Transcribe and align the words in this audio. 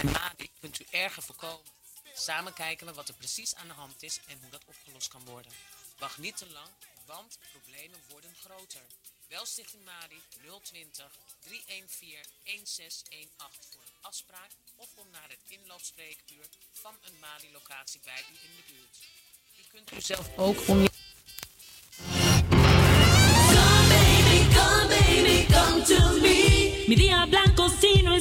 Bij 0.00 0.12
MADI 0.12 0.50
kunt 0.60 0.80
u 0.80 0.84
erger 0.90 1.22
voorkomen. 1.22 1.72
Samen 2.14 2.52
kijken 2.52 2.86
we 2.86 2.92
wat 2.92 3.08
er 3.08 3.14
precies 3.14 3.54
aan 3.54 3.66
de 3.66 3.72
hand 3.72 4.02
is 4.02 4.20
en 4.26 4.38
hoe 4.40 4.50
dat 4.50 4.64
opgelost 4.66 5.08
kan 5.08 5.24
worden. 5.24 5.52
Wacht 5.98 6.18
niet 6.18 6.36
te 6.36 6.46
lang, 6.50 6.68
want 7.06 7.38
problemen 7.50 8.00
worden 8.08 8.34
groter. 8.44 8.82
Bel 9.28 9.46
Stichting 9.46 9.84
MADI 9.84 10.20
020 10.62 11.10
314 11.40 12.18
1618 12.44 13.64
voor 13.72 13.82
een 13.82 14.00
afspraak 14.00 14.50
of 14.76 14.88
om 14.94 15.10
naar 15.10 15.28
het 15.28 15.42
inloopspreekuur 15.48 16.46
van 16.72 16.94
een 17.00 17.18
MADI-locatie 17.20 18.00
bij 18.04 18.22
u 18.32 18.34
in 18.48 18.54
de 18.56 18.62
buurt. 18.72 18.96
U 19.58 19.62
kunt 19.70 19.92
uzelf 19.92 20.38
ook 20.38 20.68
om 20.68 20.82
je... 20.82 20.90
Come 23.54 23.86
baby, 23.88 24.54
come 24.54 24.86
baby, 24.88 25.46
come 25.52 25.82
to 25.82 26.20
me. 26.20 26.84
Mi 26.88 26.94
día 26.94 27.26
blanco 27.26 27.68
si 27.80 28.02
no 28.02 28.18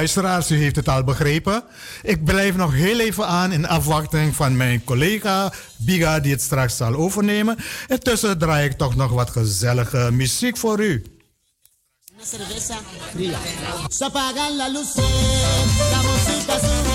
luisteraars, 0.00 0.50
u 0.50 0.56
heeft 0.56 0.76
het 0.76 0.88
al 0.88 1.04
begrepen. 1.04 1.62
Ik 2.02 2.24
blijf 2.24 2.56
nog 2.56 2.72
heel 2.72 3.00
even 3.00 3.26
aan 3.26 3.52
in 3.52 3.68
afwachting 3.68 4.36
van 4.36 4.56
mijn 4.56 4.84
collega 4.84 5.52
Biga, 5.76 6.20
die 6.20 6.32
het 6.32 6.40
straks 6.40 6.76
zal 6.76 6.94
overnemen. 6.94 7.56
Intussen 7.88 8.38
draai 8.38 8.68
ik 8.68 8.78
toch 8.78 8.96
nog 8.96 9.10
wat 9.10 9.30
gezellige 9.30 10.08
muziek 10.12 10.56
voor 10.56 10.80
u. 10.80 11.04
Cerveza 12.20 12.78
la 14.56 14.84
sube. 14.84 16.89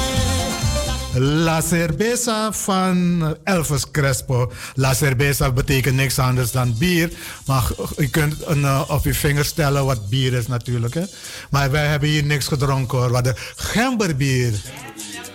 La 1.18 1.62
Cerveza 1.62 2.52
van 2.52 3.38
Elvis 3.44 3.92
Crespo. 3.92 4.52
La 4.74 4.94
Cerveza 4.94 5.52
betekent 5.52 5.96
niks 5.96 6.20
anders 6.20 6.52
dan 6.52 6.76
bier. 6.78 7.12
Maar 7.46 7.64
je 7.98 8.10
kunt 8.10 8.36
een, 8.46 8.60
uh, 8.60 8.82
op 8.88 9.04
je 9.04 9.14
vinger 9.14 9.46
stellen 9.46 9.86
wat 9.86 10.10
bier 10.10 10.34
is 10.34 10.48
natuurlijk. 10.48 10.94
Hè? 10.94 11.04
Maar 11.50 11.72
wij 11.72 11.88
hebben 11.88 12.10
hier 12.10 12.24
niks 12.24 12.48
gedronken 12.48 12.98
hoor. 12.98 13.08
We 13.08 13.14
hadden 13.14 13.36
gemberbier. 13.56 14.54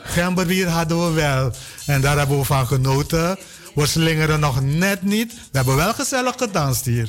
Gemberbier 0.03 0.69
hadden 0.69 1.07
we 1.07 1.13
wel. 1.13 1.53
En 1.87 2.01
daar 2.01 2.19
hebben 2.19 2.39
we 2.39 2.45
van 2.45 2.67
genoten. 2.67 3.39
We 3.75 3.87
slingeren 3.87 4.41
nog 4.41 4.63
net 4.63 5.03
niet. 5.03 5.33
We 5.33 5.57
hebben 5.59 5.77
wel 5.77 5.95
gezellig 5.95 6.35
gedanst 6.37 6.85
hier. 6.85 7.09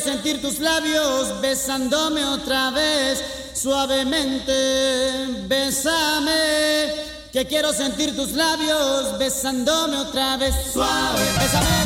Sentir 0.00 0.40
tus 0.40 0.58
labios 0.58 1.40
besándome 1.40 2.24
otra 2.24 2.70
vez, 2.70 3.22
suavemente, 3.54 4.52
bésame. 5.46 7.08
Que 7.32 7.46
quiero 7.46 7.72
sentir 7.72 8.16
tus 8.16 8.32
labios 8.32 9.18
besándome 9.18 9.96
otra 9.98 10.36
vez, 10.36 10.54
suave, 10.72 11.22
bésame. 11.38 11.77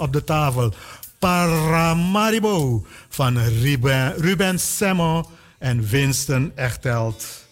op 0.00 0.12
de 0.12 0.24
tafel. 0.24 0.72
Paramaribo 1.18 2.84
van 3.08 3.38
Ruben, 3.38 4.14
Ruben 4.16 4.58
en 5.58 5.88
Winston 5.88 6.52
Echtelt. 6.54 7.48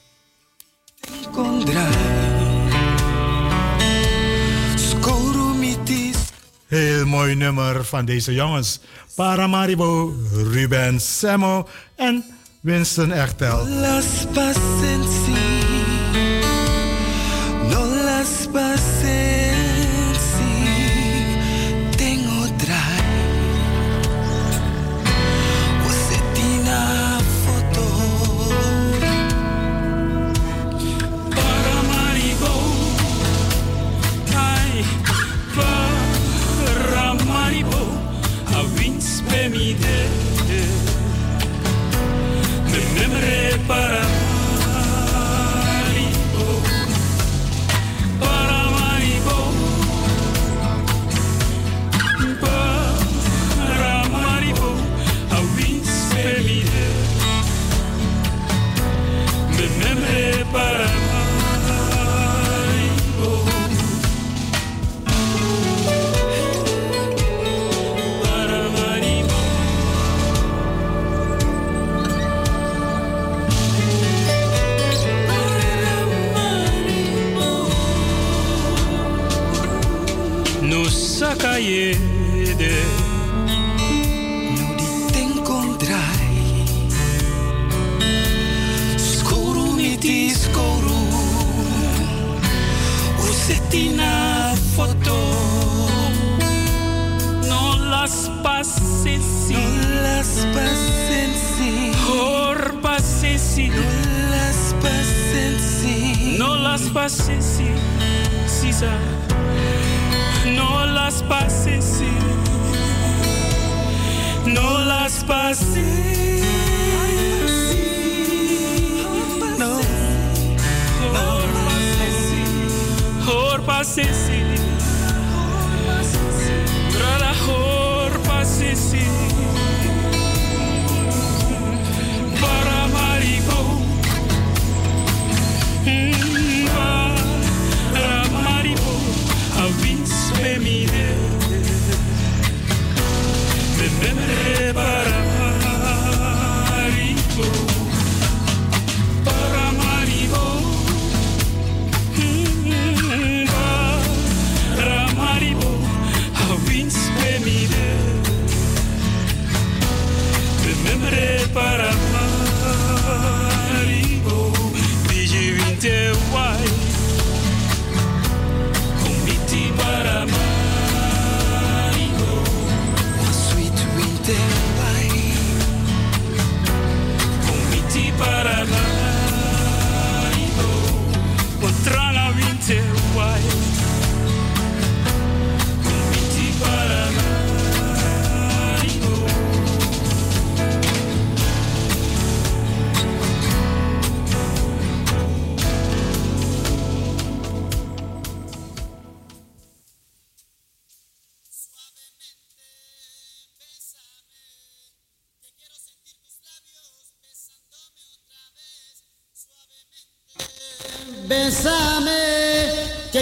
Heel 6.67 7.07
mooi 7.07 7.35
nummer 7.35 7.85
van 7.85 8.05
deze 8.05 8.35
jongens. 8.35 8.81
Paramaribo, 9.15 10.15
Ruben 10.33 11.01
Semo 11.01 11.69
en 11.97 12.25
Winston 12.61 13.13
Echtelt. 13.13 13.69
Las 13.69 14.27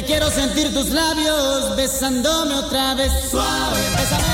quiero 0.06 0.30
sentir 0.30 0.72
tus 0.72 0.90
labios 0.90 1.76
besándome 1.76 2.54
otra 2.54 2.94
vez. 2.94 3.12
Suave. 3.30 4.25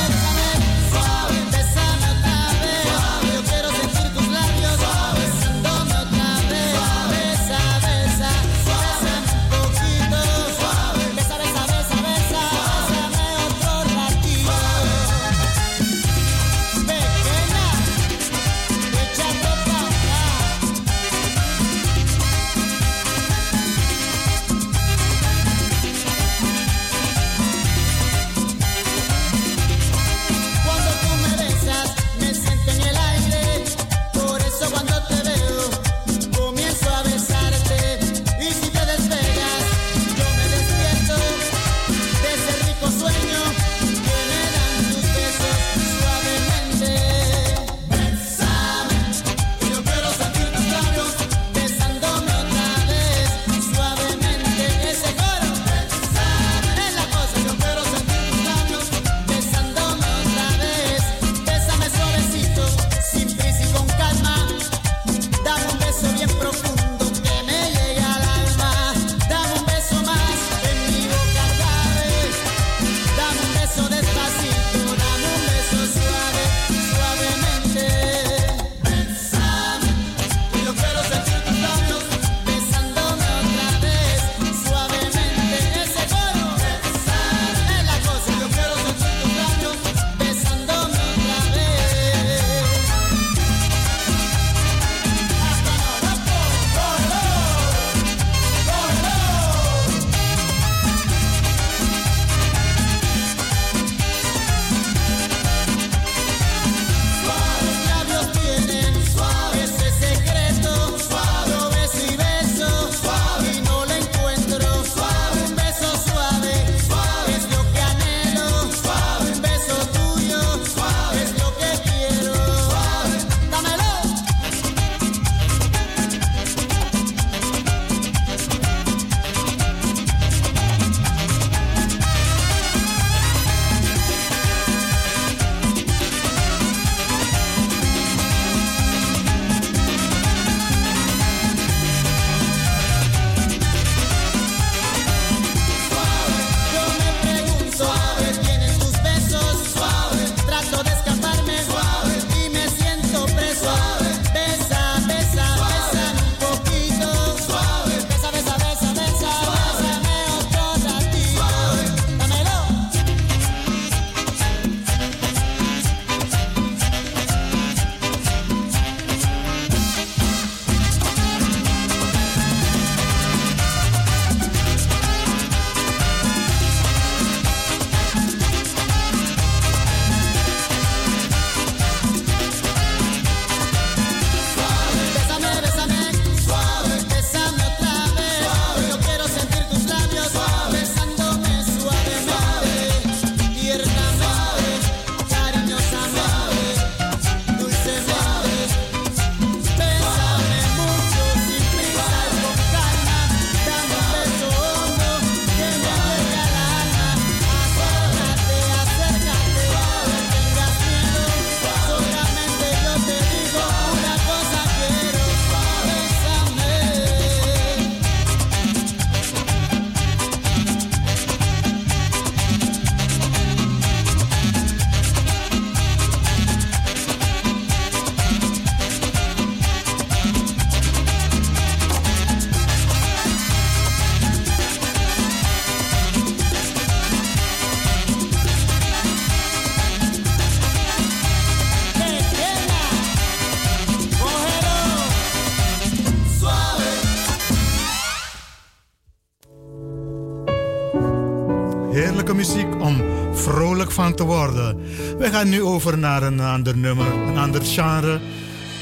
Gaan 255.42 255.50
nu 255.50 255.62
over 255.62 255.98
naar 255.98 256.22
een 256.22 256.40
ander 256.40 256.76
nummer, 256.76 257.06
een 257.06 257.38
ander 257.38 257.62
genre 257.64 258.20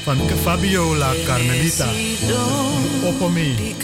van 0.03 0.17
Fabiola 0.41 1.11
Carmelita. 1.25 1.87
Opomi, 3.03 3.75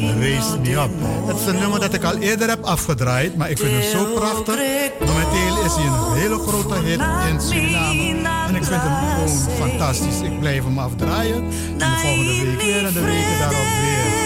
You 0.00 0.20
Raise 0.20 0.58
Me 0.58 0.70
Up. 0.70 0.90
Het 1.26 1.36
is 1.36 1.46
een 1.46 1.58
nummer 1.58 1.80
dat 1.80 1.94
ik 1.94 2.04
al 2.04 2.16
eerder 2.16 2.48
heb 2.48 2.62
afgedraaid, 2.62 3.36
maar 3.36 3.50
ik 3.50 3.58
vind 3.58 3.72
het 3.72 3.84
zo 3.84 4.04
prachtig. 4.14 4.56
Momenteel 5.00 5.64
is 5.64 5.74
hij 5.74 5.84
een 5.84 6.14
hele 6.14 6.38
grote 6.38 6.74
hit 6.74 7.00
in 7.30 7.40
Suriname. 7.40 8.48
En 8.48 8.54
ik 8.54 8.64
vind 8.64 8.82
hem 8.82 8.94
gewoon 8.94 9.68
fantastisch. 9.68 10.20
Ik 10.20 10.40
blijf 10.40 10.64
hem 10.64 10.78
afdraaien. 10.78 11.44
En 11.44 11.78
de 11.78 11.98
volgende 12.02 12.44
week 12.44 12.60
weer 12.60 12.86
en 12.86 12.92
de 12.92 13.00
weken 13.00 13.38
daarop 13.38 13.66
weer. 13.82 14.16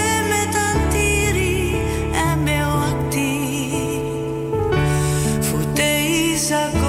Look 6.51 6.80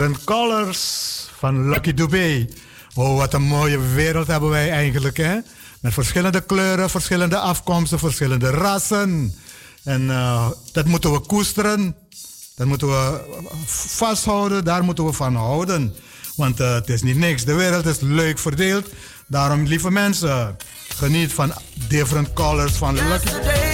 Different 0.00 0.24
Colors 0.24 1.28
van 1.38 1.68
Lucky 1.68 1.94
Dubé. 1.94 2.48
Oh, 2.94 3.16
wat 3.16 3.34
een 3.34 3.42
mooie 3.42 3.78
wereld 3.78 4.26
hebben 4.26 4.50
wij 4.50 4.70
eigenlijk, 4.70 5.16
hè? 5.16 5.38
Met 5.80 5.92
verschillende 5.92 6.40
kleuren, 6.40 6.90
verschillende 6.90 7.38
afkomsten, 7.38 7.98
verschillende 7.98 8.50
rassen. 8.50 9.34
En 9.84 10.10
eh, 10.10 10.48
dat 10.72 10.86
moeten 10.86 11.12
we 11.12 11.20
koesteren. 11.20 11.96
Dat 12.54 12.66
moeten 12.66 12.88
we 12.88 13.20
vasthouden, 13.66 14.64
daar 14.64 14.84
moeten 14.84 15.04
we 15.04 15.12
van 15.12 15.34
houden. 15.34 15.94
Want 16.36 16.60
eh, 16.60 16.74
het 16.74 16.88
is 16.88 17.02
niet 17.02 17.16
niks. 17.16 17.44
De 17.44 17.54
wereld 17.54 17.86
is 17.86 18.00
leuk 18.00 18.38
verdeeld. 18.38 18.86
Daarom, 19.26 19.62
lieve 19.62 19.90
mensen, 19.90 20.56
geniet 20.96 21.32
van 21.32 21.52
different 21.88 22.32
colors 22.32 22.72
van 22.72 22.94
Lucky 22.94 23.30
Dubé. 23.30 23.69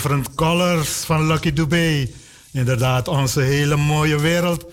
Different 0.00 0.34
Colors 0.34 0.88
van 0.88 1.26
Lucky 1.26 1.52
Dubé. 1.52 2.08
Inderdaad, 2.52 3.08
onze 3.08 3.40
hele 3.40 3.76
mooie 3.76 4.20
wereld 4.20 4.64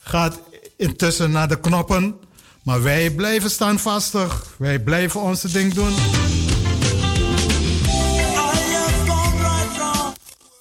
gaat 0.00 0.40
intussen 0.76 1.30
naar 1.30 1.48
de 1.48 1.60
knoppen. 1.60 2.14
Maar 2.62 2.82
wij 2.82 3.10
blijven 3.10 3.50
standvastig. 3.50 4.46
Wij 4.56 4.78
blijven 4.78 5.20
onze 5.20 5.52
ding 5.52 5.74
doen. 5.74 5.94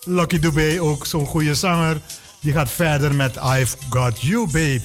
Lucky 0.03 0.39
Dubé, 0.39 0.81
ook 0.81 1.05
zo'n 1.05 1.25
goede 1.25 1.55
zanger. 1.55 2.01
Die 2.39 2.53
gaat 2.53 2.71
verder 2.71 3.15
met 3.15 3.35
I've 3.35 3.77
Got 3.89 4.21
You, 4.21 4.45
babe. 4.45 4.81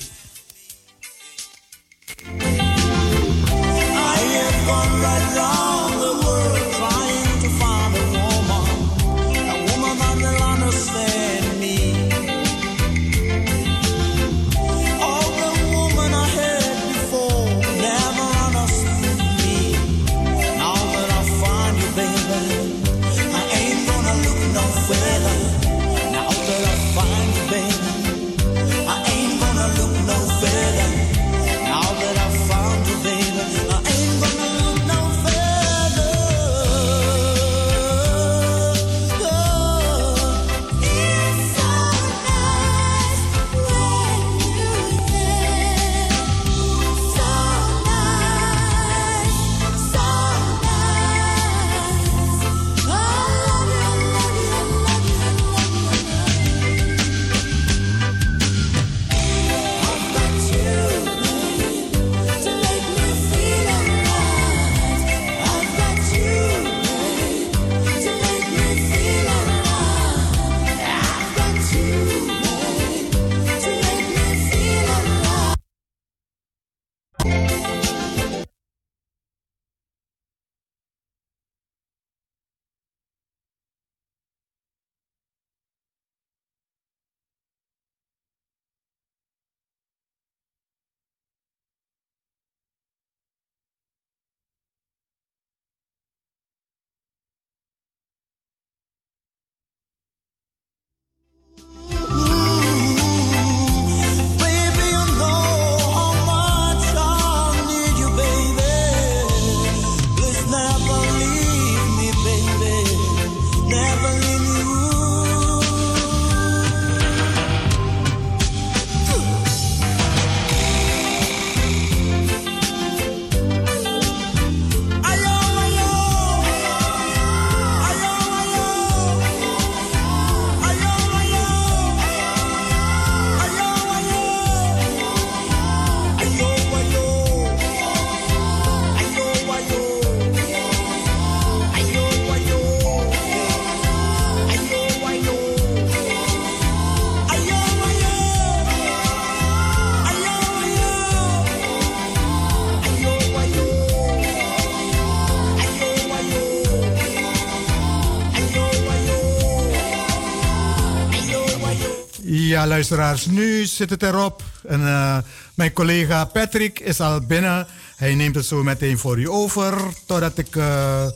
Luisteraars, 162.78 163.26
nu 163.26 163.64
zit 163.64 163.90
het 163.90 164.02
erop. 164.02 164.42
En, 164.66 164.86
eh, 164.86 165.18
mijn 165.54 165.72
collega 165.72 166.24
Patrick 166.24 166.80
is 166.80 167.00
al 167.00 167.20
binnen. 167.20 167.66
Hij 167.96 168.14
neemt 168.14 168.34
het 168.34 168.44
zo 168.44 168.62
meteen 168.62 168.98
voor 168.98 169.18
u 169.18 169.28
over. 169.28 169.74
Totdat 170.06 170.38
ik 170.38 170.56
eh, 170.56 171.06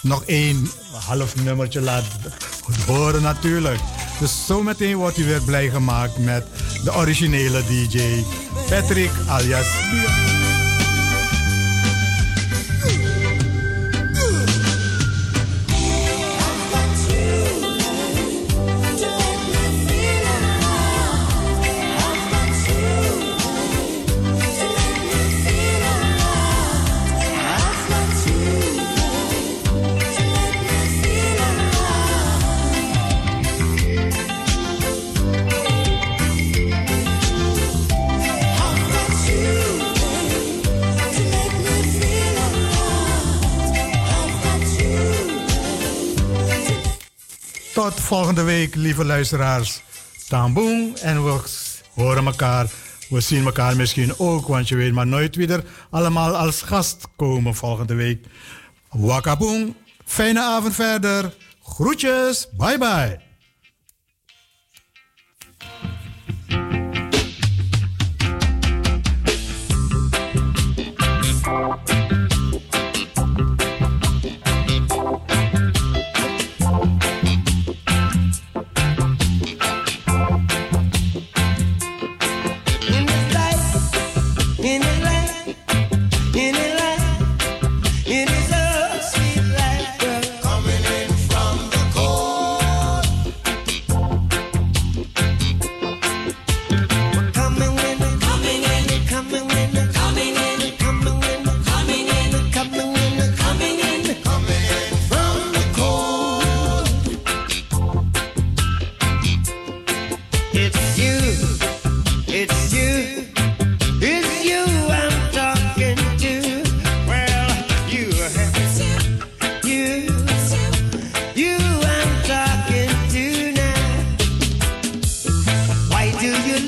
nog 0.00 0.24
één 0.24 0.70
half 0.92 1.36
nummertje 1.44 1.80
laat 1.80 2.04
horen 2.86 3.22
natuurlijk. 3.22 3.80
Dus 4.20 4.46
zometeen 4.46 4.96
wordt 4.96 5.18
u 5.18 5.24
weer 5.24 5.42
blij 5.42 5.70
gemaakt 5.70 6.18
met 6.18 6.46
de 6.84 6.94
originele 6.94 7.62
DJ 7.66 8.24
Patrick 8.68 9.10
alias 9.26 9.68
volgende 48.02 48.42
week, 48.42 48.74
lieve 48.74 49.04
luisteraars. 49.04 49.82
Tamboen 50.28 50.96
en 51.02 51.24
we 51.24 51.40
horen 51.94 52.26
elkaar. 52.26 52.70
We 53.08 53.20
zien 53.20 53.44
elkaar 53.44 53.76
misschien 53.76 54.18
ook, 54.18 54.46
want 54.46 54.68
je 54.68 54.76
weet 54.76 54.92
maar 54.92 55.06
nooit 55.06 55.36
wie 55.36 55.48
er 55.48 55.64
allemaal 55.90 56.36
als 56.36 56.62
gast 56.62 57.06
komen 57.16 57.54
volgende 57.54 57.94
week. 57.94 58.26
Wakaboom, 58.90 59.76
fijne 60.04 60.40
avond 60.40 60.74
verder. 60.74 61.34
Groetjes, 61.62 62.48
bye 62.56 62.78
bye. 62.78 63.21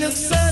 yourself 0.05 0.43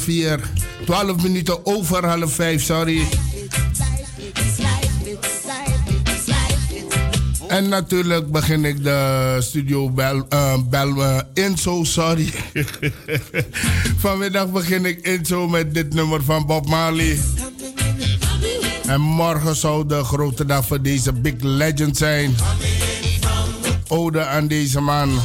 over 0.00 0.12
4. 0.12 0.40
12 0.84 1.22
minuten 1.22 1.66
over 1.66 2.06
half 2.06 2.32
5, 2.32 2.62
sorry. 2.62 3.06
En 7.48 7.68
natuurlijk 7.68 8.30
begin 8.30 8.64
ik 8.64 8.84
de 8.84 9.36
studio 9.40 9.90
bel, 9.90 10.26
eh, 10.28 10.54
bel 10.70 11.04
eh, 11.04 11.18
intro, 11.34 11.84
sorry. 11.84 12.32
Vanmiddag 14.02 14.50
begin 14.50 14.84
ik 14.84 15.06
intro 15.06 15.48
met 15.48 15.74
dit 15.74 15.94
nummer 15.94 16.22
van 16.24 16.46
Bob 16.46 16.68
Marley. 16.68 17.18
En 18.86 19.00
morgen 19.00 19.56
zou 19.56 19.86
de 19.86 20.04
grote 20.04 20.44
dag 20.44 20.66
voor 20.66 20.82
deze 20.82 21.12
big 21.12 21.34
legend 21.38 21.96
zijn. 21.96 22.34
Ode 23.88 24.24
aan 24.24 24.48
deze 24.48 24.80
man. 24.80 25.20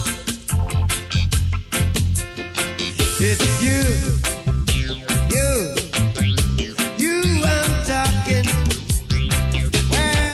It's 3.20 3.60
you, 3.62 4.15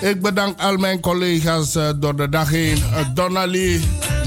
Ik 0.01 0.21
bedank 0.21 0.59
al 0.59 0.77
mijn 0.77 0.99
collega's 0.99 1.75
eh, 1.75 1.89
door 1.95 2.15
de 2.15 2.29
dag 2.29 2.49
heen. 2.49 2.77
Uh, 2.77 2.97
Donnelly, 3.13 3.81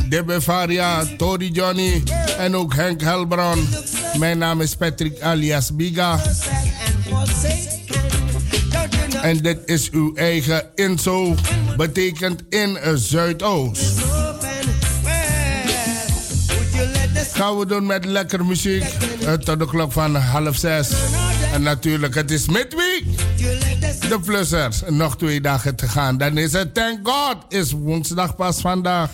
Debe 0.09 0.41
Faria, 0.43 1.05
Tori 1.17 1.51
Johnny 1.51 2.03
en 2.39 2.57
ook 2.57 2.75
Henk 2.75 3.01
Helbron. 3.01 3.69
Mijn 4.19 4.39
naam 4.39 4.61
is 4.61 4.77
Patrick 4.77 5.21
alias 5.21 5.77
Biga. 5.77 6.21
En 9.23 9.37
dit 9.39 9.59
is 9.65 9.91
uw 9.91 10.15
eigen 10.15 10.63
Inzo. 10.75 11.35
Betekent 11.77 12.43
in 12.49 12.77
eh, 12.77 12.93
Zuidoost. 12.95 13.83
Gaan 17.33 17.59
we 17.59 17.67
doen 17.67 17.87
met 17.87 18.05
lekker 18.05 18.45
muziek. 18.45 18.85
eh, 19.27 19.33
tot 19.33 19.59
de 19.59 19.67
klok 19.67 19.93
van 19.93 20.15
half 20.17 20.57
zes. 20.57 20.91
En 21.53 21.63
natuurlijk, 21.63 22.15
het 22.15 22.31
is 22.31 22.47
midweek. 22.49 23.05
Nog 24.89 25.17
twee 25.17 25.41
dagen 25.41 25.77
te 25.77 25.89
gaan. 25.89 26.19
Dan 26.19 26.39
is 26.39 26.53
het, 26.53 26.75
thank 26.75 26.99
God, 27.09 27.37
is 27.49 27.73
woensdag 27.73 28.37
pas 28.37 28.61
vandaag. 28.61 29.11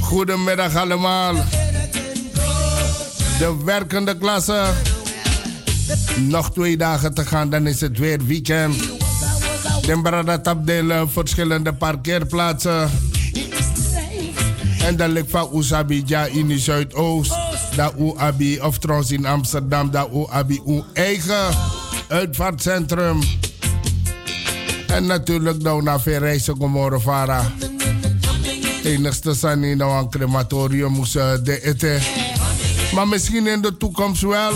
Goedemiddag 0.00 0.76
allemaal. 0.76 1.34
De 3.38 3.56
werkende 3.64 4.18
klasse. 4.18 4.64
Nog 6.16 6.52
twee 6.52 6.76
dagen 6.76 7.14
te 7.14 7.24
gaan, 7.24 7.50
dan 7.50 7.66
is 7.66 7.80
het 7.80 7.98
weer 7.98 8.24
weekend. 8.24 8.76
De 9.86 10.40
opdelen, 10.50 11.10
verschillende 11.10 11.72
parkeerplaatsen. 11.72 12.90
En 14.78 14.96
dan 14.96 15.10
ligt 15.10 15.30
van 15.30 15.48
Oesabidja 15.52 16.24
in 16.24 16.48
de 16.48 16.58
Zuidoost. 16.58 17.34
Dat 17.76 17.94
UABI, 17.98 18.60
of 18.60 18.78
trouwens 18.78 19.10
in 19.10 19.26
Amsterdam, 19.26 19.90
dat 19.90 20.08
UABI, 20.12 20.60
uw 20.66 20.84
eigen 20.92 21.46
uitvaartcentrum. 22.08 23.20
En 24.94 25.06
natuurlijk 25.06 25.62
nou 25.62 25.82
naar 25.82 26.00
Verrijzen 26.00 26.56
Gomorrevara. 26.56 27.52
Enigste 28.82 29.34
zijn 29.34 29.64
in 29.64 29.76
nou 29.76 29.98
een 29.98 30.10
crematorium 30.10 30.92
moesten 30.92 31.44
de 31.44 31.62
eten. 31.62 32.00
Maar 32.94 33.08
misschien 33.08 33.46
in 33.46 33.60
de 33.60 33.76
toekomst 33.76 34.22
wel. 34.22 34.52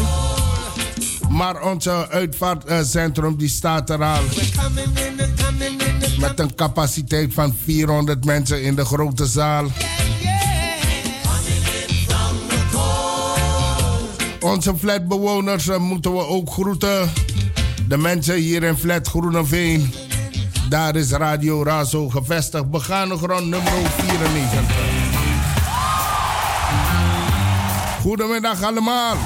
Maar 1.28 1.62
onze 1.62 2.08
uitvaartcentrum 2.08 3.36
die 3.36 3.48
staat 3.48 3.90
er 3.90 4.02
al. 4.02 4.22
Met 6.20 6.38
een 6.38 6.54
capaciteit 6.54 7.34
van 7.34 7.54
400 7.64 8.24
mensen 8.24 8.62
in 8.62 8.74
de 8.74 8.84
grote 8.84 9.26
zaal. 9.26 9.66
Onze 14.40 14.76
flatbewoners 14.76 15.68
eh, 15.68 15.78
moeten 15.78 16.12
we 16.12 16.26
ook 16.26 16.50
groeten. 16.50 17.12
De 17.88 17.96
mensen 17.96 18.34
hier 18.34 18.62
in 18.62 18.76
flat 18.76 19.08
Groeneveen. 19.08 19.92
Daar 20.68 20.96
is 20.96 21.10
Radio 21.10 21.62
Razo 21.62 22.08
gevestigd. 22.08 22.70
Begane 22.70 23.16
grond 23.16 23.46
nummer 23.46 23.72
94. 23.72 24.76
Goedemiddag 28.00 28.62
allemaal. 28.62 29.16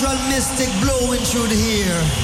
spectral 0.00 0.28
mystic 0.28 0.68
blowing 0.80 1.20
through 1.20 1.46
the 1.48 1.82
air. 1.82 2.19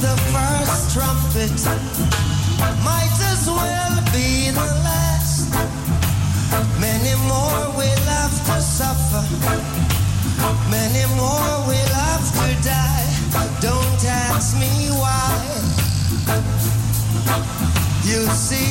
the 0.00 0.16
first 0.32 0.94
trumpet. 0.94 1.52
Might 2.82 3.16
as 3.32 3.46
well 3.46 3.96
be 4.12 4.50
the 4.50 4.70
last. 4.86 5.52
Many 6.80 7.14
more 7.30 7.76
will 7.78 8.04
have 8.16 8.36
to 8.48 8.60
suffer. 8.60 9.24
Many 10.70 11.04
more 11.16 11.52
will 11.68 11.94
have 12.06 12.26
to 12.38 12.48
die. 12.62 13.06
Don't 13.60 14.04
ask 14.04 14.56
me 14.58 14.90
why. 14.90 15.34
You 18.04 18.26
see. 18.32 18.63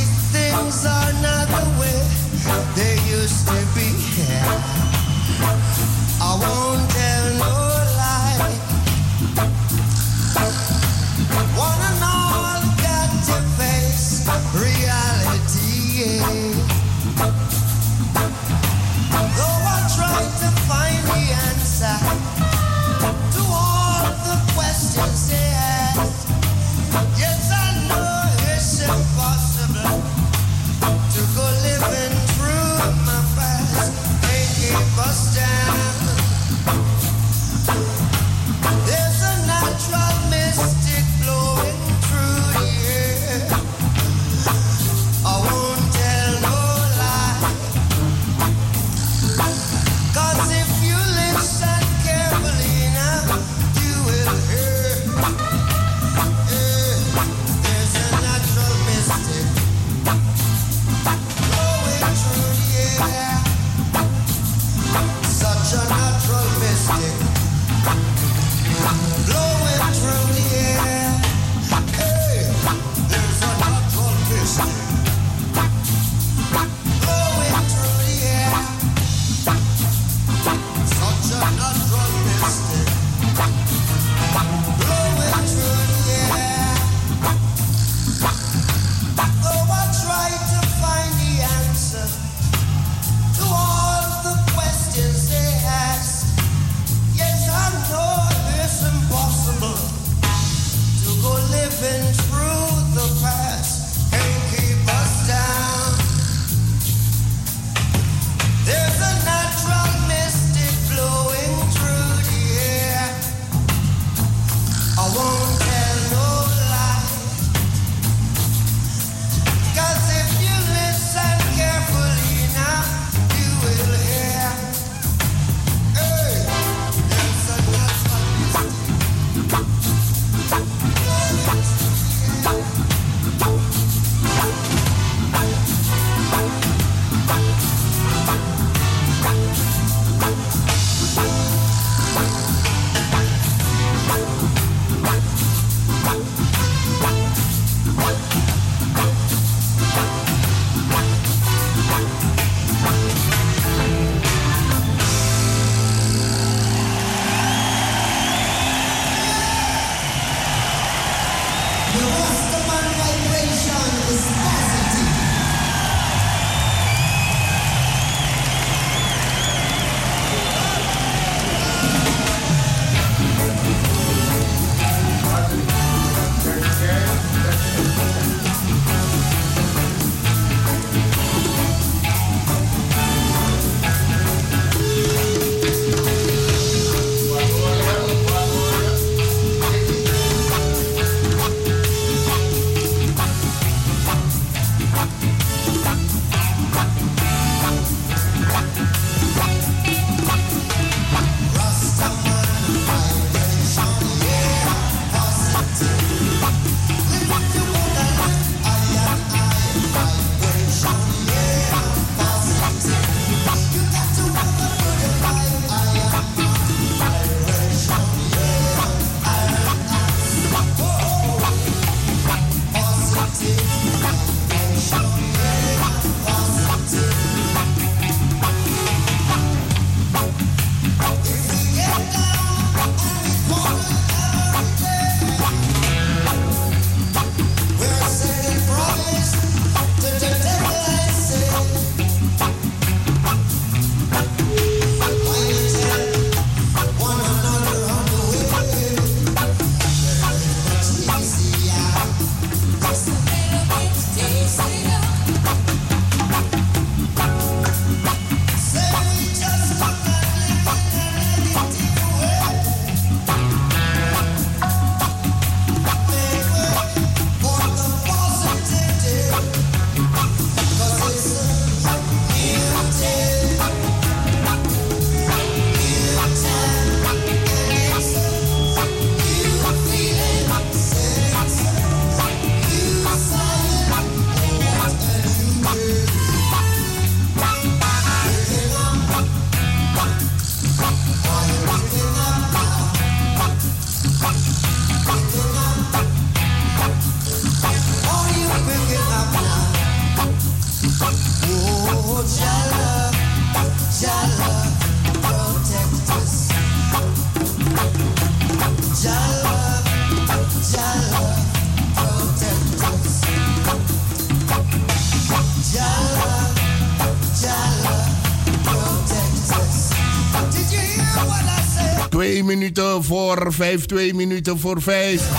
Voor 322.80 323.54
vijf, 323.54 323.86
twee 323.86 324.14
minuten 324.14 324.60
voor 324.60 324.82
vijf. 324.82 325.30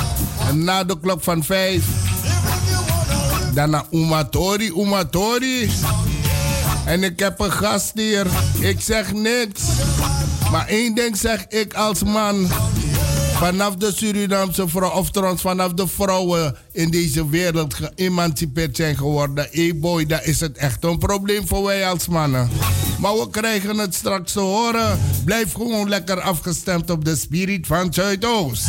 En 0.49 0.64
na 0.64 0.85
de 0.85 1.01
klok 1.01 1.22
van 1.22 1.45
vijf. 1.45 1.85
Daarna 3.55 3.85
Umatori, 3.91 4.72
Umatori. 4.76 5.70
En 6.85 7.03
ik 7.03 7.18
heb 7.18 7.41
een 7.41 7.53
gast 7.53 7.93
hier. 7.95 8.26
Ik 8.61 8.80
zeg 8.80 9.12
niks. 9.12 9.62
Maar 10.51 10.66
één 10.66 10.95
ding 10.95 11.16
zeg 11.16 11.47
ik 11.49 11.74
als 11.74 12.03
man. 12.03 12.49
Vanaf 13.35 13.74
de 13.74 13.93
Surinaamse 13.95 14.68
vrouw, 14.68 14.91
of 14.91 15.11
trouwens 15.11 15.43
vanaf 15.43 15.72
de 15.72 15.89
vrouwen 15.89 16.57
in 16.72 16.91
deze 16.91 17.28
wereld 17.28 17.74
geëmancipeerd 17.74 18.76
zijn 18.76 18.97
geworden. 18.97 19.49
Hey 19.51 19.72
boy, 19.76 20.07
dat 20.07 20.24
is 20.24 20.41
het 20.41 20.57
echt 20.57 20.85
een 20.85 20.99
probleem 20.99 21.47
voor 21.47 21.64
wij 21.64 21.89
als 21.89 22.09
mannen. 22.09 22.51
Maar 23.05 23.16
we 23.16 23.30
krijgen 23.30 23.78
het 23.78 23.94
straks 23.94 24.32
te 24.32 24.40
horen. 24.40 25.00
Blijf 25.24 25.52
gewoon 25.52 25.88
lekker 25.88 26.20
afgestemd 26.20 26.90
op 26.90 27.05
de 27.05 27.16
spirit 27.16 27.66
van 27.66 27.92
Zuidoost. 27.92 28.66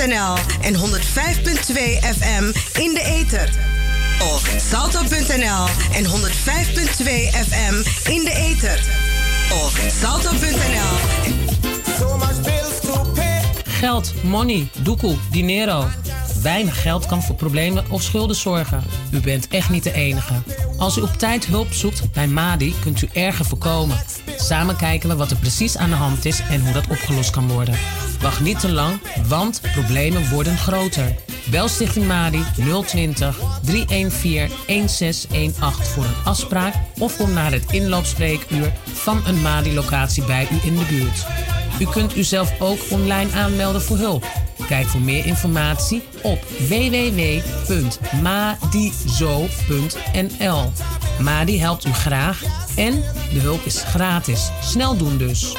Salto.nl 0.00 0.36
en 0.60 0.74
105.2 0.74 0.80
FM 2.18 2.44
in 2.80 2.94
de 2.94 3.02
ether. 3.04 3.50
Oh, 4.22 4.36
Salto.nl 4.70 5.66
en 5.92 6.04
105.2 6.04 6.10
FM 7.48 7.74
in 8.10 8.24
de 8.24 8.32
ether. 8.34 8.80
Oh, 9.52 9.66
Salto.nl. 10.00 10.96
Geld, 13.64 14.14
money, 14.22 14.68
doekoe, 14.82 15.16
dinero. 15.30 15.86
Weinig 16.42 16.82
geld 16.82 17.06
kan 17.06 17.22
voor 17.22 17.34
problemen 17.34 17.90
of 17.90 18.02
schulden 18.02 18.36
zorgen. 18.36 18.84
U 19.10 19.20
bent 19.20 19.48
echt 19.48 19.70
niet 19.70 19.84
de 19.84 19.92
enige. 19.92 20.34
Als 20.78 20.96
u 20.96 21.00
op 21.00 21.12
tijd 21.12 21.46
hulp 21.46 21.72
zoekt 21.72 22.12
bij 22.12 22.26
MADI, 22.26 22.74
kunt 22.80 23.02
u 23.02 23.08
erger 23.12 23.44
voorkomen. 23.44 23.96
Samen 24.50 24.76
kijken 24.76 25.08
we 25.08 25.16
wat 25.16 25.30
er 25.30 25.36
precies 25.36 25.76
aan 25.76 25.90
de 25.90 25.96
hand 25.96 26.24
is 26.24 26.40
en 26.40 26.60
hoe 26.60 26.72
dat 26.72 26.88
opgelost 26.88 27.30
kan 27.30 27.48
worden. 27.48 27.78
Wacht 28.20 28.40
niet 28.40 28.60
te 28.60 28.72
lang, 28.72 29.00
want 29.28 29.60
problemen 29.72 30.28
worden 30.30 30.56
groter. 30.56 31.14
Bel 31.50 31.68
Stichting 31.68 32.06
MADI 32.06 32.42
020 32.86 33.38
314 33.62 34.48
1618 34.66 35.84
voor 35.84 36.04
een 36.04 36.24
afspraak 36.24 36.74
of 36.98 37.16
kom 37.16 37.32
naar 37.32 37.52
het 37.52 37.72
inloopspreekuur 37.72 38.72
van 38.92 39.22
een 39.26 39.40
MADI-locatie 39.40 40.24
bij 40.24 40.48
u 40.52 40.58
in 40.62 40.76
de 40.76 40.84
buurt. 40.84 41.26
U 41.80 41.84
kunt 41.84 42.16
uzelf 42.16 42.60
ook 42.60 42.78
online 42.88 43.32
aanmelden 43.32 43.82
voor 43.82 43.96
hulp. 43.96 44.26
Kijk 44.66 44.86
voor 44.86 45.00
meer 45.00 45.26
informatie 45.26 46.02
op 46.22 46.44
www.madizo.nl. 46.58 47.50
Madi 51.20 51.58
helpt 51.60 51.84
u 51.84 51.92
graag 51.92 52.42
en 52.76 52.92
de 53.32 53.40
hulp 53.40 53.64
is 53.64 53.82
gratis. 53.82 54.50
Snel 54.62 54.96
doen 54.96 55.16
dus. 55.18 55.54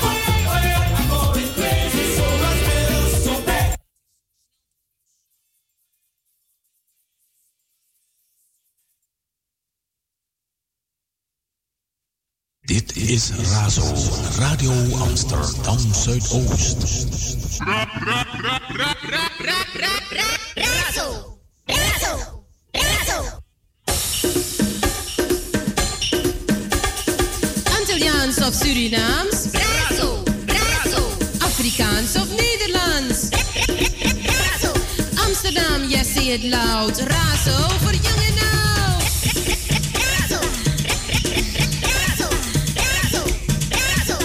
Dit 12.71 12.95
is 12.95 13.31
Razo, 13.31 13.93
Radio 14.37 14.71
Amsterdam 14.97 15.77
Zuidoost. 15.93 16.77
Razo. 20.53 21.39
Razo. 21.65 22.45
Razo. 22.71 23.40
Surinaams? 28.51 29.47
Brazo, 29.51 30.23
brazo. 30.45 31.17
Afrikaans 31.39 32.15
of 32.15 32.27
Nederlands? 32.29 33.29
Brazo. 34.23 34.71
Amsterdam, 35.25 35.89
yes, 35.89 36.13
say 36.13 36.33
it 36.33 36.43
loud. 36.43 36.99
Razo 36.99 37.67
voor 37.81 37.93
jong 37.93 38.21
en 38.27 38.37
oud. 38.59 39.03
Brazo, 39.91 40.39
Brazo, 41.81 42.27
Brazo, 42.73 43.23
Brazo, 43.69 44.17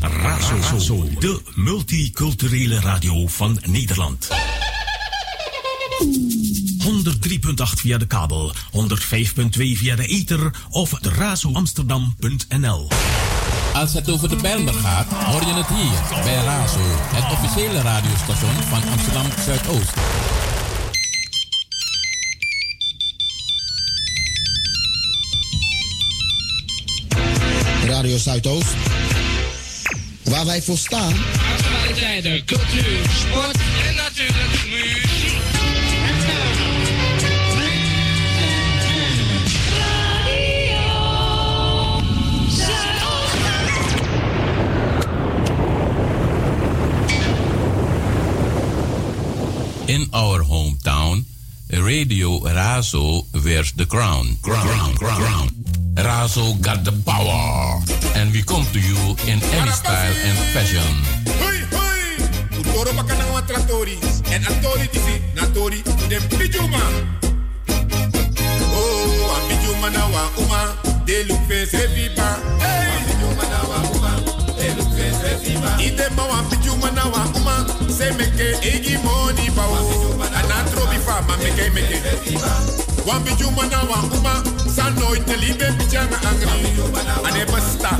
razo. 0.00 0.78
Razo, 0.78 1.04
de 1.18 1.40
multiculturele 1.54 2.80
radio 2.80 3.26
van 3.26 3.58
Nederland. 3.66 4.28
103.8 6.82 7.80
via 7.80 7.98
de 7.98 8.06
kabel, 8.06 8.54
105.2 8.54 8.78
via 9.50 9.96
de 9.96 10.06
ether 10.06 10.50
of 10.70 10.90
de 10.90 11.08
razoamsterdam.nl. 11.08 12.88
Als 13.72 13.92
het 13.92 14.10
over 14.10 14.28
de 14.28 14.36
Bijlmer 14.36 14.74
gaat, 14.74 15.06
hoor 15.12 15.40
je 15.40 15.54
het 15.54 15.66
hier 15.66 16.22
bij 16.24 16.34
Razo, 16.34 16.80
het 16.84 17.32
officiële 17.32 17.80
radiostation 17.80 18.54
van 18.68 18.82
Amsterdam 18.90 19.26
Zuidoost. 19.44 19.92
Radio 27.86 28.16
Zuidoost. 28.16 28.74
Waar 30.24 30.44
wij 30.46 30.62
voor 30.62 30.78
staan. 30.78 31.14
Actualiteiten, 31.52 32.44
cultuur, 32.44 32.98
sport 33.10 33.56
en 33.88 33.94
natuurlijk 33.94 34.64
muziek. 34.70 35.21
In 49.92 50.08
our 50.14 50.40
hometown, 50.40 51.20
Radio 51.68 52.40
Razo 52.40 53.28
wears 53.44 53.72
the 53.72 53.84
crown. 53.84 54.24
Crown, 54.40 54.96
crown, 54.96 54.96
crown. 54.96 55.48
Razo 56.00 56.56
got 56.64 56.82
the 56.82 56.96
power. 57.04 57.76
And 58.16 58.32
we 58.32 58.40
come 58.40 58.64
to 58.72 58.80
you 58.80 58.96
in 59.28 59.36
any 59.52 59.70
style 59.76 60.16
and 60.16 60.38
fashion. 60.56 60.92
Hoi, 61.44 61.60
hoi! 61.76 62.00
Utoro 62.56 62.96
bakana 62.96 63.44
trattori. 63.44 64.00
En 64.32 64.40
atori 64.48 64.88
disi, 64.88 65.20
natori, 65.36 65.82
dem 66.08 66.24
pijuma. 66.40 66.80
Oh, 68.72 69.36
a 69.36 69.38
pijuma 69.44 69.90
na 69.92 70.08
wa 70.08 70.24
uma. 70.40 70.60
De 71.04 71.24
look 71.28 71.44
face 71.44 71.76
reviva. 71.76 72.40
Hey! 72.64 72.96
Pijuma 73.12 73.44
na 73.44 73.60
wa 73.68 73.78
uma. 73.92 74.12
De 74.56 74.72
look 74.72 74.88
face 74.96 75.20
reviva. 75.20 75.76
Ide 75.76 76.08
ma 76.16 76.24
wa 76.24 76.42
pijuma 76.48 76.90
na 76.94 77.04
wa 77.12 77.28
uma. 77.36 77.71
Se 78.02 78.10
meke 78.18 78.58
egi 78.66 78.96
money 79.04 79.48
ba 79.54 79.62
o. 79.62 80.18
Anatro 80.34 80.86
bifa 80.90 81.22
ma 81.28 81.36
meke 81.36 81.70
meke. 81.70 82.02
Wan 83.06 83.22
pijuma 83.22 83.62
na 83.70 83.78
wa 83.90 83.98
uma. 84.16 84.42
Sa 84.74 84.90
nooit 84.90 85.24
te 85.24 85.36
liebe 85.36 85.70
pijama 85.78 86.16
angri. 86.26 86.74
Ane 87.24 87.44
basta. 87.46 87.90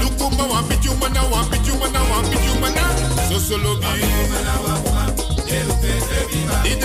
Lukuma 0.00 0.44
wan 0.44 0.64
pijuma 0.68 1.08
na 1.08 1.22
wan 1.32 1.48
pijuma 1.48 1.88
na 1.88 2.00
wan 2.10 2.24
pijuma 2.28 2.68
na. 2.68 2.84
So 3.30 3.38
solo 3.38 3.76
bi. 3.80 3.86
Ide 3.96 5.15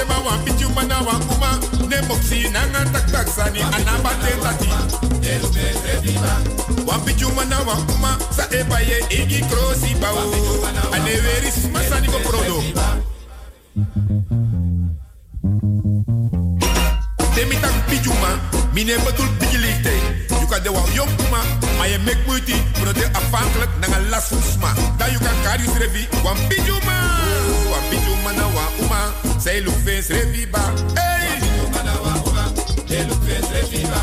ma 0.08 0.18
wan 0.26 0.40
pijuma 0.46 0.84
na 0.84 1.02
wan 1.02 1.22
uma. 1.34 1.60
Ne 1.90 2.02
moksi 2.08 2.50
na 2.52 2.62
nga 2.72 2.82
tak 2.94 3.06
tak 3.12 3.28
sani. 3.28 3.62
Anaba 3.62 4.12
te 4.22 4.32
tati. 4.44 4.70
Wan 6.88 7.00
pijuma 7.06 7.46
na 7.46 7.60
wan 7.68 7.82
uma. 7.96 8.18
Sa 8.36 8.44
eba 8.52 8.80
ye 8.80 8.98
igi 9.10 9.40
krosi 9.50 9.96
ba 10.02 10.10
o. 10.12 10.24
Ane 10.94 11.14
veris 11.24 11.58
masani 11.74 12.08
ko 12.08 12.20
prodo. 12.28 12.58
Demi 17.36 17.56
tak 17.64 17.76
pijuma, 17.90 18.32
mine 18.74 18.96
betul 19.06 19.30
pijilite. 19.40 19.91
Kan 20.64 20.74
de 20.74 20.80
wal 20.80 20.90
jonkuma, 20.94 21.42
maar 21.78 21.90
je 21.90 22.00
mek 22.00 22.18
moeite, 22.26 22.54
maar 22.84 22.94
de 22.94 23.10
afhankelijk 23.12 23.70
na 23.80 23.98
een 23.98 24.10
las 24.10 24.32
usma. 24.32 24.74
You 24.98 25.18
kan 25.18 25.42
kari 25.44 25.64
srevi, 25.76 26.08
wan 26.24 26.38
pijuma. 26.48 26.94
Oh, 26.94 27.70
Wan 27.72 27.84
pijuma 27.90 28.32
na 28.32 28.46
wa 28.54 28.66
uma, 28.82 29.02
say 29.40 29.62
look 29.62 29.76
face 29.86 30.14
revi 30.14 30.48
ba. 30.52 30.60
Hey! 30.94 31.40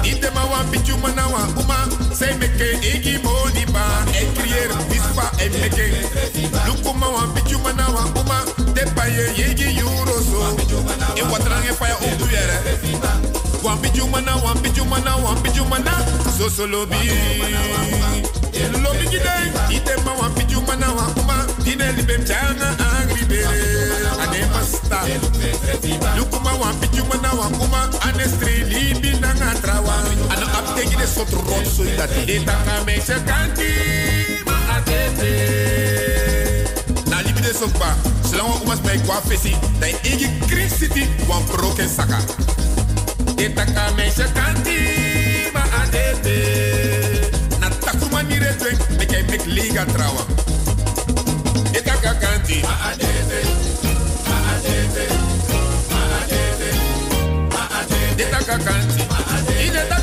Ite 0.02 0.30
ma 0.34 0.44
wan 0.50 0.68
pijuma 0.70 1.08
na 1.14 1.26
wa 1.28 1.46
uma, 1.62 1.76
say 2.18 2.34
meke 2.38 2.78
igi 2.80 3.18
moni 3.22 3.64
ba. 3.72 3.84
E 4.12 4.26
crier 4.34 4.70
bispa 4.88 5.30
e 5.38 5.48
meke. 5.48 5.86
Lukuma 6.66 7.06
wan 7.08 7.32
pijuma 7.34 7.72
na 7.72 7.86
wa 7.90 8.02
uma, 8.20 8.44
te 8.74 8.84
paye 8.94 9.32
yegi 9.36 9.78
euro 9.78 10.20
so. 10.28 10.56
E 11.14 11.22
watrange 11.22 11.72
fire 11.74 11.96
op 11.96 12.30
yere. 12.30 13.37
Wan 13.62 13.78
pijuma 13.78 14.20
na 14.20 14.36
wan 14.36 14.56
pijuma 14.62 14.98
na 15.04 15.16
wan 15.16 15.36
pijuma 15.42 15.78
na, 15.78 15.92
so 16.38 16.48
solo 16.48 16.86
bi. 16.86 16.96
Lobi 18.82 19.06
gidai, 19.10 19.50
ite 19.70 19.96
ma 20.04 20.12
wan 20.14 20.32
pijuma 20.34 20.76
na 20.78 20.92
wa 20.92 21.06
uma, 21.20 21.46
dine 21.64 21.92
libem 21.96 22.24
changa 22.24 22.76
angri 22.78 23.24
bere. 23.28 23.90
Ane 24.22 24.46
masta. 24.52 25.00
Lukuma 26.16 26.52
wan 26.60 26.74
pijuma 26.80 27.16
na 27.22 27.32
wa 27.34 27.46
uma, 27.46 27.90
ane 28.06 28.24
stri 28.28 28.64
libi 28.64 29.18
na 29.20 29.34
nga 29.34 29.54
trawa. 29.60 29.94
Ano 30.30 30.46
aptegi 30.58 30.96
de 30.96 31.06
sot 31.06 31.30
rot 31.32 31.66
so 31.66 31.82
idati. 31.84 32.32
Ita 32.36 32.56
ka 32.64 32.84
me 32.86 33.00
se 33.00 33.14
kanti, 33.26 33.70
ma 34.46 34.56
atete. 34.76 35.32
Na 37.10 37.20
libi 37.22 37.40
de 37.40 37.52
sokba, 37.54 37.94
selama 38.22 38.54
umas 38.64 38.80
bij 38.80 38.98
kwa 39.06 39.20
fesi, 39.28 39.56
dan 39.80 39.90
igi 40.02 40.28
Green 40.46 40.70
City 40.70 41.08
wan 41.28 41.44
broken 41.46 41.88
saka. 41.88 42.18
Ita 43.38 43.64
ka 43.74 43.84
me 43.96 44.10
se 44.10 44.26
kanti, 44.34 44.78
ma 45.54 45.62
atete. 45.80 46.38
Na 47.60 47.68
takuma 47.70 48.22
ni 48.22 48.36
retwen, 48.38 48.76
make 48.98 49.14
I 49.14 49.22
make 49.30 49.46
liga 49.46 49.84
trawa. 49.94 50.24
Ita 51.72 51.94
ka 52.02 52.12
kanti, 52.22 52.62
ma 52.66 52.74
atete. 52.90 53.40
Ma 54.26 54.36
atete. 54.54 55.04
Ma 55.90 56.00
atete. 56.18 56.70
Ma 57.54 57.62
atete. 57.78 58.22
Ita 58.26 58.40
ka 58.48 58.56
kanti. 58.58 59.02
Ide 59.66 59.82
ta 59.90 59.98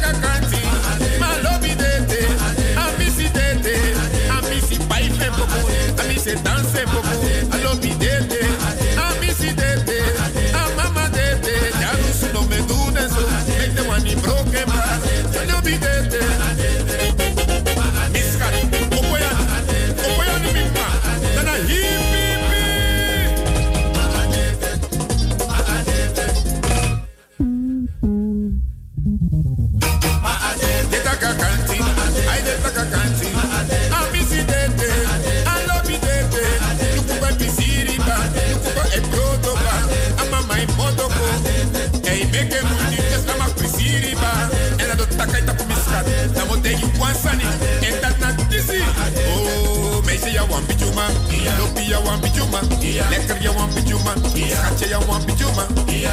wan 51.06 51.14
bijuma, 51.30 51.58
lopi 51.60 51.92
ya 51.92 52.00
wan 52.00 52.20
bijuma, 52.22 52.62
lekker 53.10 53.44
ya 53.44 53.52
wan 53.52 53.70
bijuma, 53.76 54.16
schatje 54.50 54.90
ya 54.90 55.00
wan 55.00 55.22
bijuma, 55.26 55.68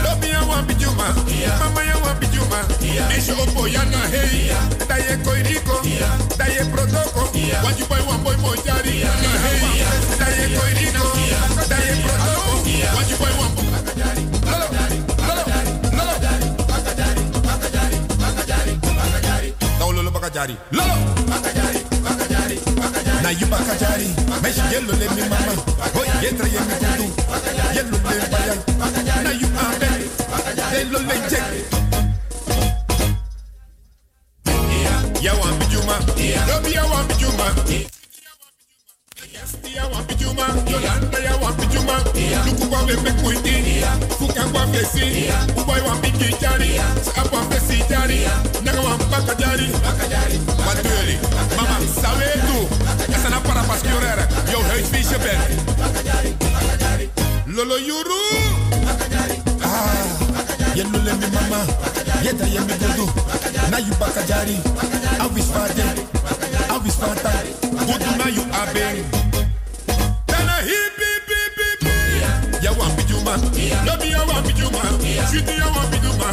lopi 0.05 0.29
ya 0.29 0.43
wan 0.43 0.67
bijuma, 0.67 1.15
mama 1.61 1.83
ya 1.85 1.97
wan 2.05 2.19
bijuma. 2.21 2.59
Meisje 3.09 3.33
opo 3.33 3.69
ya 3.69 3.85
na 3.85 3.99
hey, 4.09 4.53
da 4.89 4.97
ye 4.97 5.17
koi 5.25 5.43
rico, 5.43 5.81
da 6.37 6.45
ye 6.47 6.65
protoko, 6.73 7.33
want 7.65 7.79
you 7.79 7.87
boy 7.87 8.01
one 8.07 8.23
boy 8.23 8.37
boy 8.37 8.57
jari. 8.65 9.03
Na 9.05 9.39
hey, 9.45 9.85
da 10.19 10.27
ye 10.29 10.57
koi 10.57 10.73
rico, 10.75 11.05
da 11.69 11.77
ye 11.77 11.93
protoko, 12.03 12.53
want 12.95 13.11
you 13.11 13.17
boy 13.17 13.33
one 13.41 13.55
boy. 13.55 13.63
Lolo, 14.45 14.67
lolo, 15.27 15.43
lolo. 15.93 16.15
Nou 19.79 19.93
lolo 19.93 20.11
bakajari, 20.11 20.57
lolo. 20.71 20.95
Na 23.23 23.31
you 23.31 23.47
bakajari, 23.47 24.09
meisje 24.43 24.63
yellow 24.73 24.97
le 24.99 25.09
mi 25.15 25.23
mama, 25.29 25.55
hoy 25.95 26.09
yetra 26.23 26.47
ye 26.49 26.61
mi 26.69 26.75
kudu, 26.81 27.07
yellow 27.75 28.01
le 28.09 28.27
bayan, 28.33 28.59
na 29.25 29.31
you 29.31 29.49
abe, 29.65 29.91
yellow 30.73 31.03
le 31.09 31.17
jek. 31.31 31.53
Ya 35.23 35.35
wan 35.35 35.55
bijuma, 35.59 35.97
Robi 36.49 36.73
ya 36.75 36.85
wan 36.87 37.07
bijuma. 37.07 37.47
Yasti 39.33 39.77
ya 39.77 39.87
wan 39.87 40.05
bijuma, 40.07 40.47
Yolanda 40.71 41.19
ya 41.19 41.37
wan 41.37 41.55
bijuma. 41.55 41.97
Luku 42.47 42.67
kwa 42.67 42.83
bebe 42.85 43.13
kuiti, 43.23 43.85
fuka 44.19 44.43
kwa 44.53 44.67
fesi, 44.67 45.33
uboy 45.57 45.81
wan 45.81 46.01
bigi 46.01 46.35
jari, 46.41 46.81
sa 47.05 47.23
wan 47.33 47.49
fesi 47.51 47.83
jari, 47.89 48.27
naga 48.65 48.81
wan 48.81 48.99
baka 49.11 49.35
jari. 49.35 49.71
Wat 50.67 50.83
doe 50.83 51.03
jullie? 51.03 51.19
Mama, 51.57 51.77
sawe 52.03 52.27
tu. 52.47 52.59
Essa 53.15 53.29
na 53.31 53.41
para 53.41 53.63
pas 53.65 53.83
uit 54.73 54.91
wie 54.91 54.99
je 55.09 55.17
bent. 55.23 55.49
Lolo 57.57 57.77
Yuru. 57.79 58.23
Ah, 59.61 59.71
je 60.75 60.85
lule 60.93 61.13
mi 61.21 61.27
mama. 61.33 61.65
Je 62.23 62.37
da 62.37 62.45
je 62.45 62.61
mi 62.61 62.75
godo. 62.81 63.13
Na 63.71 63.79
you 63.79 63.95
bakajari. 63.99 64.57
I'll 65.21 65.31
be 65.31 65.41
Awis 66.69 66.95
fata. 66.95 67.33
Godo 67.87 68.11
na 68.17 68.27
you 68.37 68.45
abe. 68.61 68.87
Dana 70.27 70.57
hip 70.69 70.97
hip 71.03 71.29
hip 71.33 71.59
hip. 71.59 72.63
Ya 72.63 72.73
wan 72.73 72.91
bi 72.97 73.03
juma. 73.09 73.37
No 73.85 73.97
bi 74.01 74.09
ya 74.11 74.25
want 74.29 74.47
bi 74.47 74.53
juma. 74.53 74.83
Ya 75.59 75.69
want 75.75 75.91
you 75.93 75.99
juma. 76.05 76.29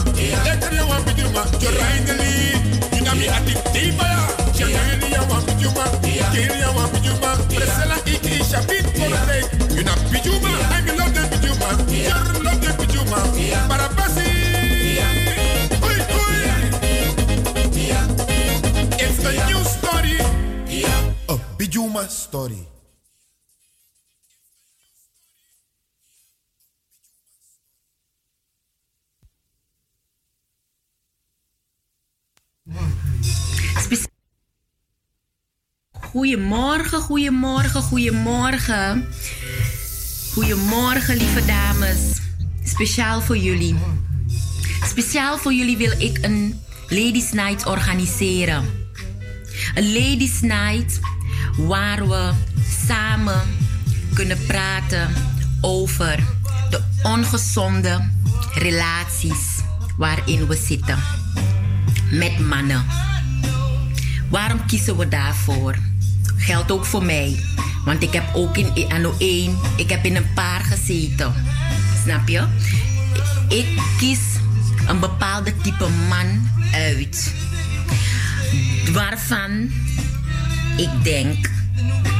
Ekri 0.51 0.75
ya 0.77 0.85
in 1.97 2.05
the 2.05 2.13
lead. 2.13 2.78
Inami 3.10 3.28
ati 3.28 3.53
tibaya. 3.74 4.22
Chaneli 4.53 5.12
ya 5.12 5.22
wan 5.22 5.41
bijuma, 5.45 5.84
ya 6.62 6.70
wan 6.78 6.89
bijuma. 6.93 7.38
Presela 7.49 7.97
iki 8.05 8.43
shapit 8.43 8.86
korate. 8.93 9.39
You 9.76 9.84
na 9.84 9.95
bijuma, 10.14 10.49
I 10.70 10.82
me 10.86 10.91
love 10.93 11.14
the 11.14 11.22
bijuma. 11.34 11.70
Jar 12.05 12.43
love 12.43 12.62
the 12.62 12.70
bijuma. 12.78 13.18
Barabasi. 13.68 14.30
Oi, 15.82 15.99
oi. 16.22 16.39
The 19.24 19.32
new 19.47 19.64
story. 19.66 20.18
A 21.30 21.36
bijuma 21.57 22.07
story. 22.10 22.68
Goedemorgen, 36.10 37.01
goedemorgen, 37.01 37.82
goedemorgen. 37.82 39.07
Goedemorgen, 40.34 41.18
lieve 41.18 41.45
dames. 41.45 41.97
Speciaal 42.64 43.22
voor 43.22 43.38
jullie. 43.38 43.76
Speciaal 44.86 45.38
voor 45.38 45.53
jullie 45.53 45.78
wil 45.78 45.91
ik 45.91 46.18
een 46.22 46.62
Ladies 46.88 47.32
Night 47.32 47.66
organiseren. 47.66 48.66
Een 49.76 49.93
Ladies 49.93 50.41
Night 50.41 50.99
waar 51.57 52.07
we 52.07 52.32
samen 52.88 53.41
kunnen 54.14 54.45
praten 54.47 55.14
over 55.62 56.24
de 56.70 56.82
ongezonde 57.03 58.10
relaties 58.53 59.62
waarin 59.97 60.47
we 60.47 60.55
zitten 60.55 60.99
met 62.12 62.39
mannen. 62.39 62.86
Waarom 64.30 64.66
kiezen 64.66 64.97
we 64.97 65.07
daarvoor? 65.07 65.88
Geldt 66.39 66.71
ook 66.71 66.85
voor 66.85 67.03
mij. 67.03 67.39
Want 67.85 68.03
ik 68.03 68.13
heb 68.13 68.23
ook 68.33 68.57
in 68.57 68.91
anno 68.91 69.13
1, 69.17 69.57
ik 69.75 69.89
heb 69.89 70.05
in 70.05 70.15
een 70.15 70.33
paar 70.33 70.61
gezeten. 70.61 71.33
Snap 72.03 72.27
je? 72.27 72.43
Ik 73.47 73.65
kies 73.97 74.19
een 74.87 74.99
bepaalde 74.99 75.53
type 75.61 75.87
man 76.09 76.49
uit. 76.73 77.33
Waarvan 78.91 79.71
ik 80.77 80.89
denk 81.03 81.49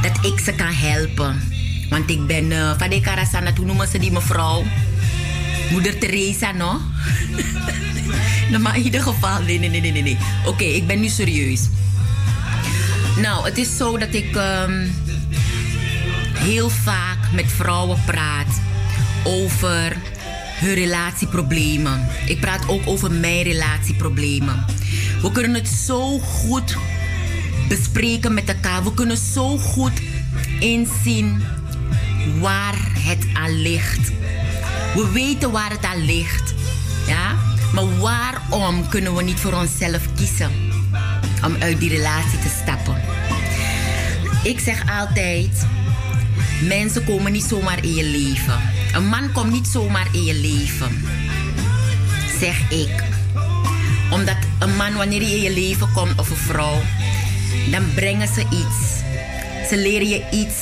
dat 0.02 0.24
ik 0.24 0.40
ze 0.40 0.52
kan 0.52 0.72
helpen. 0.72 1.40
Want 1.88 2.10
ik 2.10 2.26
ben 2.26 2.50
uh, 2.50 2.78
van 2.78 2.90
de 2.90 3.00
Karasana, 3.00 3.52
toen 3.52 3.66
noemen 3.66 3.88
ze 3.88 3.98
die 3.98 4.12
mevrouw. 4.12 4.64
Moeder 5.70 5.98
Teresa, 5.98 6.52
no? 6.52 6.80
maar 8.62 8.76
in 8.76 8.82
ieder 8.82 9.02
geval, 9.02 9.42
nee, 9.42 9.58
nee, 9.58 9.68
nee, 9.68 9.92
nee, 9.92 10.02
nee. 10.02 10.18
Oké, 10.46 10.64
ik 10.64 10.86
ben 10.86 11.00
nu 11.00 11.08
serieus. 11.08 11.68
Nou, 13.20 13.44
het 13.44 13.58
is 13.58 13.76
zo 13.76 13.98
dat 13.98 14.14
ik 14.14 14.36
ehm, 14.36 14.86
heel 16.34 16.70
vaak 16.70 17.18
met 17.32 17.52
vrouwen 17.52 17.98
praat 18.06 18.60
over 19.24 19.96
hun 20.54 20.74
relatieproblemen. 20.74 22.08
Ik 22.26 22.40
praat 22.40 22.68
ook 22.68 22.86
over 22.86 23.10
mijn 23.10 23.42
relatieproblemen. 23.42 24.64
We 25.22 25.32
kunnen 25.32 25.54
het 25.54 25.68
zo 25.68 26.18
goed 26.18 26.76
bespreken 27.68 28.34
met 28.34 28.48
elkaar. 28.48 28.84
We 28.84 28.94
kunnen 28.94 29.16
zo 29.16 29.58
goed 29.58 30.00
inzien 30.60 31.42
waar 32.38 32.74
het 32.98 33.26
aan 33.32 33.62
ligt. 33.62 34.08
We 34.94 35.10
weten 35.12 35.50
waar 35.50 35.70
het 35.70 35.84
aan 35.84 36.04
ligt. 36.04 36.54
Ja? 37.06 37.36
Maar 37.74 37.98
waarom 37.98 38.88
kunnen 38.88 39.14
we 39.14 39.22
niet 39.22 39.40
voor 39.40 39.52
onszelf 39.52 40.02
kiezen 40.16 40.50
om 41.44 41.56
uit 41.60 41.80
die 41.80 41.88
relatie 41.88 42.38
te 42.38 42.48
stappen? 42.62 43.09
Ik 44.42 44.60
zeg 44.60 44.82
altijd: 45.00 45.66
mensen 46.62 47.04
komen 47.04 47.32
niet 47.32 47.44
zomaar 47.44 47.84
in 47.84 47.94
je 47.94 48.04
leven. 48.04 48.60
Een 48.94 49.06
man 49.06 49.32
komt 49.32 49.50
niet 49.50 49.66
zomaar 49.66 50.06
in 50.12 50.24
je 50.24 50.34
leven. 50.34 51.04
Zeg 52.38 52.70
ik. 52.70 53.04
Omdat 54.10 54.36
een 54.58 54.76
man, 54.76 54.94
wanneer 54.94 55.20
hij 55.20 55.30
in 55.30 55.42
je 55.42 55.52
leven 55.52 55.92
komt, 55.92 56.18
of 56.18 56.30
een 56.30 56.36
vrouw, 56.36 56.80
dan 57.70 57.94
brengen 57.94 58.28
ze 58.28 58.40
iets. 58.40 58.98
Ze 59.68 59.76
leren 59.76 60.08
je 60.08 60.24
iets 60.30 60.56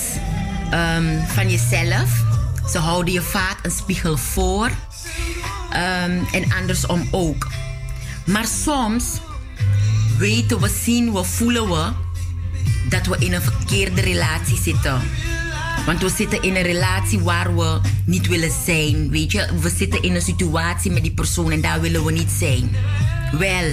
um, 0.75 1.27
van 1.27 1.51
jezelf. 1.51 2.25
Ze 2.71 2.79
houden 2.79 3.13
je 3.13 3.23
vaak 3.23 3.59
een 3.63 3.71
spiegel 3.71 4.17
voor. 4.17 4.67
Um, 4.67 6.27
en 6.33 6.53
andersom 6.59 7.09
ook. 7.11 7.47
Maar 8.25 8.47
soms 8.47 9.05
weten 10.19 10.61
we, 10.61 10.69
zien 10.85 11.13
we, 11.13 11.25
voelen 11.25 11.69
we 11.69 11.93
dat 12.89 13.07
we 13.07 13.17
in 13.19 13.33
een 13.33 13.43
verkeerde 13.43 14.01
relatie 14.01 14.57
zitten. 14.57 15.01
Want 15.87 16.01
we 16.01 16.09
zitten 16.09 16.43
in 16.43 16.57
een 16.57 16.63
relatie 16.63 17.19
waar 17.19 17.57
we 17.57 17.81
niet 18.05 18.27
willen 18.27 18.53
zijn. 18.65 19.11
Weet 19.11 19.33
je, 19.33 19.49
we 19.61 19.69
zitten 19.69 20.03
in 20.03 20.15
een 20.15 20.23
situatie 20.23 20.91
met 20.91 21.03
die 21.03 21.15
persoon 21.15 21.51
en 21.51 21.61
daar 21.61 21.81
willen 21.81 22.05
we 22.05 22.13
niet 22.13 22.31
zijn. 22.31 22.71
Wel, 23.39 23.73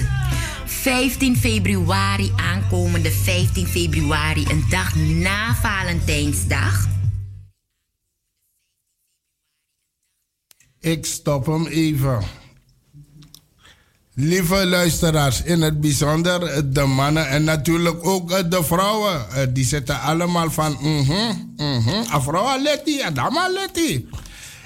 15 0.65 1.37
februari, 1.37 2.31
aankomende 2.35 3.11
15 3.11 3.67
februari, 3.67 4.45
een 4.49 4.65
dag 4.69 4.95
na 4.95 5.55
Valentijnsdag. 5.55 6.87
Ik 10.79 11.05
stop 11.05 11.45
hem 11.45 11.65
even. 11.65 12.23
Lieve 14.17 14.65
luisteraars, 14.65 15.41
in 15.43 15.61
het 15.61 15.81
bijzonder 15.81 16.71
de 16.73 16.85
mannen 16.85 17.27
en 17.27 17.43
natuurlijk 17.43 18.05
ook 18.05 18.51
de 18.51 18.63
vrouwen. 18.63 19.53
Die 19.53 19.65
zitten 19.65 20.01
allemaal 20.01 20.51
van, 20.51 20.77
mhm, 20.81 21.33
mhm, 21.57 22.13
een 22.13 22.21
vrouw 22.21 22.61
letti, 22.61 23.01
een 23.01 23.13
dame 23.13 23.51
letti. 23.53 24.07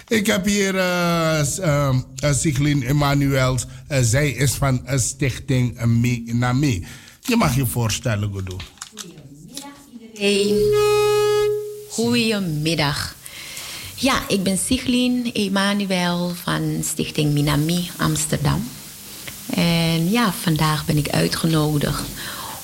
Ik 0.08 0.26
heb 0.26 0.46
hier 0.46 0.76
uh, 0.76 1.42
uh, 1.60 1.96
Siglin 2.20 2.82
Emanuels. 2.82 3.66
Zij 4.02 4.30
is 4.30 4.52
van 4.52 4.82
Stichting 4.96 5.86
Minami. 5.86 6.86
Je 7.22 7.36
mag 7.36 7.56
je 7.56 7.66
voorstellen, 7.66 8.32
Godo. 8.34 8.58
Hey. 10.14 10.56
Goedemiddag. 11.90 13.16
Ja, 13.96 14.22
ik 14.28 14.44
ben 14.44 14.58
Siglin 14.58 15.30
Emanuel 15.34 16.34
van 16.44 16.80
Stichting 16.84 17.34
Minami 17.34 17.90
Amsterdam. 17.98 18.79
En 20.00 20.10
ja, 20.10 20.34
vandaag 20.42 20.86
ben 20.86 20.98
ik 20.98 21.10
uitgenodigd 21.10 22.02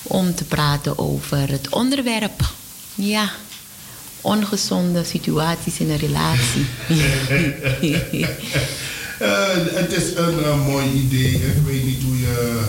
om 0.03 0.35
te 0.35 0.43
praten 0.43 0.97
over 0.97 1.49
het 1.49 1.69
onderwerp. 1.69 2.41
Ja, 2.95 3.31
ongezonde 4.21 5.03
situaties 5.03 5.79
in 5.79 5.89
een 5.89 5.97
relatie. 5.97 6.65
uh, 6.89 7.97
het 9.81 9.91
is 9.91 10.15
een 10.15 10.39
uh, 10.39 10.65
mooi 10.65 10.91
idee. 10.91 11.33
Ik 11.33 11.65
weet 11.65 11.83
niet 11.85 12.03
hoe 12.03 12.19
je 12.19 12.61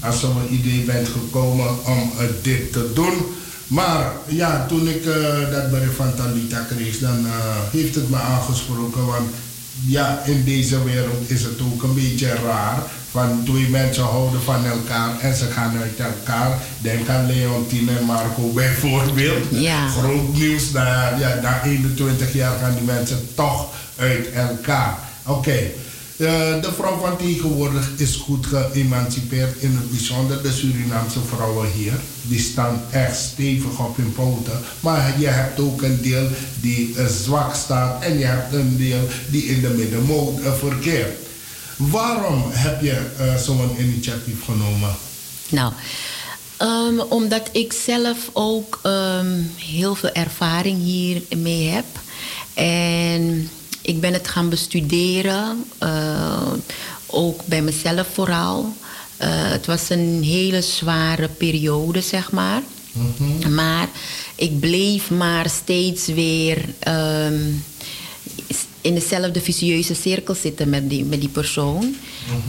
aan 0.00 0.12
zo'n 0.12 0.52
idee 0.54 0.80
bent 0.80 1.08
gekomen 1.08 1.86
om 1.86 2.12
dit 2.42 2.72
te 2.72 2.90
doen. 2.94 3.14
Maar 3.66 4.12
ja, 4.28 4.66
toen 4.66 4.88
ik 4.88 5.04
dat 5.50 5.70
bericht 5.70 5.94
van 5.94 6.14
Talita 6.14 6.66
kreeg, 6.74 6.98
dan 6.98 7.26
heeft 7.70 7.94
het 7.94 8.10
me 8.10 8.16
aangesproken. 8.16 9.06
Want 9.06 9.30
ja, 9.86 10.22
in 10.24 10.44
deze 10.44 10.84
wereld 10.84 11.30
is 11.30 11.42
het 11.42 11.60
ook 11.72 11.82
een 11.82 11.94
beetje 11.94 12.34
raar. 12.34 12.82
Van 13.14 13.42
twee 13.44 13.68
mensen 13.68 14.02
houden 14.02 14.42
van 14.42 14.66
elkaar 14.66 15.20
en 15.20 15.34
ze 15.34 15.44
gaan 15.44 15.76
uit 15.82 15.98
elkaar. 15.98 16.58
Denk 16.80 17.08
aan 17.08 17.26
Leontine 17.26 17.98
en 17.98 18.04
Marco 18.04 18.48
bijvoorbeeld. 18.54 19.44
Ja. 19.50 19.88
Groot 19.88 20.32
nieuws, 20.32 20.70
na, 20.70 21.16
ja, 21.18 21.38
na 21.42 21.62
21 21.64 22.32
jaar 22.32 22.58
gaan 22.58 22.74
die 22.74 22.84
mensen 22.84 23.28
toch 23.34 23.68
uit 23.96 24.32
elkaar. 24.32 24.98
Oké. 25.26 25.38
Okay. 25.38 25.74
Uh, 26.16 26.28
de 26.62 26.72
vrouw 26.76 26.98
van 26.98 27.16
tegenwoordig 27.16 27.90
is 27.96 28.16
goed 28.16 28.46
geëmancipeerd, 28.46 29.62
in 29.62 29.76
het 29.76 29.90
bijzonder 29.90 30.42
de 30.42 30.52
Surinaamse 30.52 31.20
vrouwen 31.34 31.70
hier. 31.70 31.92
Die 32.22 32.40
staan 32.40 32.82
echt 32.90 33.16
stevig 33.16 33.78
op 33.78 33.96
hun 33.96 34.12
poten. 34.12 34.60
Maar 34.80 35.14
je 35.18 35.26
hebt 35.26 35.60
ook 35.60 35.82
een 35.82 36.02
deel 36.02 36.28
die 36.60 36.94
uh, 36.96 37.06
zwak 37.06 37.54
staat 37.54 38.02
en 38.02 38.18
je 38.18 38.24
hebt 38.24 38.54
een 38.54 38.76
deel 38.76 39.08
die 39.30 39.42
in 39.42 39.60
de 39.60 39.68
middenmoot 39.68 40.40
uh, 40.40 40.52
verkeert. 40.52 41.23
Waarom 41.76 42.42
heb 42.50 42.82
je 42.82 43.10
zo'n 43.44 43.76
initiatief 43.78 44.44
genomen? 44.44 44.96
Nou, 45.48 45.72
um, 46.58 47.00
omdat 47.00 47.48
ik 47.52 47.72
zelf 47.72 48.30
ook 48.32 48.80
um, 48.82 49.52
heel 49.56 49.94
veel 49.94 50.12
ervaring 50.12 50.82
hiermee 50.82 51.68
heb. 51.68 51.84
En 52.54 53.50
ik 53.82 54.00
ben 54.00 54.12
het 54.12 54.28
gaan 54.28 54.48
bestuderen 54.48 55.64
uh, 55.82 56.52
ook 57.06 57.46
bij 57.46 57.62
mezelf 57.62 58.06
vooral. 58.12 58.72
Eh, 59.16 59.28
het 59.30 59.66
was 59.66 59.90
een 59.90 60.22
hele 60.22 60.62
zware 60.62 61.28
periode, 61.28 62.00
zeg 62.00 62.30
maar. 62.30 62.62
Maar 63.48 63.88
ik 64.34 64.60
bleef 64.60 65.10
maar 65.10 65.50
steeds 65.50 66.06
weer 66.06 66.64
ehm, 66.78 67.40
in 68.84 68.94
dezelfde 68.94 69.40
vicieuze 69.40 69.94
cirkel 69.94 70.34
zitten 70.34 70.68
met 70.68 70.90
die, 70.90 71.04
met 71.04 71.20
die 71.20 71.28
persoon. 71.28 71.94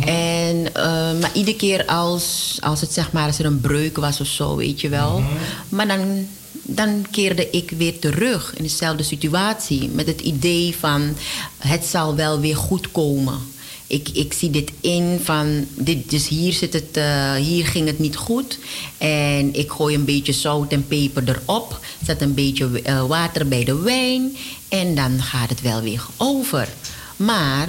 En, 0.06 0.74
eh, 0.74 1.20
maar 1.22 1.32
iedere 1.34 1.58
keer 1.58 1.86
als, 1.86 2.58
als 2.60 2.82
het 2.82 2.94
zeg 2.94 3.12
maar, 3.12 3.28
als 3.28 3.40
er 3.40 3.46
een 3.46 3.60
breuk 3.60 3.98
was 3.98 4.22
of 4.22 4.28
zo, 4.28 4.56
weet 4.56 4.82
je 4.82 4.90
wel. 4.90 5.24
Maar 5.70 5.88
dan, 5.88 6.28
dan 6.62 7.06
keerde 7.12 7.50
ik 7.50 7.72
weer 7.78 8.00
terug 8.00 8.54
in 8.56 8.64
dezelfde 8.64 9.04
situatie. 9.04 9.90
Met 9.90 10.08
het 10.08 10.22
idee 10.22 10.76
van 10.80 11.16
het 11.58 11.86
zal 11.86 12.16
wel 12.16 12.40
weer 12.40 12.58
goed 12.58 12.92
komen. 12.92 13.40
Ik, 13.88 14.10
ik 14.14 14.34
zie 14.34 14.50
dit 14.50 14.72
in 14.82 15.20
van, 15.24 15.66
dit, 15.74 16.10
dus 16.10 16.28
hier, 16.28 16.54
zit 16.54 16.74
het, 16.74 16.98
eh, 16.98 17.34
hier 17.34 17.66
ging 17.66 17.88
het 17.88 18.00
niet 18.00 18.16
goed. 18.16 18.60
En 18.98 19.54
ik 19.54 19.72
gooi 19.72 19.96
een 19.96 20.06
beetje 20.06 20.34
zout 20.34 20.72
en 20.72 20.88
peper 20.88 21.24
erop. 21.30 21.80
Zet 22.06 22.22
een 22.22 22.34
beetje 22.34 22.82
eh, 22.82 23.06
water 23.06 23.48
bij 23.48 23.64
de 23.64 23.82
wijn. 23.82 24.36
En 24.82 24.96
dan 24.96 25.22
gaat 25.22 25.50
het 25.50 25.62
wel 25.62 25.82
weer 25.82 26.06
over. 26.18 26.68
Maar 27.16 27.68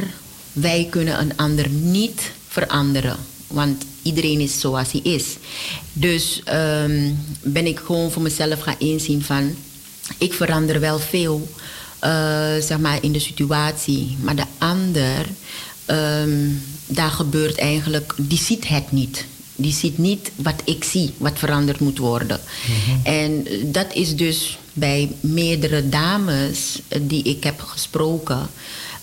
wij 0.53 0.87
kunnen 0.91 1.21
een 1.21 1.37
ander 1.37 1.69
niet 1.69 2.33
veranderen. 2.49 3.17
Want 3.47 3.85
iedereen 4.03 4.41
is 4.41 4.61
zoals 4.61 4.93
hij 4.93 5.01
is. 5.01 5.37
Dus 5.93 6.41
ehm, 6.45 7.13
ben 7.43 7.67
ik 7.67 7.79
gewoon 7.79 8.11
voor 8.11 8.23
mezelf 8.23 8.61
gaan 8.61 8.79
inzien 8.79 9.23
van... 9.23 9.55
ik 10.19 10.33
verander 10.33 10.81
wel 10.81 10.99
veel 10.99 11.49
eh, 11.99 12.11
zeg 12.61 12.79
maar 12.79 13.03
in 13.03 13.13
de 13.13 13.19
situatie. 13.19 14.17
Maar 14.21 14.37
de 14.37 14.47
ander, 14.59 15.27
ehm, 15.85 16.51
daar 16.87 17.11
gebeurt 17.11 17.59
eigenlijk... 17.59 18.15
die 18.17 18.39
ziet 18.39 18.69
het 18.69 18.93
niet. 18.93 19.25
Die 19.57 19.73
ziet 19.73 19.99
niet 19.99 20.31
wat 20.37 20.63
ik 20.65 20.85
zie, 20.85 21.13
wat 21.17 21.39
veranderd 21.39 21.81
moet 21.81 21.99
worden. 21.99 22.41
En 23.03 23.47
dat 23.73 23.87
is 23.93 24.17
dus 24.17 24.59
bij 24.77 25.13
meerdere 25.21 25.89
dames 25.89 26.81
die 27.03 27.23
ik 27.23 27.45
heb 27.45 27.61
gesproken. 27.61 28.49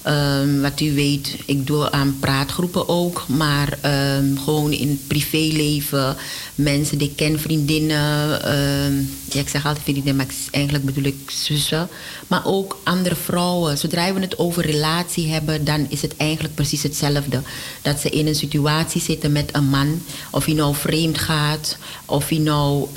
Ehm, 0.04 0.62
wat 0.62 0.80
u 0.80 0.94
weet, 0.94 1.36
ik 1.45 1.68
doe 1.68 1.91
aan 1.91 2.18
praatgroepen 2.20 2.90
ook, 2.90 3.26
maar 3.28 3.78
ehm, 3.82 4.38
gewoon 4.38 4.72
in 4.72 4.90
het 4.90 5.08
privéleven, 5.08 6.16
mensen 6.56 6.98
die 6.98 7.10
ik 7.10 7.16
ken, 7.16 7.40
vriendinnen, 7.40 8.44
ehm, 8.44 8.94
ja, 9.30 9.40
ik 9.40 9.50
zeg 9.50 9.66
altijd 9.66 9.84
vriendinnen, 9.84 10.16
maar 10.16 10.26
eigenlijk 10.52 10.86
bedoel 10.86 11.04
ik 11.04 11.32
zussen, 11.32 11.88
maar 12.28 12.45
ook 12.45 12.80
andere 12.84 13.16
vrouwen. 13.16 13.78
Zodra 13.78 14.14
we 14.14 14.20
het 14.20 14.38
over 14.38 14.66
relatie 14.66 15.28
hebben, 15.28 15.66
dan 15.66 15.86
is 15.90 16.02
het 16.02 16.18
eigenlijk 16.18 16.56
precies 16.56 16.84
hetzelfde. 16.84 17.41
Dat 17.82 18.00
ze 18.00 18.10
in 18.10 18.28
een 18.28 18.36
situatie 18.36 19.02
zitten 19.02 19.32
met 19.32 19.50
een 19.56 19.66
man, 19.66 20.02
of 20.32 20.45
hij 20.45 20.54
nou 20.54 20.76
vreemd 20.76 21.18
gaat, 21.18 21.78
of 22.06 22.30
hij 22.30 22.38
nou 22.38 22.88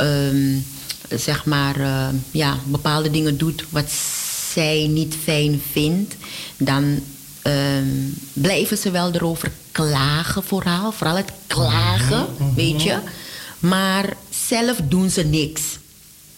zeg 1.09 1.45
maar 1.45 1.81
eh, 1.81 2.09
ja, 2.31 2.59
bepaalde 2.65 3.11
dingen 3.11 3.37
doet 3.37 3.65
wat 3.69 3.91
zij 4.53 4.87
niet 4.91 5.15
fijn 5.23 5.63
vindt, 5.73 6.15
dan 6.57 7.01
ehm, 7.43 7.87
blijven 8.33 8.77
ze 8.77 8.91
wel 8.91 9.13
erover 9.13 9.51
klagen 9.73 10.43
vooral. 10.43 10.93
Vooral 10.93 11.17
het 11.17 11.33
klagen, 11.47 12.27
weet 12.55 12.83
je. 12.83 12.99
Maar 13.59 14.17
zelf 14.49 14.79
doen 14.85 15.11
ze 15.11 15.23
niks. 15.23 15.63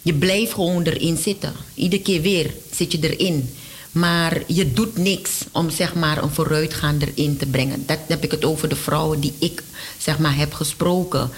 Je 0.02 0.14
blijft 0.14 0.52
gewoon 0.52 0.82
erin 0.82 1.16
zitten. 1.16 1.52
Iedere 1.74 2.02
keer 2.02 2.20
weer 2.20 2.54
zit 2.72 2.92
je 2.92 2.98
erin. 3.00 3.54
Maar 3.92 4.42
je 4.46 4.72
doet 4.72 4.96
niks 4.96 5.30
om 5.52 5.70
zeg 5.70 5.94
maar 5.94 6.22
een 6.22 6.30
vooruitgang 6.30 7.02
erin 7.02 7.36
te 7.36 7.46
brengen. 7.46 7.82
Dat 7.86 7.98
heb 8.06 8.24
ik 8.24 8.30
het 8.30 8.44
over 8.44 8.68
de 8.68 8.76
vrouwen 8.76 9.20
die 9.20 9.34
ik 9.38 9.62
zeg 9.98 10.18
maar 10.18 10.36
heb 10.36 10.52
gesproken. 10.54 11.30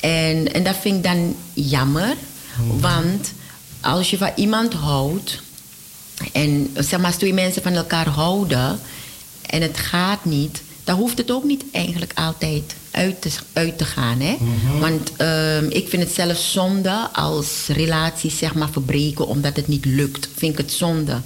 En, 0.00 0.52
en 0.52 0.64
dat 0.64 0.76
vind 0.76 0.96
ik 0.96 1.02
dan 1.02 1.36
jammer. 1.52 2.16
Want 2.80 3.32
als 3.80 4.10
je 4.10 4.18
van 4.18 4.32
iemand 4.36 4.72
houdt... 4.72 5.40
en 6.32 6.70
zeg 6.74 6.98
maar 6.98 7.06
als 7.06 7.16
twee 7.16 7.34
mensen 7.34 7.62
van 7.62 7.72
elkaar 7.72 8.08
houden... 8.08 8.80
en 9.46 9.62
het 9.62 9.78
gaat 9.78 10.24
niet... 10.24 10.62
dan 10.84 10.98
hoeft 10.98 11.18
het 11.18 11.30
ook 11.30 11.44
niet 11.44 11.64
eigenlijk 11.72 12.12
altijd 12.14 12.74
uit 12.90 13.22
te, 13.22 13.30
uit 13.52 13.78
te 13.78 13.84
gaan. 13.84 14.20
Hè? 14.20 14.36
Want 14.80 15.12
ehm, 15.16 15.66
ik 15.68 15.88
vind 15.88 16.02
het 16.02 16.12
zelf 16.12 16.38
zonde 16.38 17.08
als 17.12 17.66
relaties 17.66 18.38
zeg 18.38 18.54
maar 18.54 18.70
verbreken... 18.70 19.26
omdat 19.26 19.56
het 19.56 19.68
niet 19.68 19.84
lukt. 19.84 20.28
Vind 20.36 20.52
ik 20.52 20.58
het 20.58 20.72
zonde. 20.72 21.20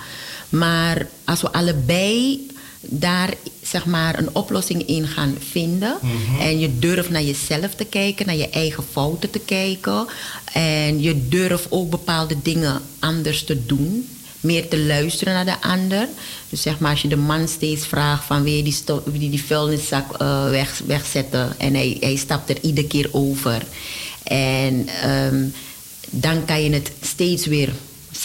Maar 0.48 1.07
als 1.24 1.40
we 1.40 1.53
allebei 1.53 2.47
daar 2.81 3.35
zeg 3.62 3.86
maar 3.86 4.19
een 4.19 4.35
oplossing 4.35 4.86
in 4.86 5.07
gaan 5.07 5.36
vinden. 5.51 5.98
En 6.40 6.59
je 6.59 6.78
durft 6.78 7.11
naar 7.11 7.23
jezelf 7.23 7.74
te 7.74 7.85
kijken, 7.85 8.27
naar 8.27 8.36
je 8.36 8.48
eigen 8.48 8.85
fouten 8.93 9.31
te 9.31 9.39
kijken. 9.39 10.07
En 10.53 11.03
je 11.03 11.28
durft 11.28 11.66
ook 11.70 11.90
bepaalde 11.90 12.36
dingen 12.43 12.82
anders 12.98 13.44
te 13.44 13.66
doen. 13.66 14.09
Meer 14.40 14.69
te 14.69 14.78
luisteren 14.78 15.35
naar 15.35 15.44
de 15.44 15.69
ander. 15.69 16.09
Dus 16.48 16.62
zeg 16.62 16.78
maar, 16.78 16.90
als 16.90 17.03
je 17.03 17.09
de 17.09 17.16
man 17.16 17.48
steeds 17.48 17.86
vraagt 17.86 18.24
van 18.24 18.43
wil 18.43 18.53
je 18.53 18.62
die, 18.62 18.77
je 19.12 19.31
die 19.31 19.44
vuilniszak 19.44 20.12
eh, 20.12 20.51
weg, 20.51 20.82
wegzetten. 20.86 21.59
En 21.59 21.74
hij, 21.74 21.97
hij 22.01 22.16
stapt 22.16 22.51
er 22.51 22.61
iedere 22.61 22.86
keer 22.86 23.09
over. 23.12 23.62
En 24.23 24.89
ehm, 25.03 25.44
dan 26.11 26.44
kan 26.44 26.62
je 26.62 26.70
het 26.70 26.93
steeds 27.01 27.47
weer 27.47 27.73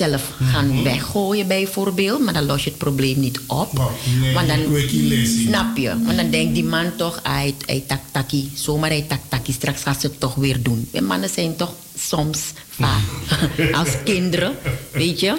zelf 0.01 0.31
gaan 0.51 0.83
weggooien 0.83 1.47
bijvoorbeeld. 1.47 2.19
Maar 2.23 2.33
dan 2.33 2.45
los 2.45 2.63
je 2.63 2.69
het 2.69 2.79
probleem 2.79 3.19
niet 3.19 3.39
op. 3.47 3.73
nee, 4.21 4.33
Want 4.33 4.47
dan, 4.47 4.59
snap 5.25 5.77
je? 5.77 5.89
Want 6.05 6.15
dan 6.17 6.29
denkt 6.29 6.53
die 6.53 6.63
man 6.63 6.95
toch, 6.95 7.19
hij, 7.23 7.55
tak 7.87 7.99
takkie. 8.11 8.51
Zomaar 8.55 8.89
hij 8.89 9.05
tak 9.07 9.19
takkie, 9.27 9.53
straks 9.53 9.81
gaat 9.81 10.01
ze 10.01 10.07
het 10.07 10.19
toch 10.19 10.35
weer 10.35 10.61
doen. 10.61 10.89
En 10.91 11.03
mannen 11.05 11.29
zijn 11.29 11.55
toch 11.55 11.73
soms 11.97 12.39
vaak 12.69 13.01
als 13.79 13.89
kinderen, 14.03 14.55
weet 14.91 15.19
je. 15.19 15.37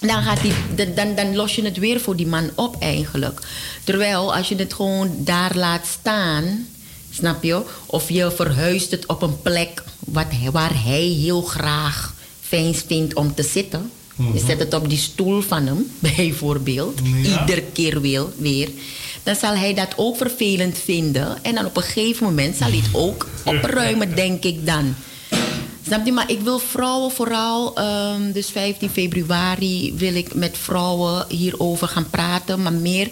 Dan, 0.00 0.22
gaat 0.22 0.40
die, 0.42 0.52
dan- 0.94 1.14
dan, 1.14 1.36
los 1.36 1.54
je 1.54 1.64
het 1.64 1.78
weer 1.78 2.00
voor 2.00 2.16
die 2.16 2.26
man 2.26 2.50
op 2.54 2.76
eigenlijk. 2.82 3.40
Terwijl 3.84 4.34
als 4.34 4.48
je 4.48 4.56
het 4.56 4.74
gewoon 4.74 5.10
daar 5.18 5.56
laat 5.56 5.86
staan, 6.00 6.66
snap 7.10 7.42
je? 7.42 7.62
Of 7.86 8.10
je 8.10 8.30
verhuist 8.30 8.90
het 8.90 9.06
op 9.06 9.22
een 9.22 9.42
plek 9.42 9.82
wat, 9.98 10.26
waar 10.52 10.82
hij 10.84 11.02
heel 11.02 11.42
graag 11.42 12.14
vindt 12.86 13.14
om 13.14 13.34
te 13.34 13.42
zitten. 13.42 13.90
Je 14.32 14.42
zet 14.46 14.58
het 14.58 14.74
op 14.74 14.88
die 14.88 14.98
stoel 14.98 15.40
van 15.40 15.66
hem, 15.66 15.90
bijvoorbeeld. 16.16 17.00
Ja. 17.22 17.40
Iedere 17.40 17.62
keer 17.72 18.00
weer, 18.00 18.26
weer. 18.36 18.68
Dan 19.22 19.34
zal 19.34 19.54
hij 19.54 19.74
dat 19.74 19.92
ook 19.96 20.16
vervelend 20.16 20.78
vinden. 20.78 21.44
En 21.44 21.54
dan 21.54 21.66
op 21.66 21.76
een 21.76 21.82
gegeven 21.82 22.26
moment 22.26 22.56
zal 22.56 22.68
hij 22.68 22.76
het 22.76 22.94
ook 22.94 23.28
opruimen, 23.44 24.14
denk 24.14 24.44
ik 24.44 24.66
dan. 24.66 24.94
Snap 25.86 26.06
je? 26.06 26.12
Maar 26.12 26.30
ik 26.30 26.40
wil 26.40 26.58
vrouwen 26.58 27.10
vooral, 27.10 27.76
ehm, 27.76 28.32
dus 28.32 28.50
15 28.50 28.90
februari 28.90 29.94
wil 29.96 30.14
ik 30.14 30.34
met 30.34 30.58
vrouwen 30.58 31.24
hierover 31.28 31.88
gaan 31.88 32.10
praten, 32.10 32.62
maar 32.62 32.72
meer 32.72 33.08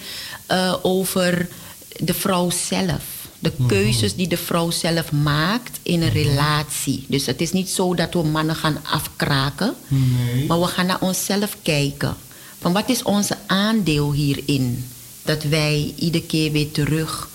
eh, 0.47 0.75
over 0.83 1.49
de 1.97 2.15
vrouw 2.15 2.51
zelf. 2.51 3.03
De 3.39 3.53
keuzes 3.67 4.15
die 4.15 4.29
de 4.29 4.37
vrouw 4.37 4.71
zelf 4.71 5.13
maakt 5.13 5.79
in 5.83 6.03
een 6.03 6.13
relatie. 6.13 7.05
Dus 7.09 7.27
het 7.27 7.41
is 7.41 7.53
niet 7.53 7.69
zo 7.71 7.95
dat 7.95 8.13
we 8.15 8.23
mannen 8.23 8.57
gaan 8.57 8.79
afkraken, 8.91 9.75
Nee. 9.89 10.47
maar 10.47 10.61
we 10.61 10.67
gaan 10.67 10.87
naar 10.87 11.01
onszelf 11.01 11.57
kijken. 11.63 12.17
Van 12.61 12.73
wat 12.73 12.89
is 12.89 13.03
onze 13.03 13.37
aandeel 13.47 14.13
hierin? 14.13 14.85
Dat 15.23 15.43
wij 15.43 15.93
iedere 15.97 16.25
keer 16.25 16.53
weer 16.53 16.71
terug 16.71 17.29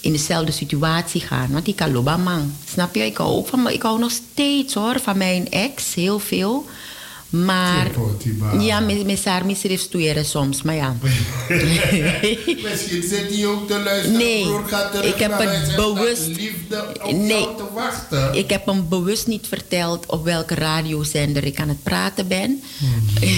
in 0.00 0.12
dezelfde 0.12 0.52
situatie 0.52 1.20
gaan. 1.20 1.50
Want 1.50 1.66
ik 1.68 1.76
kan 1.76 1.92
loba 1.92 2.16
man. 2.16 2.54
Snap 2.72 2.94
je? 2.94 3.04
Ik 3.04 3.16
hou 3.16 3.30
ook 3.30 3.46
van. 3.48 3.68
Ik 3.68 3.82
hou 3.82 3.98
nog 3.98 4.10
steeds 4.10 4.74
hoor 4.74 5.00
van 5.00 5.16
mijn 5.18 5.50
ex, 5.50 5.94
heel 5.94 6.18
veel. 6.18 6.66
Maar 7.32 7.90
ja, 8.58 8.80
met 8.80 9.24
haar 9.24 9.42
sturen 9.76 10.24
soms, 10.24 10.62
maar 10.62 10.74
ja. 10.74 10.96
Misschien 12.70 13.02
zit 13.02 13.34
hij 13.34 13.46
ook 13.46 13.68
te 13.68 13.78
luisteren. 13.84 14.18
Nee, 14.18 14.46
gaat 14.66 15.04
ik 15.04 15.14
heb 15.14 15.38
het 15.38 15.76
bewust- 15.76 16.26
liefde 16.26 16.86
op 17.02 17.12
Nee. 17.12 17.48
te 17.56 17.64
wachten. 17.74 18.34
Ik 18.34 18.50
heb 18.50 18.66
hem 18.66 18.88
bewust 18.88 19.26
niet 19.26 19.46
verteld 19.48 20.06
op 20.06 20.24
welke 20.24 20.54
radiozender 20.54 21.44
ik 21.44 21.60
aan 21.60 21.68
het 21.68 21.82
praten 21.82 22.28
ben. 22.28 22.62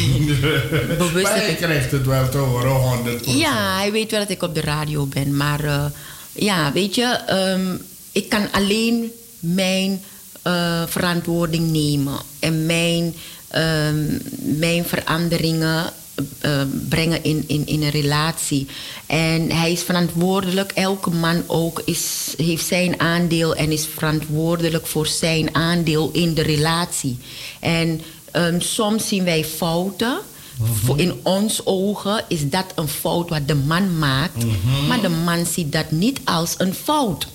bewust 0.99 1.23
maar 1.23 1.37
hij 1.37 1.55
krijgt 1.55 1.91
het 1.91 2.07
wel 2.07 2.29
te 2.29 2.39
horen, 2.39 3.21
100% 3.21 3.25
Ja, 3.25 3.77
hij 3.79 3.93
weet 3.93 4.11
wel 4.11 4.21
dat 4.21 4.31
ik 4.31 4.43
op 4.43 4.55
de 4.55 4.61
radio 4.61 5.07
ben. 5.07 5.37
Maar 5.37 5.65
eh, 5.65 5.85
ja, 6.33 6.73
weet 6.73 6.95
je, 6.95 7.05
ehm, 7.27 7.75
ik 8.13 8.29
kan 8.29 8.53
alleen 8.53 9.13
mijn 9.39 10.03
eh, 10.43 10.83
verantwoording 10.87 11.71
nemen. 11.71 12.19
En 12.39 12.67
mijn, 12.67 13.15
Ehm, 13.55 14.19
mijn 14.59 14.85
veranderingen 14.85 15.93
eh, 16.41 16.63
brengen 16.89 17.25
in, 17.25 17.45
in, 17.47 17.67
in 17.67 17.83
een 17.83 17.91
relatie. 17.91 18.67
En 19.07 19.51
hij 19.51 19.73
is 19.73 19.83
verantwoordelijk, 19.83 20.73
elke 20.73 21.11
man 21.11 21.43
ook 21.47 21.83
is, 21.85 22.35
heeft 22.37 22.67
zijn 22.67 23.01
aandeel 23.01 23.55
en 23.55 23.73
is 23.73 23.87
verantwoordelijk 23.87 24.87
voor 24.87 25.07
zijn 25.07 25.55
aandeel 25.55 26.11
in 26.13 26.35
de 26.35 26.43
relatie. 26.43 27.19
En 27.61 28.01
ehm, 28.31 28.61
soms 28.61 29.09
zien 29.09 29.25
wij 29.25 29.45
fouten. 29.45 30.19
Mhm. 30.59 30.99
In 30.99 31.15
ons 31.23 31.61
ogen 31.67 32.25
is 32.29 32.49
dat 32.51 32.67
een 32.75 32.89
fout 32.89 33.29
wat 33.29 33.49
de 33.49 33.55
man 33.55 33.99
maakt. 33.99 34.45
Mhm. 34.45 34.87
Maar 34.87 35.01
de 35.01 35.09
man 35.09 35.47
ziet 35.47 35.73
dat 35.73 35.91
niet 35.91 36.21
als 36.25 36.55
een 36.59 36.75
fout. 36.75 37.27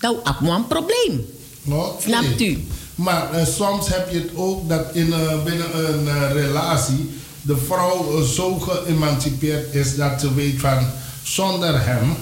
Nou, 0.00 0.16
heb 0.24 0.40
een 0.40 0.66
probleem. 0.66 1.26
Nou, 1.62 1.92
Snapt 2.00 2.40
u? 2.40 2.66
Maar 2.96 3.32
eh, 3.32 3.46
soms 3.46 3.88
heb 3.88 4.10
je 4.10 4.18
het 4.18 4.30
ook 4.34 4.68
dat 4.68 4.84
in, 4.92 5.12
eh, 5.12 5.42
binnen 5.44 5.88
een 5.88 6.08
eh, 6.08 6.32
relatie 6.32 7.10
de 7.42 7.56
vrouw 7.56 8.22
zo 8.22 8.58
geëmancipeerd 8.58 9.74
is 9.74 9.96
dat 9.96 10.20
ze 10.20 10.34
weet 10.34 10.60
van 10.60 10.86
zonder 11.22 11.84
hem 11.84 12.16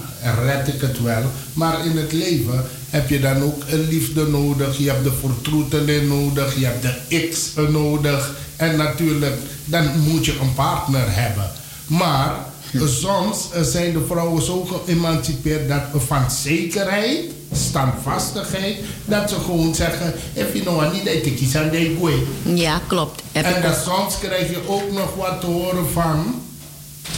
red 0.45 0.67
ik 0.67 0.81
het 0.81 1.01
wel. 1.01 1.23
Maar 1.53 1.85
in 1.85 1.97
het 1.97 2.11
leven 2.11 2.63
heb 2.89 3.09
je 3.09 3.19
dan 3.19 3.43
ook 3.43 3.63
een 3.69 3.87
liefde 3.87 4.27
nodig, 4.27 4.77
je 4.77 4.89
hebt 4.89 5.03
de 5.03 5.11
vertroeteling 5.19 6.07
nodig, 6.07 6.59
je 6.59 6.65
hebt 6.65 6.81
de 6.81 7.27
X 7.29 7.51
nodig. 7.69 8.35
En 8.55 8.77
natuurlijk, 8.77 9.35
dan 9.65 9.99
moet 9.99 10.25
je 10.25 10.37
een 10.41 10.53
partner 10.53 11.05
hebben. 11.07 11.51
Maar 11.87 12.35
hm. 12.71 12.87
soms 12.87 13.49
zijn 13.61 13.93
de 13.93 14.05
vrouwen 14.07 14.43
zo 14.43 14.63
geëmancipeerd 14.63 15.67
dat 15.67 15.81
van 15.93 16.31
zekerheid 16.31 17.34
standvastigheid. 17.51 18.77
Dat 19.05 19.29
ze 19.29 19.35
gewoon 19.35 19.75
zeggen, 19.75 20.13
if 20.33 20.53
you 20.53 20.63
know 20.63 20.93
niet 20.93 21.05
dat 21.05 21.13
ik 21.13 21.39
iets 21.39 21.55
aan 21.55 21.69
de 21.69 21.95
gooi. 21.99 22.27
Ja, 22.43 22.81
klopt. 22.87 23.23
En 23.31 23.61
dan 23.61 23.73
soms 23.85 24.19
krijg 24.19 24.49
je 24.49 24.59
ook 24.67 24.91
nog 24.91 25.15
wat 25.15 25.41
te 25.41 25.47
horen 25.47 25.89
van... 25.93 26.43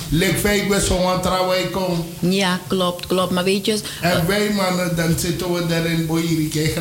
Lik 0.09 0.37
fake 0.37 0.65
we 0.69 0.81
zo'n 0.81 1.21
trouwij 1.21 1.67
komen. 1.67 2.05
Ja, 2.19 2.59
klopt, 2.67 3.07
klopt. 3.07 3.31
Maar 3.31 3.43
weet 3.43 3.65
je... 3.65 3.79
En 4.01 4.11
eh, 4.11 4.25
wij 4.25 4.49
mannen, 4.53 4.95
dan 4.95 5.19
zitten 5.19 5.53
we 5.53 5.65
daar 5.65 5.85
in 5.85 6.05
boy, 6.05 6.21
ik 6.21 6.49
krijg 6.49 6.73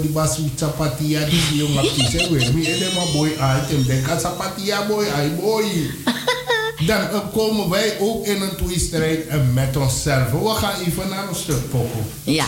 die 0.00 0.10
basu 0.10 0.42
zapatia, 0.54 1.24
die 1.24 1.56
jongen 1.56 1.82
kiezen. 1.82 2.32
We 2.32 2.44
hebben 2.44 2.94
mijn 2.94 3.12
boy 3.12 3.36
uit, 3.38 3.70
en 3.70 3.84
denk 3.86 4.06
zapatia 4.20 4.86
boy, 4.86 5.04
ay 5.16 5.34
boy. 5.40 5.64
Dan 6.86 7.00
eh, 7.00 7.18
komen 7.32 7.70
wij 7.70 7.96
ook 8.00 8.26
in 8.26 8.42
een 8.42 8.56
tweestrijd 8.56 9.26
eh, 9.26 9.38
met 9.52 9.76
onszelf. 9.76 10.30
We 10.30 10.48
gaan 10.48 10.80
even 10.86 11.08
naar 11.08 11.28
een 11.28 11.34
stuk 11.34 11.70
pokoe. 11.70 12.02
Ja. 12.22 12.46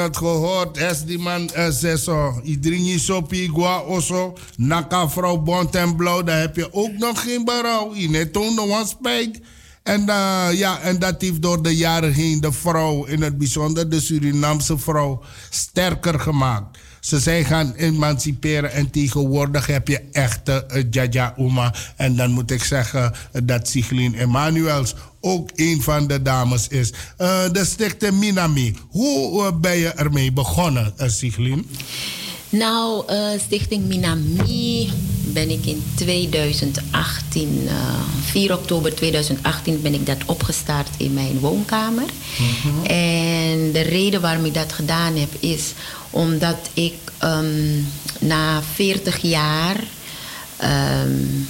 Het 0.00 0.16
gehoord. 0.16 0.76
Es 0.76 1.04
die 1.04 1.18
man 1.18 1.50
eh, 1.50 1.68
zeso. 1.70 2.40
Iedereen 2.44 2.98
sopi 2.98 3.48
gua 3.48 3.78
oso. 3.80 4.36
Naka 4.56 5.08
vrouw 5.08 5.36
bont 5.36 5.74
en 5.74 5.96
blauw. 5.96 6.22
Daar 6.22 6.40
heb 6.40 6.56
je 6.56 6.72
ook 6.72 6.92
nog 6.98 7.22
geen 7.22 7.44
berouw. 7.44 7.92
in. 7.92 8.14
Het 8.14 8.36
een 8.36 8.86
spijt. 8.86 9.40
En, 9.82 10.08
eh, 10.08 10.48
ja, 10.52 10.80
en 10.80 10.98
dat 10.98 11.20
heeft 11.20 11.42
door 11.42 11.62
de 11.62 11.76
jaren 11.76 12.12
heen 12.12 12.40
de 12.40 12.52
vrouw, 12.52 13.04
in 13.04 13.22
het 13.22 13.38
bijzonder 13.38 13.90
de 13.90 14.00
Surinaamse 14.00 14.78
vrouw, 14.78 15.22
sterker 15.50 16.20
gemaakt. 16.20 16.78
Ze 17.00 17.18
zijn 17.18 17.44
gaan 17.44 17.72
emanciperen 17.74 18.72
en 18.72 18.90
tegenwoordig 18.90 19.66
heb 19.66 19.88
je 19.88 20.00
echte 20.12 20.66
uh, 20.74 20.84
Jaja 20.90 21.34
Uma. 21.38 21.74
En 21.96 22.16
dan 22.16 22.30
moet 22.30 22.50
ik 22.50 22.62
zeggen 22.62 23.12
dat 23.44 23.68
Siglin 23.68 24.14
Emanuels 24.14 24.94
ook 25.20 25.50
een 25.54 25.82
van 25.82 26.06
de 26.06 26.22
dames 26.22 26.68
is. 26.68 26.92
Uh, 27.18 27.50
de 27.52 27.64
stichting 27.64 28.12
Minami. 28.12 28.76
Hoe 28.88 29.54
ben 29.54 29.76
je 29.76 29.88
ermee 29.88 30.32
begonnen, 30.32 30.94
uh, 31.00 31.08
Siglin? 31.08 31.70
Nou, 32.48 33.04
Stichting 33.38 33.84
Minami 33.84 34.90
ben 35.32 35.50
ik 35.50 35.66
in 35.66 35.82
2018, 35.94 37.62
uh, 37.64 37.72
4 38.24 38.52
oktober 38.52 38.94
2018 38.94 39.82
ben 39.82 39.94
ik 39.94 40.06
dat 40.06 40.18
opgestart 40.26 40.88
in 40.96 41.12
mijn 41.12 41.38
woonkamer. 41.38 42.06
Mm-hmm. 42.38 42.84
En 42.84 43.72
de 43.72 43.80
reden 43.80 44.20
waarom 44.20 44.44
ik 44.44 44.54
dat 44.54 44.72
gedaan 44.72 45.16
heb 45.16 45.30
is 45.38 45.72
omdat 46.10 46.70
ik 46.74 46.94
um, 47.24 47.86
na 48.20 48.62
40 48.74 49.22
jaar 49.22 49.76
um, 51.04 51.48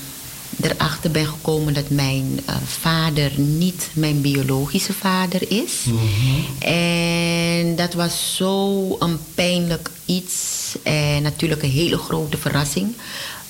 erachter 0.63 1.11
ben 1.11 1.27
gekomen 1.27 1.75
dat 1.75 1.91
mijn 1.91 2.41
uh, 2.49 2.57
vader 2.67 3.31
niet 3.37 3.89
mijn 3.93 4.21
biologische 4.21 4.93
vader 4.93 5.51
is. 5.51 5.73
Mm-hmm. 5.85 6.45
En 6.59 7.77
dat 7.77 7.95
was 7.95 8.37
zo 8.37 8.97
een 8.99 9.19
pijnlijk 9.35 9.91
iets 10.05 10.75
en 10.83 11.23
natuurlijk 11.23 11.63
een 11.63 11.71
hele 11.71 11.99
grote 11.99 12.37
verrassing. 12.37 12.95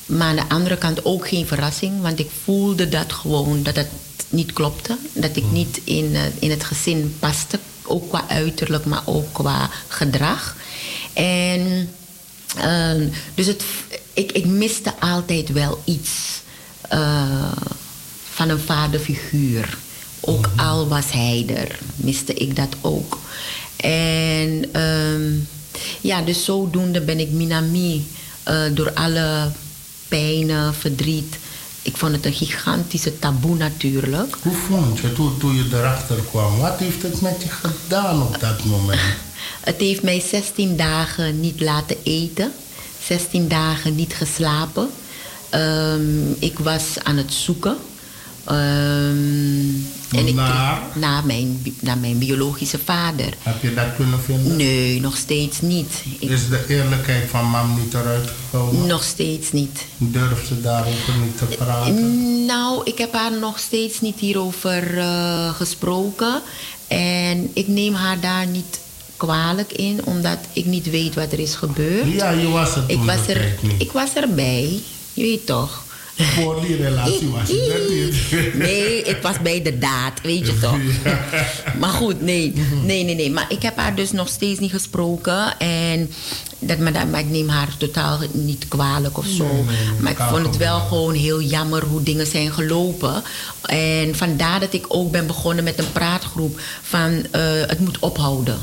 Maar 0.06 0.28
aan 0.28 0.36
de 0.36 0.48
andere 0.48 0.76
kant 0.76 1.04
ook 1.04 1.28
geen 1.28 1.46
verrassing, 1.46 2.00
want 2.00 2.18
ik 2.18 2.28
voelde 2.44 2.88
dat 2.88 3.12
gewoon 3.12 3.62
dat 3.62 3.76
het 3.76 3.88
niet 4.28 4.52
klopte. 4.52 4.96
Dat 5.12 5.36
ik 5.36 5.50
niet 5.50 5.80
in, 5.84 6.04
uh, 6.04 6.20
in 6.38 6.50
het 6.50 6.64
gezin 6.64 7.16
paste, 7.18 7.58
ook 7.82 8.08
qua 8.08 8.24
uiterlijk, 8.28 8.84
maar 8.84 9.02
ook 9.04 9.32
qua 9.32 9.70
gedrag. 9.88 10.56
En 11.12 11.88
uh, 12.56 13.08
dus 13.34 13.46
het, 13.46 13.64
ik, 14.12 14.32
ik 14.32 14.46
miste 14.46 15.00
altijd 15.00 15.52
wel 15.52 15.82
iets 15.84 16.40
uh, 16.92 17.52
van 18.30 18.48
een 18.48 18.60
vaderfiguur. 18.60 19.78
Ook 20.20 20.46
mm-hmm. 20.46 20.58
al 20.58 20.88
was 20.88 21.12
hij 21.12 21.44
er, 21.56 21.78
miste 21.96 22.34
ik 22.34 22.56
dat 22.56 22.76
ook. 22.80 23.18
En 23.76 24.80
um, 24.80 25.48
ja, 26.00 26.22
dus 26.22 26.44
zodoende 26.44 27.00
ben 27.00 27.18
ik 27.18 27.30
Minami 27.30 28.06
uh, 28.48 28.60
door 28.74 28.92
alle 28.92 29.50
pijnen, 30.08 30.74
verdriet. 30.74 31.38
Ik 31.82 31.96
vond 31.96 32.12
het 32.12 32.24
een 32.24 32.32
gigantische 32.32 33.18
taboe 33.18 33.56
natuurlijk. 33.56 34.36
Hoe 34.42 34.54
vond 34.54 34.98
je 34.98 35.12
toen, 35.12 35.38
toen 35.38 35.54
je 35.54 35.68
erachter 35.72 36.16
kwam? 36.30 36.58
Wat 36.58 36.78
heeft 36.78 37.02
het 37.02 37.20
met 37.20 37.42
je 37.42 37.48
gedaan 37.48 38.22
op 38.22 38.40
dat 38.40 38.64
moment? 38.64 39.00
Het 39.60 39.80
heeft 39.80 40.02
mij 40.02 40.20
16 40.20 40.76
dagen 40.76 41.40
niet 41.40 41.60
laten 41.60 41.96
eten, 42.02 42.52
16 43.04 43.48
dagen 43.48 43.94
niet 43.94 44.14
geslapen. 44.14 44.90
Um, 45.54 46.36
ik 46.38 46.58
was 46.58 46.82
aan 47.02 47.16
het 47.16 47.32
zoeken. 47.32 47.76
Um, 48.50 49.86
en 50.10 50.26
ik, 50.26 50.34
naar? 50.34 50.82
Naar 50.94 51.26
mijn, 51.26 51.62
naar 51.80 51.98
mijn 51.98 52.18
biologische 52.18 52.78
vader. 52.84 53.28
Heb 53.42 53.62
je 53.62 53.74
dat 53.74 53.84
kunnen 53.96 54.20
vinden? 54.22 54.56
Nee, 54.56 55.00
nog 55.00 55.16
steeds 55.16 55.60
niet. 55.60 56.02
Ik, 56.18 56.30
Is 56.30 56.48
de 56.48 56.64
eerlijkheid 56.68 57.30
van 57.30 57.44
mam 57.44 57.80
niet 57.80 57.94
eruit 57.94 58.30
gekomen? 58.50 58.86
Nog 58.86 59.02
steeds 59.02 59.52
niet. 59.52 59.84
Durft 59.96 60.46
ze 60.46 60.60
daarover 60.60 61.14
niet 61.22 61.38
te 61.38 61.44
praten? 61.44 62.44
Nou, 62.46 62.80
ik 62.84 62.98
heb 62.98 63.12
haar 63.12 63.38
nog 63.38 63.58
steeds 63.58 64.00
niet 64.00 64.18
hierover 64.18 64.94
uh, 64.94 65.54
gesproken. 65.54 66.42
En 66.88 67.50
ik 67.52 67.68
neem 67.68 67.94
haar 67.94 68.20
daar 68.20 68.46
niet 68.46 68.80
kwalijk 69.16 69.72
in, 69.72 70.00
omdat 70.04 70.38
ik 70.52 70.66
niet 70.66 70.90
weet 70.90 71.14
wat 71.14 71.32
er 71.32 71.38
is 71.38 71.54
gebeurd. 71.54 72.12
Ja, 72.12 72.30
je 72.30 72.48
was 72.48 72.76
er 72.76 72.82
ik 72.86 72.98
was 72.98 73.26
er, 73.26 73.54
Ik 73.78 73.92
was 73.92 74.14
erbij, 74.14 74.80
je 75.12 75.22
weet 75.22 75.46
toch. 75.46 75.82
Voor 76.26 76.60
die 76.60 76.76
relatie 76.76 77.28
was 77.28 77.48
je 77.48 77.72
er 77.72 78.42
niet. 78.42 78.54
Nee, 78.54 79.02
ik 79.02 79.18
was 79.22 79.40
bij 79.42 79.62
de 79.62 79.78
daad, 79.78 80.20
weet 80.22 80.46
je 80.46 80.58
toch. 80.58 80.78
Ja. 81.04 81.20
Maar 81.78 81.90
goed, 81.90 82.20
nee, 82.20 82.52
nee, 82.84 83.04
nee, 83.04 83.14
nee. 83.14 83.30
Maar 83.30 83.46
ik 83.48 83.62
heb 83.62 83.76
haar 83.76 83.94
dus 83.94 84.12
nog 84.12 84.28
steeds 84.28 84.60
niet 84.60 84.70
gesproken. 84.70 85.58
En 85.58 86.10
dat, 86.58 86.78
maar, 86.78 87.08
maar 87.08 87.20
ik 87.20 87.30
neem 87.30 87.48
haar 87.48 87.76
totaal 87.78 88.18
niet 88.32 88.68
kwalijk 88.68 89.18
of 89.18 89.26
zo. 89.26 89.44
Nee, 89.44 89.52
nee, 89.52 89.64
nee, 89.64 90.00
maar 90.00 90.12
ik 90.12 90.18
vond 90.18 90.46
het 90.46 90.56
wel 90.56 90.80
gewoon 90.80 91.14
heel 91.14 91.42
jammer 91.42 91.84
hoe 91.84 92.02
dingen 92.02 92.26
zijn 92.26 92.52
gelopen. 92.52 93.22
En 93.62 94.16
vandaar 94.16 94.60
dat 94.60 94.72
ik 94.72 94.84
ook 94.88 95.10
ben 95.10 95.26
begonnen 95.26 95.64
met 95.64 95.78
een 95.78 95.92
praatgroep 95.92 96.60
van 96.82 97.10
uh, 97.10 97.22
het 97.66 97.80
moet 97.80 97.98
ophouden. 97.98 98.58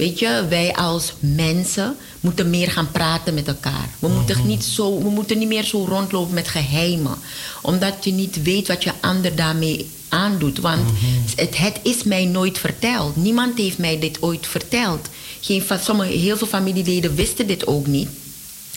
Weet 0.00 0.18
je, 0.18 0.46
wij 0.48 0.74
als 0.74 1.12
mensen 1.18 1.96
moeten 2.20 2.50
meer 2.50 2.70
gaan 2.70 2.90
praten 2.90 3.34
met 3.34 3.48
elkaar. 3.48 3.88
We, 3.98 4.06
mm-hmm. 4.06 4.16
moeten 4.16 4.46
niet 4.46 4.64
zo, 4.64 5.02
we 5.02 5.10
moeten 5.10 5.38
niet 5.38 5.48
meer 5.48 5.64
zo 5.64 5.84
rondlopen 5.84 6.34
met 6.34 6.48
geheimen. 6.48 7.16
Omdat 7.62 8.04
je 8.04 8.12
niet 8.12 8.42
weet 8.42 8.68
wat 8.68 8.84
je 8.84 8.92
ander 9.00 9.36
daarmee 9.36 9.90
aandoet. 10.08 10.58
Want 10.58 10.90
het, 11.36 11.58
het, 11.58 11.80
is 11.82 12.02
mij 12.02 12.24
nooit 12.24 12.58
verteld. 12.58 13.16
Niemand 13.16 13.58
heeft 13.58 13.78
mij 13.78 13.98
dit 13.98 14.22
ooit 14.22 14.46
verteld. 14.46 15.08
Geen, 15.40 15.62
sommige, 15.80 16.12
heel 16.12 16.36
veel 16.36 16.46
familieleden 16.46 17.14
wisten 17.14 17.46
dit 17.46 17.66
ook 17.66 17.86
niet. 17.86 18.08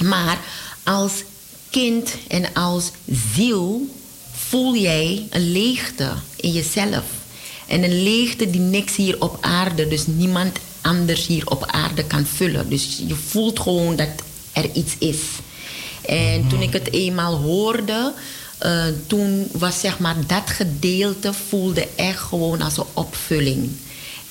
Maar 0.03 0.39
als 0.83 1.23
kind 1.69 2.15
en 2.27 2.53
als 2.53 2.91
ziel 3.35 3.95
voel 4.31 4.75
jij 4.75 5.27
een 5.29 5.51
leegte 5.51 6.11
in 6.35 6.51
jezelf. 6.51 7.03
En 7.67 7.83
een 7.83 8.03
leegte 8.03 8.49
die 8.49 8.61
niks 8.61 8.95
hier 8.95 9.21
op 9.21 9.37
aarde, 9.41 9.87
dus 9.87 10.07
niemand 10.07 10.59
anders 10.83 11.27
hier 11.27 11.47
op 11.49 11.65
aarde 11.65 12.03
kan 12.03 12.25
vullen. 12.25 12.69
Dus 12.69 13.01
je 13.07 13.15
voelt 13.15 13.59
gewoon 13.59 13.95
dat 13.95 14.09
er 14.51 14.71
iets 14.73 14.95
is. 14.97 15.19
En 16.05 16.47
toen 16.47 16.61
ik 16.61 16.73
het 16.73 16.91
eenmaal 16.91 17.35
hoorde, 17.35 18.13
uh, 18.65 18.83
toen 19.07 19.47
was 19.51 19.79
zeg 19.79 19.99
maar 19.99 20.15
dat 20.27 20.49
gedeelte 20.49 21.33
voelde 21.47 21.87
echt 21.95 22.19
gewoon 22.19 22.61
als 22.61 22.77
een 22.77 22.83
opvulling. 22.93 23.69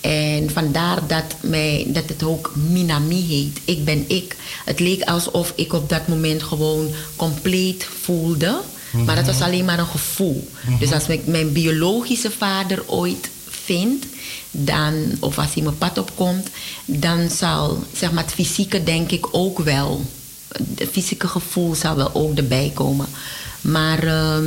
En 0.00 0.50
vandaar 0.50 1.06
dat, 1.06 1.34
mij, 1.40 1.86
dat 1.88 2.08
het 2.08 2.22
ook 2.22 2.52
Minami 2.70 3.26
heet. 3.26 3.60
Ik 3.64 3.84
ben 3.84 4.04
ik. 4.08 4.36
Het 4.64 4.80
leek 4.80 5.02
alsof 5.02 5.52
ik 5.56 5.72
op 5.72 5.88
dat 5.88 6.08
moment 6.08 6.42
gewoon 6.42 6.90
compleet 7.16 7.86
voelde. 8.02 8.60
Maar 8.92 9.16
dat 9.16 9.26
was 9.26 9.40
alleen 9.40 9.64
maar 9.64 9.78
een 9.78 9.86
gevoel. 9.86 10.48
Dus 10.78 10.92
als 10.92 11.08
ik 11.08 11.26
mijn 11.26 11.52
biologische 11.52 12.30
vader 12.30 12.82
ooit 12.86 13.30
vind, 13.48 14.04
dan, 14.52 14.94
of 15.20 15.38
als 15.38 15.54
hij 15.54 15.62
mijn 15.62 15.78
pad 15.78 15.98
opkomt, 15.98 16.48
dan 16.84 17.30
zal 17.30 17.84
zeg 17.96 18.12
maar, 18.12 18.24
het 18.24 18.32
fysieke 18.32 18.82
denk 18.82 19.10
ik 19.10 19.28
ook 19.30 19.58
wel, 19.58 20.04
het 20.74 20.88
fysieke 20.90 21.28
gevoel 21.28 21.74
zal 21.74 21.96
wel 21.96 22.14
ook 22.14 22.36
erbij 22.36 22.70
komen. 22.74 23.06
Maar 23.60 24.04
uh, 24.04 24.38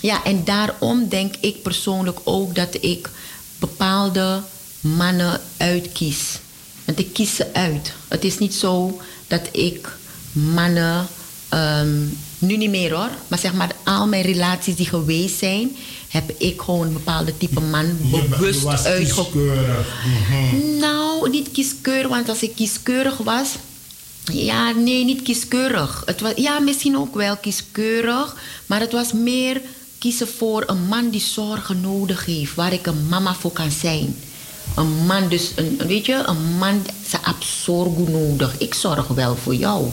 ja, 0.00 0.24
en 0.24 0.44
daarom 0.44 1.08
denk 1.08 1.34
ik 1.40 1.62
persoonlijk 1.62 2.18
ook 2.24 2.54
dat 2.54 2.76
ik 2.80 3.10
bepaalde 3.58 4.42
mannen 4.80 5.40
uitkies. 5.56 6.38
Want 6.84 6.98
ik 6.98 7.12
kies 7.12 7.34
ze 7.34 7.54
uit. 7.54 7.92
Het 8.08 8.24
is 8.24 8.38
niet 8.38 8.54
zo 8.54 9.00
dat 9.26 9.48
ik 9.52 9.96
mannen, 10.32 11.06
um, 11.54 12.18
nu 12.38 12.56
niet 12.56 12.70
meer 12.70 12.94
hoor, 12.94 13.10
maar 13.28 13.38
zeg 13.38 13.52
maar 13.52 13.74
al 13.84 14.06
mijn 14.06 14.22
relaties 14.22 14.76
die 14.76 14.86
geweest 14.86 15.38
zijn, 15.38 15.76
heb 16.10 16.30
ik 16.38 16.60
gewoon 16.60 16.86
een 16.86 16.92
bepaalde 16.92 17.36
type 17.36 17.60
man 17.60 17.96
bewust 18.28 18.86
uitgekozen. 18.86 19.84
Mm-hmm. 20.06 20.78
Nou, 20.78 21.30
niet 21.30 21.50
kieskeurig, 21.50 22.08
want 22.08 22.28
als 22.28 22.42
ik 22.42 22.54
kieskeurig 22.54 23.16
was. 23.16 23.48
Ja, 24.24 24.70
nee, 24.70 25.04
niet 25.04 25.22
kieskeurig. 25.22 26.02
Het 26.06 26.20
was, 26.20 26.32
ja, 26.36 26.58
misschien 26.58 26.96
ook 26.96 27.14
wel 27.14 27.36
kieskeurig, 27.36 28.36
maar 28.66 28.80
het 28.80 28.92
was 28.92 29.12
meer 29.12 29.60
kiezen 29.98 30.28
voor 30.28 30.64
een 30.66 30.86
man 30.86 31.10
die 31.10 31.20
zorgen 31.20 31.80
nodig 31.80 32.24
heeft, 32.24 32.54
waar 32.54 32.72
ik 32.72 32.86
een 32.86 33.08
mama 33.08 33.34
voor 33.34 33.52
kan 33.52 33.70
zijn. 33.70 34.16
Een 34.76 35.06
man, 35.06 35.28
dus 35.28 35.52
een, 35.56 35.80
weet 35.86 36.06
je, 36.06 36.22
een 36.26 36.56
man, 36.58 36.86
ze 37.08 37.18
zorg 37.64 37.96
nodig. 38.08 38.54
Ik 38.58 38.74
zorg 38.74 39.06
wel 39.06 39.36
voor 39.36 39.54
jou. 39.54 39.86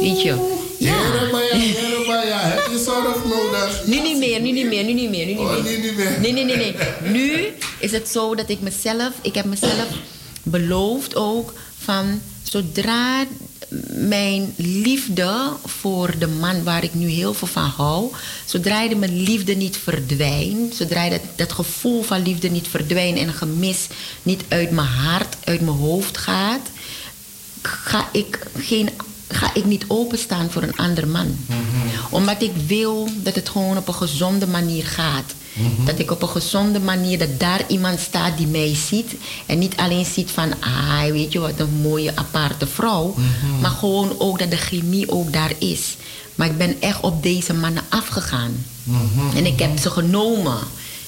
Weet 0.00 0.22
je, 0.22 0.58
Jeremiah, 0.78 2.42
heb 2.42 2.66
je 2.70 2.82
zorg 2.84 3.24
nodig? 3.24 3.82
Nu 3.86 4.00
niet 4.00 4.18
meer, 4.18 4.40
nu 4.40 4.50
niet 4.50 4.66
meer, 4.66 4.84
nu 4.84 4.92
niet 4.92 5.10
meer, 5.10 5.26
nu 5.26 5.32
niet 5.32 5.38
Oh, 5.40 5.50
meer. 5.52 5.62
nu 5.62 5.82
niet 5.82 5.96
meer. 5.96 6.16
Nee, 6.20 6.32
nee, 6.32 6.44
nee, 6.44 6.56
nee. 6.56 6.74
Nu 7.12 7.46
is 7.78 7.92
het 7.92 8.08
zo 8.08 8.34
dat 8.34 8.48
ik 8.48 8.60
mezelf, 8.60 9.10
ik 9.22 9.34
heb 9.34 9.44
mezelf 9.44 9.86
beloofd 10.42 11.16
ook 11.16 11.52
van 11.78 12.20
zodra 12.42 13.24
mijn 13.88 14.52
liefde 14.56 15.52
voor 15.64 16.18
de 16.18 16.26
man 16.26 16.64
waar 16.64 16.84
ik 16.84 16.94
nu 16.94 17.08
heel 17.08 17.34
veel 17.34 17.48
van 17.48 17.62
hou, 17.62 18.12
zodra 18.44 18.88
de 18.88 18.94
mijn 18.94 19.20
liefde 19.22 19.54
niet 19.54 19.76
verdwijnt, 19.76 20.74
zodra 20.74 21.08
dat, 21.08 21.20
dat 21.36 21.52
gevoel 21.52 22.02
van 22.02 22.22
liefde 22.22 22.50
niet 22.50 22.68
verdwijnt 22.68 23.18
en 23.18 23.32
gemis 23.32 23.86
niet 24.22 24.42
uit 24.48 24.70
mijn 24.70 24.86
hart, 24.86 25.36
uit 25.44 25.60
mijn 25.60 25.76
hoofd 25.76 26.18
gaat, 26.18 26.70
ga 27.62 28.08
ik, 28.12 28.46
geen, 28.56 28.88
ga 29.28 29.54
ik 29.54 29.64
niet 29.64 29.84
openstaan 29.88 30.50
voor 30.50 30.62
een 30.62 30.76
ander 30.76 31.08
man. 31.08 31.38
Omdat 32.10 32.42
ik 32.42 32.52
wil 32.66 33.08
dat 33.16 33.34
het 33.34 33.48
gewoon 33.48 33.76
op 33.76 33.88
een 33.88 33.94
gezonde 33.94 34.46
manier 34.46 34.86
gaat. 34.86 35.34
Dat 35.84 35.98
ik 35.98 36.10
op 36.10 36.22
een 36.22 36.28
gezonde 36.28 36.80
manier, 36.80 37.18
dat 37.18 37.40
daar 37.40 37.64
iemand 37.68 38.00
staat 38.00 38.36
die 38.36 38.46
mij 38.46 38.74
ziet. 38.74 39.14
En 39.46 39.58
niet 39.58 39.76
alleen 39.76 40.04
ziet 40.04 40.30
van, 40.30 40.52
ah, 40.60 41.02
weet 41.10 41.32
je 41.32 41.38
wat, 41.38 41.60
een 41.60 41.80
mooie 41.82 42.16
aparte 42.16 42.66
vrouw. 42.66 43.14
Maar 43.60 43.70
gewoon 43.70 44.14
ook 44.18 44.38
dat 44.38 44.50
de 44.50 44.56
chemie 44.56 45.10
ook 45.10 45.32
daar 45.32 45.52
is. 45.58 45.96
Maar 46.34 46.46
ik 46.46 46.58
ben 46.58 46.80
echt 46.80 47.00
op 47.00 47.22
deze 47.22 47.54
mannen 47.54 47.82
afgegaan. 47.88 48.64
En 49.34 49.46
ik 49.46 49.58
heb 49.58 49.78
ze 49.78 49.90
genomen. 49.90 50.58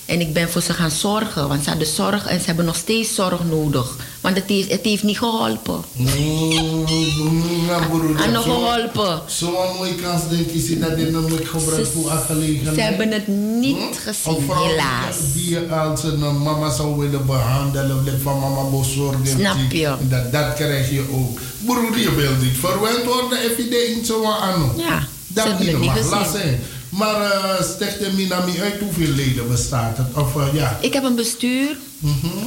En 0.06 0.20
ik 0.20 0.32
ben 0.32 0.50
voor 0.50 0.62
ze 0.62 0.72
gaan 0.72 0.90
zorgen. 0.90 1.48
Want 1.48 1.62
ze 1.64 1.68
hadden 1.70 1.88
zorg 1.88 2.26
en 2.26 2.40
ze 2.40 2.46
hebben 2.46 2.64
nog 2.64 2.76
steeds 2.76 3.14
zorg 3.14 3.44
nodig. 3.44 3.96
Want 4.22 4.36
het, 4.36 4.50
is, 4.50 4.68
het 4.68 4.80
heeft 4.84 5.02
niet 5.02 5.18
geholpen. 5.18 5.80
Ja, 7.68 7.78
broer. 7.88 8.28
Nog 8.32 8.42
geholpen. 8.42 9.20
Zo'n 9.26 9.52
mooie 9.78 9.94
kans 9.94 10.22
denk 10.28 10.50
je, 10.50 10.78
dat 10.78 10.96
dit 10.96 11.10
nog 11.12 11.28
moet 11.28 11.48
gebruikt 11.48 11.88
voor 11.88 12.10
aangelegenheid. 12.10 12.74
Ze 12.74 12.80
hebben 12.80 13.10
het 13.12 13.26
niet 13.60 13.76
Een 13.76 13.94
gezien, 13.94 14.42
vrouw 14.46 14.66
helaas. 14.66 15.16
die 15.34 15.58
als 15.58 16.02
een 16.02 16.42
mama 16.42 16.70
zou 16.70 16.98
willen 16.98 17.26
behandelen, 17.26 17.96
of 17.98 18.22
van 18.22 18.38
mama 18.40 18.62
bezorgen. 18.78 19.26
Snap 19.26 19.56
je? 19.70 19.94
Dat, 20.08 20.32
dat 20.32 20.54
krijg 20.54 20.90
je 20.90 21.04
ook. 21.12 21.38
Broer, 21.64 21.98
je 21.98 22.14
wil 22.14 22.32
niet 22.42 22.56
verwend 22.58 23.04
worden, 23.04 23.38
if 23.50 23.56
je 23.56 23.68
denkt 23.68 23.96
niet 23.96 24.06
zo 24.06 24.24
aan. 24.24 24.72
Ja, 24.76 25.06
Dat 25.26 25.58
niet 25.58 25.78
mag 25.78 25.94
gezien. 25.94 26.58
Maar 26.92 27.20
uh, 27.20 27.62
sticht 27.62 27.98
de 27.98 28.12
Minami 28.12 28.60
uit 28.60 28.80
hoeveel 28.80 29.14
leden 29.14 29.48
bestaat 29.48 29.96
het? 29.96 30.06
Of 30.16 30.36
eh, 30.36 30.54
ja. 30.54 30.78
Ik 30.80 30.92
heb 30.92 31.04
een 31.04 31.14
bestuur. 31.14 31.76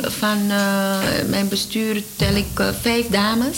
Van 0.01 0.49
eh, 0.49 0.97
mijn 1.27 1.47
bestuur 1.47 2.03
tel 2.15 2.35
ik 2.35 2.59
eh, 2.59 2.67
vijf 2.81 3.07
dames. 3.07 3.57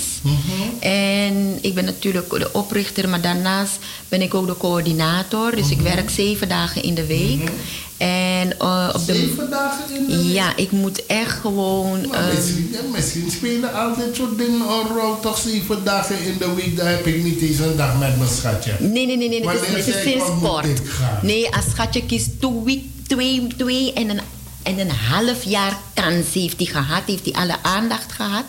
En 0.79 1.57
ik 1.61 1.73
ben 1.73 1.85
natuurlijk 1.85 2.29
de 2.29 2.53
oprichter, 2.53 3.09
maar 3.09 3.21
daarnaast 3.21 3.79
ben 4.09 4.21
ik 4.21 4.33
ook 4.33 4.47
de 4.47 4.57
coördinator. 4.57 5.55
Dus 5.55 5.69
ik 5.69 5.79
werk 5.79 6.09
zeven 6.09 6.49
dagen 6.49 6.83
in 6.83 6.93
de 6.93 7.05
week. 7.05 7.51
En 7.97 8.59
eh, 8.59 8.89
op 8.93 9.05
de. 9.05 9.13
Zeven 9.13 9.49
dagen 9.49 9.95
in 9.95 10.05
de 10.07 10.17
week? 10.17 10.33
Ja, 10.33 10.55
ik 10.55 10.71
moet 10.71 11.05
echt 11.05 11.39
gewoon. 11.39 12.07
Maar 12.07 12.27
ehm, 12.27 12.35
misschien, 12.35 12.69
ja, 12.71 12.79
misschien 12.91 13.31
spelen 13.31 13.73
altijd 13.73 14.15
soort 14.15 14.37
dingen 14.37 14.67
rol. 14.67 15.19
Toch 15.19 15.37
zeven 15.37 15.83
dagen 15.83 16.19
in 16.23 16.37
de 16.37 16.53
week, 16.53 16.77
daar 16.77 16.89
heb 16.89 17.05
ik 17.05 17.23
niet 17.23 17.41
eens 17.41 17.59
een 17.59 17.75
dag 17.75 17.99
met 17.99 18.17
mijn 18.17 18.29
schatje. 18.29 18.75
Nee, 18.79 19.05
nee, 19.05 19.17
nee, 19.17 19.29
nee. 19.29 19.47
Het 19.47 19.61
is, 19.61 19.85
het 19.85 20.05
is 20.05 20.13
ik 20.69 20.87
gaan? 20.87 21.19
Nee, 21.21 21.55
als 21.55 21.65
schatje 21.69 22.05
kiest 22.05 22.29
twee, 22.39 22.91
twee, 23.07 23.47
twee 23.57 23.93
en 23.93 24.09
een, 24.09 24.21
en 24.63 24.79
een 24.79 24.91
half 24.91 25.43
jaar 25.43 25.77
kans 25.93 26.33
heeft 26.33 26.57
hij 26.57 26.65
gehad. 26.65 27.03
Heeft 27.05 27.25
hij 27.25 27.33
alle 27.33 27.55
aandacht 27.61 28.11
gehad. 28.11 28.45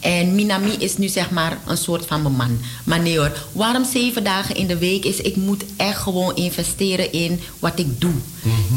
En 0.00 0.34
Minami 0.34 0.70
is 0.78 0.96
nu 0.96 1.08
zeg 1.08 1.30
maar 1.30 1.58
een 1.66 1.76
soort 1.76 2.06
van 2.06 2.22
mijn 2.22 2.34
man. 2.34 2.58
Maar 2.84 3.00
nee 3.00 3.18
hoor, 3.18 3.32
waarom 3.52 3.84
zeven 3.84 4.24
dagen 4.24 4.54
in 4.56 4.66
de 4.66 4.78
week 4.78 5.04
is... 5.04 5.16
ik 5.16 5.36
moet 5.36 5.64
echt 5.76 5.98
gewoon 5.98 6.36
investeren 6.36 7.12
in 7.12 7.40
wat 7.58 7.78
ik 7.78 8.00
doe. 8.00 8.14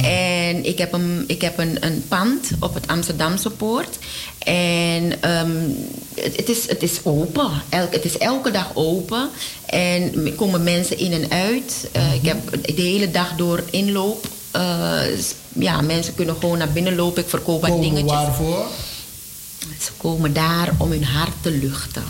En 0.04 0.66
ik 0.66 0.78
heb, 0.78 0.94
een, 0.94 1.24
ik 1.28 1.42
heb 1.42 1.58
een, 1.58 1.78
een 1.86 2.04
pand 2.08 2.50
op 2.60 2.74
het 2.74 2.88
Amsterdamse 2.88 3.50
poort. 3.50 3.98
En 4.40 5.22
ehm, 5.22 5.52
het, 6.16 6.36
het 6.36 6.50
is, 6.50 6.68
het 6.70 6.84
is 6.84 7.00
open. 7.04 7.50
Elk, 7.70 7.94
het 7.94 8.06
is 8.06 8.18
elke 8.18 8.52
dag 8.52 8.72
open. 8.74 9.30
En 9.66 10.26
er 10.26 10.34
komen 10.34 10.64
mensen 10.64 10.98
in 10.98 11.12
en 11.12 11.32
uit. 11.32 11.90
Eh, 11.92 12.14
Ik 12.14 12.26
heb 12.26 12.66
de 12.76 12.82
hele 12.82 13.12
dag 13.12 13.36
door 13.36 13.64
inloop. 13.72 14.28
Eh, 14.52 15.00
ja, 15.54 15.82
mensen 15.82 16.14
kunnen 16.16 16.36
gewoon 16.40 16.58
naar 16.58 16.72
binnen 16.72 16.96
lopen. 16.96 17.24
Ik 17.24 17.30
verkoop 17.30 17.62
wat 17.62 17.82
dingetjes. 17.82 18.12
waarvoor? 18.12 18.66
Ze 19.84 19.92
komen 19.98 20.34
daar 20.34 20.74
om 20.78 20.92
hun 20.92 21.04
hart 21.04 21.34
te 21.42 21.52
luchten. 21.52 22.04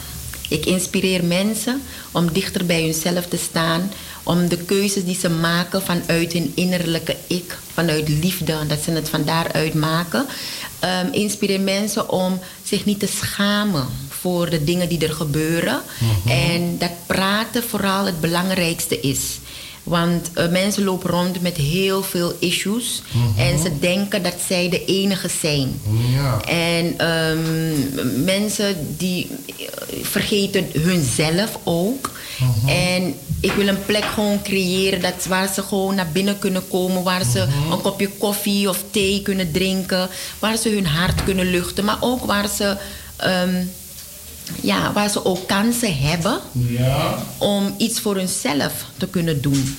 Ik 0.50 0.66
inspireer 0.66 1.24
mensen 1.24 1.82
om 2.12 2.34
dichter 2.34 2.66
bij 2.66 2.84
hunzelf 2.84 3.26
te 3.26 3.38
staan. 3.38 3.92
Om 4.24 4.48
de 4.48 4.58
keuzes 4.58 5.06
die 5.06 5.16
ze 5.16 5.30
maken 5.30 5.82
vanuit 5.82 6.34
hun 6.34 6.52
innerlijke 6.56 7.16
ik, 7.28 7.58
vanuit 7.74 8.10
liefde, 8.10 8.58
dat 8.68 8.82
ze 8.84 8.92
het 8.92 9.10
van 9.10 9.24
daaruit 9.26 9.74
maken. 9.74 10.26
Ehm, 10.80 11.08
inspireer 11.12 11.62
mensen 11.62 12.10
om 12.10 12.40
zich 12.64 12.86
niet 12.86 13.00
te 13.00 13.08
schamen 13.08 13.88
voor 14.10 14.50
de 14.50 14.64
dingen 14.64 14.90
die 14.90 15.08
er 15.08 15.14
gebeuren. 15.14 15.82
En 16.26 16.78
dat 16.78 16.92
praten 17.06 17.64
vooral 17.64 18.06
het 18.06 18.22
belangrijkste 18.22 19.00
is. 19.00 19.40
Want 19.84 20.30
eh, 20.34 20.50
mensen 20.50 20.84
lopen 20.84 21.10
rond 21.10 21.42
met 21.42 21.58
heel 21.58 22.04
veel 22.04 22.34
issues. 22.40 23.02
En 23.38 23.60
ze 23.60 23.80
denken 23.80 24.24
dat 24.24 24.36
zij 24.48 24.70
de 24.70 24.86
enige 24.86 25.30
zijn. 25.40 25.82
Ja. 26.14 26.42
En 26.42 26.98
ehm, 26.98 28.24
mensen 28.24 28.96
die 28.98 29.30
eh, 29.48 29.66
vergeten 30.02 30.66
hunzelf 30.74 31.60
ook. 31.64 32.12
En 32.68 33.16
ik 33.40 33.52
wil 33.52 33.68
een 33.68 33.86
plek 33.86 34.04
gewoon 34.04 34.42
creëren 34.42 35.02
dat, 35.02 35.26
waar 35.28 35.54
ze 35.54 35.62
gewoon 35.62 35.96
naar 35.96 36.10
binnen 36.12 36.40
kunnen 36.40 36.68
komen. 36.68 37.04
Waar 37.04 37.24
ze 37.26 37.40
een 37.72 37.82
kopje 37.82 38.10
koffie 38.10 38.70
of 38.70 38.84
thee 38.92 39.22
kunnen 39.22 39.52
drinken. 39.52 40.10
Waar 40.40 40.58
ze 40.58 40.70
hun 40.70 40.86
hart 40.86 41.24
kunnen 41.24 41.50
luchten. 41.50 41.86
Maar 41.86 41.98
ook 42.00 42.26
waar 42.26 42.48
ze, 42.48 42.78
ehm, 43.16 43.64
ja, 44.62 44.94
waar 44.94 45.10
ze 45.10 45.26
ook 45.26 45.48
kansen 45.48 45.98
hebben 45.98 46.40
Ja. 46.52 47.16
om 47.38 47.76
iets 47.78 48.00
voor 48.00 48.16
hunzelf 48.16 48.74
te 48.98 49.08
kunnen 49.08 49.42
doen. 49.42 49.78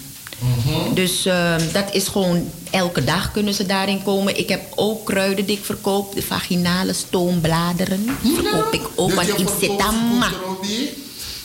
Dus 0.94 1.26
ehm, 1.26 1.60
dat 1.72 1.84
is 1.92 2.08
gewoon 2.08 2.50
elke 2.70 3.04
dag 3.04 3.32
kunnen 3.32 3.54
ze 3.54 3.66
daarin 3.66 4.02
komen. 4.02 4.38
Ik 4.38 4.48
heb 4.48 4.60
ook 4.74 5.04
kruiden 5.06 5.46
die 5.46 5.56
ik 5.58 5.64
verkoop. 5.64 6.14
De 6.14 6.22
vaginale 6.22 6.92
stoombladeren 6.92 8.06
verkoop 8.34 8.72
ik 8.72 8.82
ook. 8.94 9.06
Dus 9.08 9.16
Want 9.16 9.26
je 9.26 9.32
ik 9.32 9.48
verkoopt 9.48 9.60
zit 9.60 9.80
aan 9.80 9.94
ma. 10.18 10.28
Kutrobi, 10.28 10.88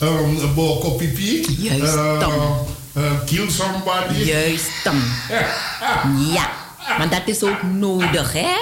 um, 0.02 0.36
een 0.40 0.54
bol 0.54 0.78
kopie 0.78 1.08
piek. 1.08 1.46
Juist, 1.58 1.94
Uh, 1.94 2.20
dan. 2.20 2.32
uh, 2.96 3.10
kill 3.26 3.50
somebody. 3.50 4.22
Juist 4.24 4.70
dan. 4.84 5.00
Ja, 6.34 6.50
maar 6.98 7.08
dat 7.10 7.22
is 7.24 7.42
ook 7.42 7.62
nodig, 7.62 8.32
hè? 8.32 8.56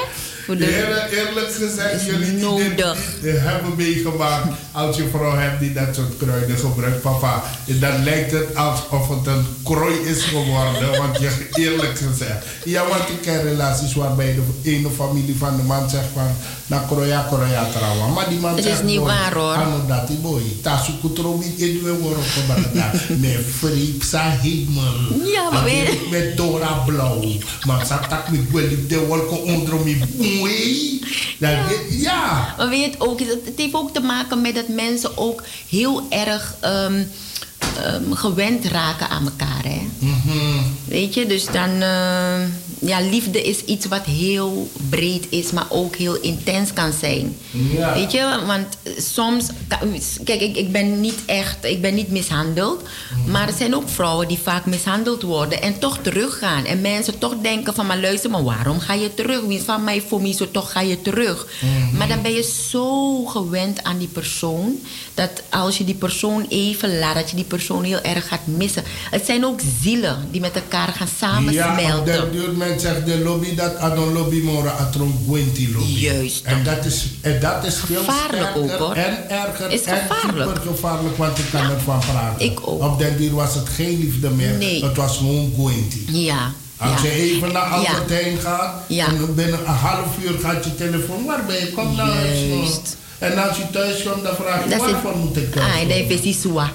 Voor 0.48 0.56
de... 0.56 0.76
Eerlijk, 0.76 1.12
eerlijk 1.12 1.52
gezegd, 1.52 2.04
jullie 2.04 2.30
die 2.30 2.38
nodig. 2.38 2.98
dit 3.20 3.38
hebben 3.38 3.76
meegemaakt. 3.76 4.46
Als 4.72 4.96
je 4.96 5.08
vrouw 5.08 5.36
hebt 5.36 5.60
die 5.60 5.72
dat 5.72 5.94
soort 5.94 6.16
kruiden 6.16 6.58
gebruikt, 6.58 7.00
papa, 7.02 7.42
dan 7.64 8.04
lijkt 8.04 8.32
het 8.32 8.56
alsof 8.56 9.08
het 9.08 9.26
een 9.26 9.46
krooi 9.64 9.94
is 10.04 10.22
geworden. 10.22 10.98
want 10.98 11.18
je, 11.18 11.48
eerlijk 11.52 11.98
gezegd. 11.98 12.44
Ja, 12.64 12.86
want 12.86 13.08
ik 13.08 13.20
ken 13.22 13.42
relaties 13.42 13.94
waarbij 13.94 14.34
de 14.34 14.70
ene 14.70 14.90
familie 14.90 15.36
van 15.36 15.56
de 15.56 15.62
man 15.62 15.90
zegt 15.90 16.08
van, 16.14 16.36
na 16.68 16.78
kroya, 16.86 17.22
kroya 17.28 17.64
trouwen. 17.72 18.12
Maar 18.12 18.28
die 18.28 18.38
man 18.38 18.56
Het 18.56 18.64
is 18.64 18.82
niet 18.82 19.00
waar, 19.00 19.32
hoor. 19.34 19.54
Ano 19.54 19.86
dat 19.86 20.06
die 20.08 20.16
boy, 20.16 20.42
tasu 20.62 20.92
kutrobi 21.00 21.54
edwe 21.58 21.92
woro 21.98 22.20
kebarata. 22.34 22.92
Me 23.22 23.44
freak 23.58 24.02
sa 24.02 24.30
hemel. 24.42 25.26
Ja, 25.32 25.50
maar 25.50 25.64
weet- 25.64 25.88
Avec 25.88 26.10
Met 26.10 26.36
Dora 26.36 26.72
blauw. 26.86 27.24
Maar 27.66 27.86
sa 27.86 27.98
tak 28.08 28.28
met 28.30 28.40
gwelip 28.50 28.88
de 28.88 28.98
wolken 29.06 29.42
onder 29.42 29.74
mi 29.84 29.98
boei. 30.16 31.00
Dat 31.38 31.68
dit- 31.68 32.00
Ja. 32.00 32.54
Maar 32.56 32.68
weet 32.68 32.94
ook, 33.00 33.18
het 33.20 33.52
heeft 33.56 33.74
ook 33.74 33.94
te 33.94 34.00
maken 34.00 34.40
met 34.40 34.54
dat 34.54 34.68
mensen 34.68 35.18
ook 35.18 35.42
heel 35.68 36.06
erg 36.10 36.54
ehm, 36.60 37.02
ehm, 37.84 38.12
gewend 38.12 38.64
raken 38.64 39.08
aan 39.08 39.24
elkaar. 39.24 39.62
Hè? 39.64 39.80
Weet 40.84 41.14
je, 41.14 41.26
dus 41.26 41.44
dan. 41.46 41.82
eh, 41.82 42.40
ja, 42.80 43.00
liefde 43.00 43.42
is 43.42 43.64
iets 43.64 43.86
wat 43.86 44.04
heel 44.04 44.70
breed 44.90 45.26
is, 45.28 45.50
maar 45.50 45.66
ook 45.68 45.96
heel 45.96 46.20
intens 46.20 46.72
kan 46.72 46.92
zijn. 47.00 47.36
Ja. 47.50 47.94
Weet 47.94 48.12
je, 48.12 48.38
want 48.46 48.66
eh, 48.82 48.92
soms. 48.98 49.46
Kijk, 50.24 50.40
ik, 50.40 50.56
ik 50.56 50.72
ben 50.72 51.00
niet 51.00 51.18
echt. 51.26 51.64
Ik 51.64 51.80
ben 51.80 51.94
niet 51.94 52.10
mishandeld. 52.10 52.82
Maar 53.26 53.48
er 53.48 53.54
zijn 53.56 53.74
ook 53.74 53.88
vrouwen 53.88 54.28
die 54.28 54.38
vaak 54.42 54.66
mishandeld 54.66 55.22
worden 55.22 55.62
en 55.62 55.78
toch 55.78 55.98
teruggaan. 56.02 56.64
En 56.64 56.80
mensen 56.80 57.18
toch 57.18 57.34
denken: 57.42 57.74
van 57.74 57.86
maar 57.86 58.00
luister, 58.00 58.30
maar 58.30 58.44
waarom 58.44 58.80
ga 58.80 58.92
je 58.94 59.14
terug? 59.14 59.40
Wie 59.40 59.58
is 59.58 59.64
van 59.64 59.84
mij 59.84 60.02
voor 60.08 60.22
mij, 60.22 60.32
zo 60.32 60.50
toch 60.50 60.72
ga 60.72 60.80
je 60.80 61.02
terug. 61.02 61.46
Maar 61.92 62.08
dan 62.08 62.22
ben 62.22 62.32
je 62.32 62.52
zo 62.70 63.24
gewend 63.24 63.82
aan 63.82 63.98
die 63.98 64.08
persoon. 64.08 64.78
Dat 65.14 65.30
als 65.50 65.78
je 65.78 65.84
die 65.84 65.94
persoon 65.94 66.46
even 66.48 66.98
laat, 66.98 67.14
dat 67.14 67.30
je 67.30 67.36
die 67.36 67.44
persoon 67.44 67.84
heel 67.84 68.00
erg 68.00 68.28
gaat 68.28 68.46
missen. 68.46 68.82
Het 69.10 69.26
zijn 69.26 69.44
ook 69.44 69.60
zielen 69.82 70.28
die 70.30 70.40
met 70.40 70.54
elkaar 70.54 70.88
gaan 70.88 71.06
Ja, 71.20 71.28
samensmelten. 71.28 72.32
duurt 72.32 72.56
men 72.68 72.80
zegt 72.80 73.06
de 73.06 73.18
lobby 73.18 73.54
dat 73.54 73.76
adon 73.76 74.12
lobby 74.12 74.40
mora 74.42 74.70
atron 74.70 75.24
gwenti 75.28 75.72
lobby. 75.72 75.90
Juist. 75.92 76.44
En 76.44 76.64
dat 76.64 76.84
is, 76.84 77.06
en 77.20 77.40
dat 77.40 77.64
is 77.64 77.76
veel 77.86 77.98
Gevaarlijk 78.04 78.56
ook, 78.56 78.70
hoor. 78.70 78.94
En 78.94 79.30
erger 79.30 79.70
Is 79.70 79.82
en 79.82 79.96
gevaarlijk. 79.96 80.48
super 80.48 80.70
gevaarlijk, 80.72 81.16
want 81.16 81.38
ik 81.38 81.44
kan 81.52 81.70
ervan 81.70 81.98
praten. 81.98 82.44
Ik 82.46 82.58
ook. 82.68 82.82
Op 82.82 82.98
den 82.98 83.16
hier 83.16 83.34
was 83.34 83.54
het 83.54 83.68
geen 83.68 83.98
liefde 83.98 84.30
meer. 84.30 84.52
Nee. 84.52 84.84
Het 84.84 84.96
was 84.96 85.16
gewoon 85.16 85.52
Gwenty. 85.58 86.00
Ja. 86.06 86.52
Als 86.76 87.02
ja. 87.02 87.08
je 87.08 87.12
even 87.12 87.52
naar 87.52 87.68
Ja. 87.80 87.88
Albert 87.88 88.08
Heijn 88.10 88.38
gaat 88.38 88.74
Ja. 88.86 89.06
en 89.06 89.34
binnen 89.34 89.58
een 89.58 89.74
half 89.74 90.06
uur 90.24 90.38
gaat 90.38 90.64
je 90.64 90.74
telefoon, 90.74 91.24
waar 91.26 91.44
ben 91.46 91.56
je? 91.56 91.72
Kom 91.72 91.96
naar 91.96 92.06
huis. 92.06 92.78
En 93.18 93.48
als 93.48 93.56
je 93.56 93.70
thuis 93.72 94.02
komt, 94.02 94.22
dan 94.24 94.34
vraag 94.34 94.64
je 94.64 94.70
Dat 94.70 94.84
is- 94.86 94.90
waarvoor 94.92 95.16
moet 95.16 95.36
ik 95.36 95.52
thuis 95.52 95.66
Ah, 95.82 95.88
dat 95.88 96.10
is 96.10 96.20
die 96.20 96.34
soa. 96.42 96.70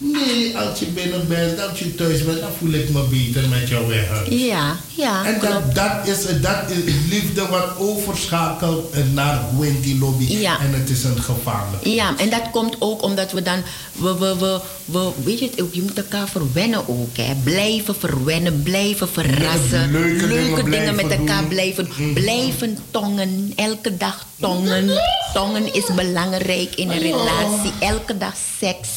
Nee, 0.00 0.58
als 0.58 0.78
je 0.78 0.86
binnen 0.86 1.28
bent, 1.28 1.60
als 1.60 1.78
je 1.78 1.94
thuis 1.94 2.24
bent, 2.24 2.40
dan 2.40 2.50
voel 2.58 2.72
ik 2.72 2.88
me 2.88 3.02
beter 3.02 3.48
met 3.48 3.68
jou 3.68 3.86
weg. 3.86 4.28
Ja, 4.28 4.76
ja. 4.94 5.24
En 5.24 5.40
dat, 5.40 5.74
dat, 5.74 6.16
is, 6.16 6.40
dat 6.40 6.70
is 6.70 6.92
liefde 7.08 7.46
wat 7.46 7.78
overschakelt 7.78 8.94
naar 9.12 9.44
Gwenty 9.56 9.96
Lobby. 9.98 10.24
Ja. 10.24 10.60
En 10.60 10.72
het 10.72 10.90
is 10.90 11.04
een 11.04 11.22
gevaarlijk. 11.22 11.84
Ja, 11.84 12.16
en 12.16 12.30
dat 12.30 12.50
komt 12.50 12.76
ook 12.78 13.02
omdat 13.02 13.32
we 13.32 13.42
dan, 13.42 13.62
we, 13.92 14.18
we, 14.18 14.36
we, 14.38 14.60
we 14.84 15.10
weet 15.24 15.38
je, 15.38 15.50
het, 15.56 15.74
je 15.74 15.82
moet 15.82 15.98
elkaar 15.98 16.28
verwennen 16.28 16.88
ook, 16.88 17.16
hè. 17.16 17.34
Blijven 17.44 17.94
verwennen, 17.94 18.62
blijven 18.62 19.08
verrassen. 19.08 19.90
leuke 19.90 20.28
dingen 20.28 20.64
blijven 20.64 20.94
met 20.94 21.10
elkaar 21.10 21.40
doen. 21.40 21.48
blijven, 21.48 21.88
blijven 22.14 22.78
tongen, 22.90 23.52
elke 23.56 23.96
dag 23.96 24.26
tongen. 24.40 24.90
Tongen 25.34 25.74
is 25.74 25.84
belangrijk 25.94 26.74
in 26.74 26.90
een 26.90 26.98
relatie, 26.98 27.72
elke 27.80 28.18
dag 28.18 28.34
seks. 28.60 28.88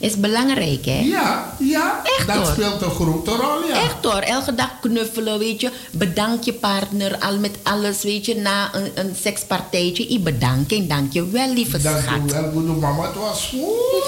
Is 0.00 0.16
belangrijk, 0.16 0.84
hè? 0.84 1.00
Ja, 1.00 1.56
ja. 1.58 2.00
Echt 2.18 2.26
dat 2.26 2.36
hoor. 2.36 2.46
speelt 2.46 2.82
een 2.82 2.90
grote 2.90 3.30
rol, 3.30 3.68
ja. 3.68 3.74
Echt 3.82 3.96
hoor, 4.04 4.20
elke 4.20 4.54
dag 4.54 4.70
knuffelen, 4.80 5.38
weet 5.38 5.60
je. 5.60 5.70
Bedank 5.90 6.42
je 6.44 6.52
partner 6.52 7.18
al 7.18 7.38
met 7.38 7.58
alles, 7.62 8.02
weet 8.02 8.26
je. 8.26 8.36
Na 8.36 8.74
een, 8.74 8.90
een 8.94 9.16
sekspartijtje, 9.22 10.06
ik 10.06 10.24
bedank 10.24 10.70
je, 10.70 10.86
dank 10.86 11.12
je 11.12 11.28
wel, 11.30 11.52
lieve 11.52 11.82
Dank 11.82 12.02
schat. 12.02 12.20
je 12.26 12.32
wel, 12.32 12.50
goede 12.52 12.72
mama. 12.72 13.06
Het 13.06 13.16
was 13.16 13.48
goed. 13.50 14.04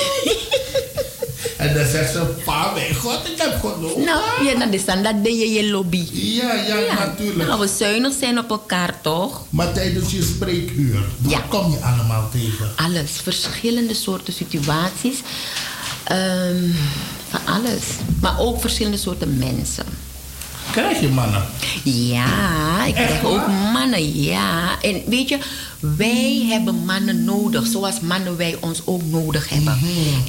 en 1.62 1.74
dan 1.74 1.86
zegt 1.86 2.12
ze, 2.12 2.24
pa, 2.44 2.72
mijn 2.74 2.94
god, 2.94 3.18
ik 3.24 3.42
heb 3.42 3.60
genoeg. 3.60 3.96
Nou, 3.96 4.44
ja, 4.44 4.58
dan 4.58 4.72
is 4.72 4.84
dan 4.84 5.02
dat 5.02 5.24
deed 5.24 5.38
je 5.38 5.50
je 5.50 5.70
lobby. 5.70 6.06
Ja, 6.12 6.54
ja, 6.54 7.04
natuurlijk. 7.04 7.48
Nou, 7.48 7.60
we 7.60 7.66
zuinig 7.66 8.12
zijn 8.18 8.38
op 8.38 8.50
elkaar, 8.50 9.00
toch? 9.00 9.42
Maar 9.50 9.72
tijdens 9.72 10.12
je 10.12 10.22
spreekuur, 10.22 11.04
wat 11.18 11.48
kom 11.48 11.70
je 11.70 11.78
allemaal 11.78 12.28
tegen? 12.32 12.70
Alles, 12.76 13.10
verschillende 13.22 13.94
soorten 13.94 14.32
situaties. 14.32 15.18
Ehm, 16.12 16.70
van 17.28 17.40
alles. 17.54 17.82
Maar 18.20 18.38
ook 18.38 18.60
verschillende 18.60 18.98
soorten 18.98 19.38
mensen. 19.38 19.84
Krijg 20.70 21.00
je 21.00 21.08
mannen? 21.08 21.44
Ja, 21.84 22.84
ik 22.84 22.94
krijg 22.94 23.24
ook 23.24 23.46
mannen, 23.72 24.22
ja. 24.22 24.80
En 24.82 25.02
weet 25.06 25.28
je, 25.28 25.38
wij 25.80 26.46
hebben 26.48 26.84
mannen 26.84 27.24
nodig, 27.24 27.66
zoals 27.66 28.00
mannen 28.00 28.36
wij 28.36 28.56
ons 28.60 28.82
ook 28.84 29.02
nodig 29.04 29.48
hebben. 29.48 29.78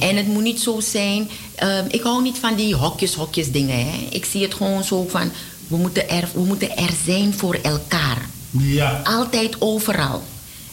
En 0.00 0.16
het 0.16 0.26
moet 0.26 0.42
niet 0.42 0.60
zo 0.60 0.80
zijn, 0.80 1.28
ehm, 1.54 1.84
ik 1.88 2.02
hou 2.02 2.22
niet 2.22 2.38
van 2.38 2.54
die 2.54 2.74
hokjes, 2.74 3.14
hokjes 3.14 3.50
dingen. 3.50 3.76
Hè. 3.76 4.06
Ik 4.10 4.24
zie 4.24 4.42
het 4.42 4.54
gewoon 4.54 4.84
zo 4.84 5.06
van, 5.08 5.32
we 5.66 5.76
moeten, 5.76 6.08
er, 6.08 6.28
we 6.34 6.40
moeten 6.40 6.76
er 6.76 6.92
zijn 7.04 7.34
voor 7.34 7.58
elkaar. 7.62 8.28
Ja. 8.50 9.00
Altijd 9.04 9.56
overal. 9.58 10.22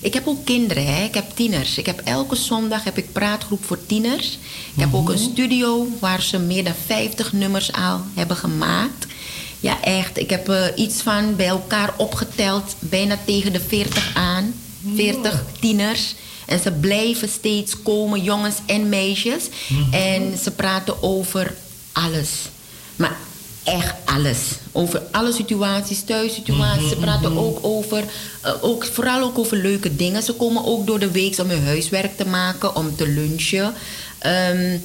Ik 0.02 0.14
heb 0.14 0.28
ook 0.28 0.45
kinderen, 0.45 0.95
hè? 0.95 1.03
ik 1.03 1.14
heb 1.14 1.32
tieners. 1.34 1.78
Ik 1.78 1.86
heb 1.86 2.02
elke 2.03 2.36
zondag 2.36 2.84
heb 2.84 2.98
ik 2.98 3.11
praatgroep 3.11 3.65
voor 3.65 3.86
tieners. 3.86 4.38
Ik 4.76 4.80
heb 4.80 4.94
ook 4.94 5.10
een 5.10 5.18
studio 5.18 5.88
waar 5.99 6.22
ze 6.22 6.40
meer 6.40 6.64
dan 6.64 6.73
50 6.86 7.34
nummers 7.34 7.72
al 7.72 8.02
hebben 8.14 8.38
gemaakt. 8.38 9.06
Ja, 9.60 9.82
echt. 9.82 10.18
Ik 10.18 10.30
heb 10.30 10.49
eh, 10.49 10.65
iets 10.76 11.02
van 11.02 11.36
bij 11.36 11.48
elkaar 11.48 11.94
opgeteld, 11.98 12.76
bijna 12.80 13.18
tegen 13.26 13.53
de 13.53 13.60
40 13.60 14.15
aan. 14.15 14.53
40 14.95 15.44
tieners. 15.60 16.15
En 16.45 16.60
ze 16.60 16.72
blijven 16.72 17.30
steeds 17.30 17.82
komen, 17.82 18.23
jongens 18.23 18.56
en 18.65 18.90
meisjes. 18.90 19.49
En 19.91 20.38
ze 20.38 20.52
praten 20.52 21.03
over 21.03 21.56
alles. 21.91 22.30
Maar 22.95 23.18
echt 23.63 23.93
alles. 24.05 24.38
Over 24.71 25.01
alle 25.11 25.31
situaties, 25.31 26.01
thuissituaties. 26.03 26.89
Ze 26.89 26.95
praten 26.95 27.38
ook 27.38 27.59
over, 27.61 28.03
eh, 28.41 28.51
ook, 28.61 28.85
vooral 28.85 29.21
ook 29.21 29.38
over 29.39 29.57
leuke 29.57 29.95
dingen. 29.95 30.23
Ze 30.23 30.33
komen 30.33 30.65
ook 30.65 30.88
door 30.88 30.99
de 30.99 31.11
week 31.11 31.39
om 31.39 31.49
hun 31.49 31.63
huiswerk 31.65 32.17
te 32.17 32.25
maken, 32.25 32.75
om 32.75 32.95
te 32.95 33.07
lunchen. 33.07 33.73
Ehm, 34.19 34.77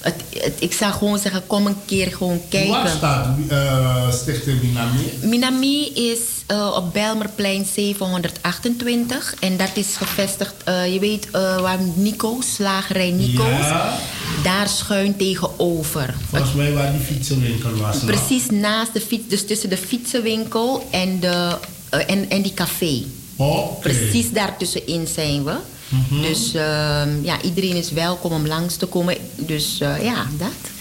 het, 0.00 0.14
het- 0.38 0.56
ik 0.58 0.72
zou 0.72 0.92
gewoon 0.92 1.18
zeggen, 1.18 1.46
kom 1.46 1.66
een 1.66 1.84
keer 1.84 2.12
gewoon 2.12 2.40
kijken. 2.48 2.70
Waar 2.70 2.88
staat 2.88 3.36
eh 3.48 4.12
Stichting 4.12 4.62
Minami? 4.62 5.12
Minami 5.22 5.86
is 5.94 6.18
eh, 6.48 6.72
op 6.76 6.92
Bijlmerplein 6.92 7.66
728 7.74 9.34
en 9.40 9.56
dat 9.56 9.70
is 9.74 9.96
gevestigd, 9.96 10.54
eh, 10.64 10.92
je 10.92 10.98
weet 10.98 11.30
eh, 11.30 11.60
waar 11.60 11.78
Nico, 11.94 12.40
slagerij 12.56 13.10
Nico's, 13.10 13.44
Ja. 13.68 13.98
daar 14.42 14.68
schuin 14.68 15.16
tegenover. 15.16 16.14
Volgens 16.30 16.52
mij 16.52 16.72
waar 16.72 16.92
die 16.92 17.00
fietsenwinkel 17.00 17.76
was. 17.76 17.98
Precies 17.98 18.50
naast 18.50 18.92
de 18.92 19.00
fiets, 19.00 19.28
dus 19.28 19.46
tussen 19.46 19.68
de 19.68 19.76
fietsenwinkel 19.76 20.88
en, 20.90 21.20
de, 21.20 21.56
en, 21.90 22.30
en 22.30 22.42
die 22.42 22.54
café. 22.54 23.02
Oké. 23.36 23.78
Precies 23.80 24.32
daartussenin 24.32 25.06
zijn 25.06 25.44
we. 25.44 25.54
Mhm. 25.88 26.22
Dus 26.22 26.54
ehm, 26.54 27.22
ja, 27.22 27.42
iedereen 27.42 27.76
is 27.76 27.90
welkom 27.90 28.32
om 28.32 28.46
langs 28.46 28.76
te 28.76 28.86
komen. 28.86 29.16
Dus 29.36 29.78
ja, 29.78 30.26
dat. 30.38 30.77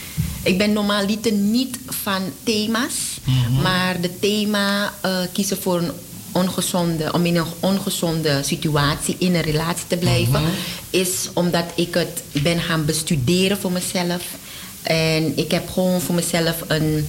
Ik 0.47 0.57
ben 0.57 0.73
normaaliter 0.73 1.31
niet 1.31 1.77
van 1.87 2.21
thema's. 2.43 2.93
Mhm. 3.23 3.61
Maar 3.61 4.01
de 4.01 4.19
thema 4.19 4.93
eh, 5.01 5.17
kiezen 5.33 5.57
voor 5.61 5.77
een 5.77 5.91
ongezonde, 6.31 7.13
om 7.13 7.25
in 7.25 7.35
een 7.35 7.45
ongezonde 7.59 8.39
situatie 8.43 9.15
in 9.19 9.35
een 9.35 9.41
relatie 9.41 9.87
te 9.87 9.97
blijven, 9.97 10.41
Mhm. 10.41 10.51
is 10.89 11.29
omdat 11.33 11.65
ik 11.75 11.93
het 11.93 12.23
ben 12.43 12.59
gaan 12.61 12.85
bestuderen 12.85 13.57
voor 13.57 13.71
mezelf. 13.71 14.23
En 14.81 15.37
ik 15.37 15.51
heb 15.51 15.69
gewoon 15.69 16.01
voor 16.01 16.15
mezelf 16.15 16.55
een 16.67 17.07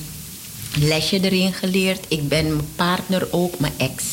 lesje 0.80 1.20
erin 1.20 1.52
geleerd. 1.52 2.04
Ik 2.08 2.28
ben 2.28 2.46
mijn 2.46 2.68
partner 2.76 3.28
ook, 3.30 3.58
mijn 3.58 3.72
ex. 3.76 4.04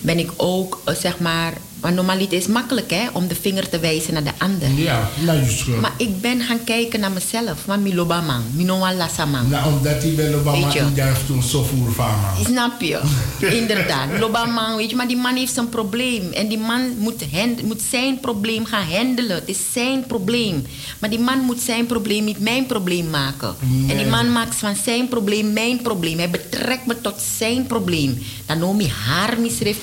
Ben 0.00 0.18
ik 0.18 0.30
ook, 0.36 0.80
eh, 0.84 0.94
zeg 0.94 1.18
maar... 1.18 1.52
Maar 1.82 1.92
normaliter 1.92 2.36
is 2.38 2.44
het 2.44 2.52
makkelijk, 2.52 2.90
hè? 2.90 3.08
Om 3.12 3.28
de 3.28 3.34
vinger 3.34 3.68
te 3.68 3.78
wijzen 3.78 4.12
naar 4.12 4.24
de 4.24 4.30
ander. 4.38 4.68
Ja, 4.76 5.08
nou 5.24 5.38
je 5.38 5.50
schuld. 5.50 5.80
Maar 5.80 5.92
ik 5.96 6.20
ben 6.20 6.40
gaan 6.40 6.64
kijken 6.64 7.00
naar 7.00 7.10
mezelf. 7.12 7.66
Maar 7.66 7.78
milobamang, 7.78 8.44
minoa 8.54 8.94
lasamang. 8.94 9.48
Nou, 9.48 9.72
omdat 9.72 10.00
die 10.02 10.16
wel 10.16 10.54
je. 10.54 10.82
die 10.84 10.92
daar 10.94 11.16
toen 11.26 11.42
zo 11.42 11.62
voer 11.62 11.92
van. 11.92 12.14
Snap 12.44 12.80
je? 12.80 13.00
Inderdaad. 13.60 14.18
Lobamang, 14.18 14.76
weet 14.76 14.90
je, 14.90 14.96
maar 14.96 15.08
die 15.08 15.16
man 15.16 15.36
heeft 15.36 15.54
zijn 15.54 15.68
probleem. 15.68 16.32
En 16.32 16.48
die 16.48 16.58
man 16.58 16.98
moet, 16.98 17.24
hand- 17.32 17.62
moet 17.62 17.82
zijn 17.90 18.20
probleem 18.20 18.64
gaan 18.64 18.86
handelen. 18.90 19.36
Het 19.36 19.48
is 19.48 19.58
zijn 19.72 20.06
probleem. 20.06 20.66
Maar 20.98 21.10
die 21.10 21.20
man 21.20 21.38
moet 21.38 21.60
zijn 21.60 21.86
probleem 21.86 22.24
niet 22.24 22.40
mijn 22.40 22.66
probleem 22.66 23.10
maken. 23.10 23.54
En 23.88 23.96
die 23.96 24.06
man 24.06 24.32
maakt 24.32 24.54
van 24.54 24.76
zijn 24.84 25.08
probleem 25.08 25.52
mijn 25.52 25.82
probleem. 25.82 26.18
Hij 26.18 26.30
betrekt 26.30 26.86
me 26.86 27.00
tot 27.00 27.14
zijn 27.38 27.66
probleem. 27.66 28.22
Dan 28.46 28.58
noem 28.58 28.80
je 28.80 28.88
haar 28.88 29.36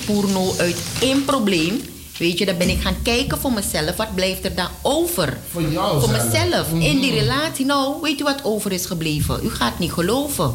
purno 0.06 0.54
uit 0.58 0.76
één 1.00 1.24
probleem. 1.24 1.80
Weet 2.20 2.38
je, 2.38 2.46
dan 2.46 2.56
ben 2.58 2.68
ik 2.68 2.80
gaan 2.80 3.02
kijken 3.02 3.38
voor 3.38 3.52
mezelf. 3.52 3.96
Wat 3.96 4.14
blijft 4.14 4.44
er 4.44 4.54
dan 4.54 4.68
over? 4.82 5.38
Voor 5.50 5.62
jou 5.62 6.00
Voor 6.00 6.08
zelf. 6.08 6.32
mezelf. 6.32 6.72
In 6.72 7.00
die 7.00 7.10
Mhm. 7.10 7.18
relatie. 7.20 7.66
Nou, 7.66 7.94
weet 8.02 8.20
u 8.20 8.24
wat 8.24 8.44
over 8.44 8.72
is 8.72 8.86
gebleven? 8.86 9.40
U 9.44 9.50
gaat 9.50 9.78
niet 9.78 9.92
geloven. 9.92 10.54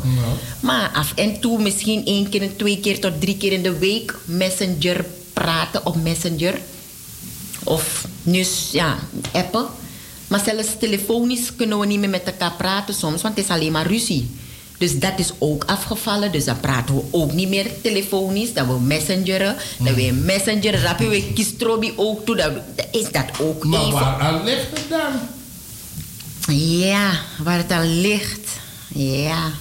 Maar 0.59 0.91
af 0.93 1.11
en 1.15 1.39
toe 1.39 1.61
misschien 1.61 2.05
één 2.05 2.29
keer 2.29 2.49
twee 2.57 2.79
keer 2.79 2.99
tot 2.99 3.21
drie 3.21 3.37
keer 3.37 3.51
in 3.51 3.63
de 3.63 3.77
week 3.77 4.17
messenger 4.25 5.05
praten 5.33 5.85
op 5.85 5.95
messenger. 6.03 6.59
Of 7.63 8.05
dus 8.23 8.69
ja, 8.71 8.97
appen. 9.31 9.65
Maar 10.27 10.41
zelfs 10.45 10.67
telefonisch 10.79 11.55
kunnen 11.55 11.79
we 11.79 11.85
niet 11.85 11.99
meer 11.99 12.09
met 12.09 12.23
elkaar 12.23 12.53
praten 12.57 12.93
soms, 12.93 13.21
want 13.21 13.35
het 13.35 13.45
is 13.45 13.51
alleen 13.51 13.71
maar 13.71 13.87
ruzie. 13.87 14.29
Dus 14.85 14.99
dat 14.99 15.13
is 15.15 15.31
ook 15.37 15.63
afgevallen. 15.63 16.31
Dus 16.31 16.45
dan 16.45 16.59
praten 16.59 16.95
we 16.95 17.01
ook 17.11 17.33
niet 17.33 17.49
meer 17.49 17.67
telefonisch. 17.81 18.53
Dan 18.53 18.67
we 18.67 18.79
messengeren. 18.79 19.55
Dan 19.79 19.93
weer 19.93 20.13
messenger. 20.13 20.81
Rapje 20.81 21.07
we 21.07 21.33
kistrobi 21.33 21.93
ook 21.95 22.25
toe. 22.25 22.61
Is 22.91 23.11
dat 23.11 23.25
ook 23.41 23.63
Maar 23.63 23.79
even. 23.79 23.91
waar 23.91 24.41
ligt 24.43 24.67
het 24.73 24.89
dan? 24.89 25.13
Ja, 26.55 27.11
waar 27.43 27.57
het 27.57 27.71
aan 27.71 27.99
ligt. 28.01 28.49
Ja. 28.87 29.51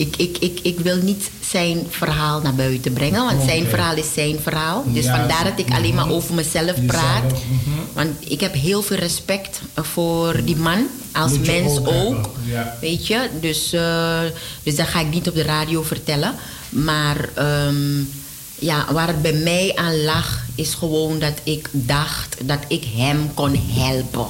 Ik, 0.00 0.16
ik, 0.16 0.38
ik, 0.38 0.60
ik 0.62 0.80
wil 0.80 0.96
niet 0.96 1.30
zijn 1.50 1.86
verhaal 1.90 2.40
naar 2.40 2.54
buiten 2.54 2.92
brengen, 2.92 3.24
want 3.24 3.42
zijn 3.42 3.66
verhaal 3.66 3.96
is 3.96 4.12
zijn 4.14 4.38
verhaal. 4.42 4.84
Dus 4.86 5.04
Ja, 5.04 5.16
vandaar 5.18 5.44
dat 5.44 5.66
ik 5.66 5.74
alleen 5.74 5.94
maar 5.94 6.10
over 6.10 6.34
mezelf 6.34 6.66
Jezelf, 6.66 6.86
praat. 6.86 7.32
mhm. 7.32 7.80
Want 7.92 8.10
ik 8.30 8.40
heb 8.40 8.54
heel 8.54 8.82
veel 8.82 8.96
respect 8.96 9.60
voor 9.74 10.40
die 10.44 10.56
man, 10.56 10.86
als 11.12 11.38
mens 11.38 11.78
ook 11.78 11.88
ook. 11.88 12.12
hebben, 12.12 12.30
ja. 12.44 12.76
Weet 12.80 13.06
je, 13.06 13.28
dus, 13.40 13.72
eh, 13.72 14.20
dus 14.62 14.76
dat 14.76 14.86
ga 14.86 15.00
ik 15.00 15.10
niet 15.10 15.28
op 15.28 15.34
de 15.34 15.42
radio 15.42 15.82
vertellen. 15.82 16.34
Maar 16.68 17.28
ehm, 17.34 17.98
ja, 18.58 18.86
waar 18.92 19.06
het 19.06 19.22
bij 19.22 19.32
mij 19.32 19.72
aan 19.74 20.02
lag, 20.04 20.40
is 20.54 20.74
gewoon 20.74 21.18
dat 21.18 21.40
ik 21.44 21.68
dacht 21.72 22.36
dat 22.44 22.58
ik 22.68 22.84
hem 22.96 23.34
kon 23.34 23.56
helpen. 23.72 24.26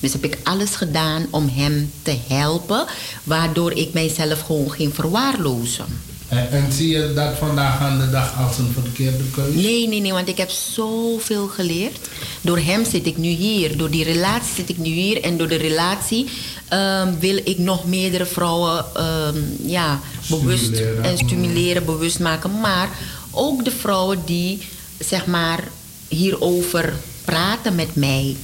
Dus 0.00 0.12
heb 0.12 0.24
ik 0.24 0.38
alles 0.42 0.70
gedaan 0.74 1.26
om 1.30 1.48
hem 1.48 1.90
te 2.02 2.16
helpen, 2.28 2.86
waardoor 3.24 3.72
ik 3.72 3.92
mijzelf 3.92 4.40
gewoon 4.40 4.70
ging 4.70 4.94
verwaarlozen. 4.94 5.84
En, 6.28 6.50
en 6.50 6.72
zie 6.72 6.88
je 6.88 7.12
dat 7.14 7.38
vandaag 7.38 7.80
aan 7.80 7.98
de 7.98 8.10
dag 8.10 8.38
als 8.46 8.58
een 8.58 8.72
verkeerde 8.82 9.24
keuze? 9.30 9.58
Nee, 9.58 9.88
nee, 9.88 10.00
nee, 10.00 10.12
want 10.12 10.28
ik 10.28 10.36
heb 10.36 10.50
zoveel 10.50 11.46
geleerd. 11.46 12.08
Door 12.40 12.58
hem 12.58 12.84
zit 12.84 13.06
ik 13.06 13.16
nu 13.16 13.28
hier. 13.28 13.76
Door 13.76 13.90
die 13.90 14.04
relatie 14.04 14.54
zit 14.54 14.68
ik 14.68 14.78
nu 14.78 14.90
hier. 14.90 15.22
En 15.22 15.36
door 15.36 15.48
de 15.48 15.56
relatie 15.56 16.26
ehm, 16.68 17.18
wil 17.18 17.36
ik 17.44 17.58
nog 17.58 17.86
meerdere 17.86 18.26
vrouwen 18.26 18.84
ehm, 18.94 19.38
ja, 19.64 20.00
bewust 20.28 20.64
Stimuleren. 20.64 21.04
en 21.04 21.18
stimuleren, 21.18 21.84
bewust 21.84 22.18
maken. 22.18 22.60
Maar 22.60 22.88
ook 23.30 23.64
de 23.64 23.70
vrouwen 23.70 24.18
die 24.24 24.58
zeg 24.98 25.26
maar 25.26 25.64
hierover 26.08 26.92
praten 27.24 27.74
met 27.74 27.94
mij. 27.94 28.36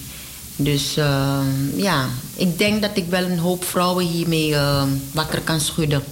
Dus 0.56 0.96
ehm, 0.96 1.46
ja, 1.76 2.06
ik 2.34 2.58
denk 2.58 2.82
dat 2.82 2.90
ik 2.94 3.04
wel 3.08 3.22
een 3.24 3.38
hoop 3.38 3.64
vrouwen 3.64 4.06
hiermee 4.06 4.54
ehm, 4.54 4.88
wakker 5.12 5.40
kan 5.40 5.60
schudden. 5.60 6.02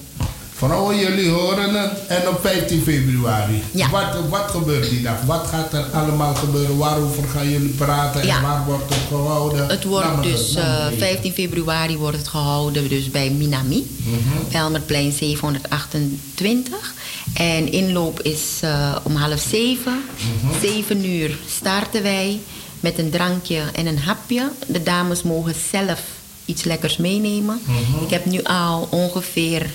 Vrouwen, 0.56 0.98
jullie 0.98 1.28
horen 1.30 1.74
het. 1.74 2.06
En 2.08 2.28
op 2.28 2.38
15 2.42 2.82
februari. 2.82 3.62
Wat, 3.90 4.28
wat 4.30 4.50
gebeurt 4.50 4.90
die 4.90 5.02
dag? 5.02 5.22
Wat 5.26 5.46
gaat 5.46 5.72
er 5.72 5.84
allemaal 5.92 6.34
gebeuren? 6.34 6.76
Waarover 6.76 7.24
gaan 7.28 7.50
jullie 7.50 7.68
praten? 7.72 8.20
En 8.20 8.26
Ja. 8.26 8.40
waar 8.42 8.64
wordt 8.64 8.88
het 8.94 8.98
gehouden? 9.08 9.68
Het 9.68 9.84
wordt 9.84 10.16
me 10.16 10.22
dus 10.22 10.40
het- 10.48 10.54
laat 10.54 10.64
me 10.64 10.78
eh, 10.78 10.84
het 10.90 10.98
15 10.98 11.32
februari 11.32 11.96
wordt 11.96 12.16
het 12.16 12.28
gehouden 12.28 12.88
dus 12.88 13.10
bij 13.10 13.30
Minami. 13.30 13.86
Mhm. 14.04 14.54
Elmerplein 14.56 15.12
728. 15.12 16.94
En 17.34 17.72
inloop 17.72 18.20
is 18.22 18.40
eh, 18.60 18.96
om 19.02 19.16
half 19.16 19.40
zeven. 19.40 20.02
Mhm. 20.42 20.60
Zeven 20.60 21.06
uur 21.06 21.36
starten 21.48 22.02
wij 22.02 22.40
met 22.84 22.98
een 22.98 23.10
drankje 23.10 23.62
en 23.74 23.86
een 23.86 23.98
hapje. 23.98 24.50
De 24.66 24.82
dames 24.82 25.22
mogen 25.22 25.54
zelf 25.70 26.00
iets 26.44 26.64
lekkers 26.64 26.96
meenemen. 26.96 27.60
Mhm. 27.64 28.04
Ik 28.04 28.10
heb 28.10 28.24
nu 28.24 28.42
al 28.42 28.88
ongeveer 28.90 29.70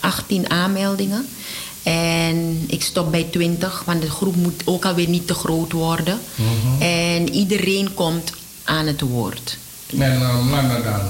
18 0.00 0.50
aanmeldingen. 0.50 1.28
En 1.82 2.64
ik 2.66 2.82
stop 2.82 3.10
bij 3.10 3.22
20, 3.30 3.82
want 3.86 4.02
de 4.02 4.10
groep 4.10 4.36
moet 4.36 4.62
ook 4.64 4.84
alweer 4.84 5.08
niet 5.08 5.26
te 5.26 5.34
groot 5.34 5.72
worden. 5.72 6.18
Mhm. 6.34 6.82
En 6.82 7.34
iedereen 7.34 7.94
komt 7.94 8.32
aan 8.64 8.86
het 8.86 9.00
woord. 9.00 9.58
En 9.98 10.12
uh, 10.12 10.50
mannen 10.50 10.82
dan? 10.82 11.00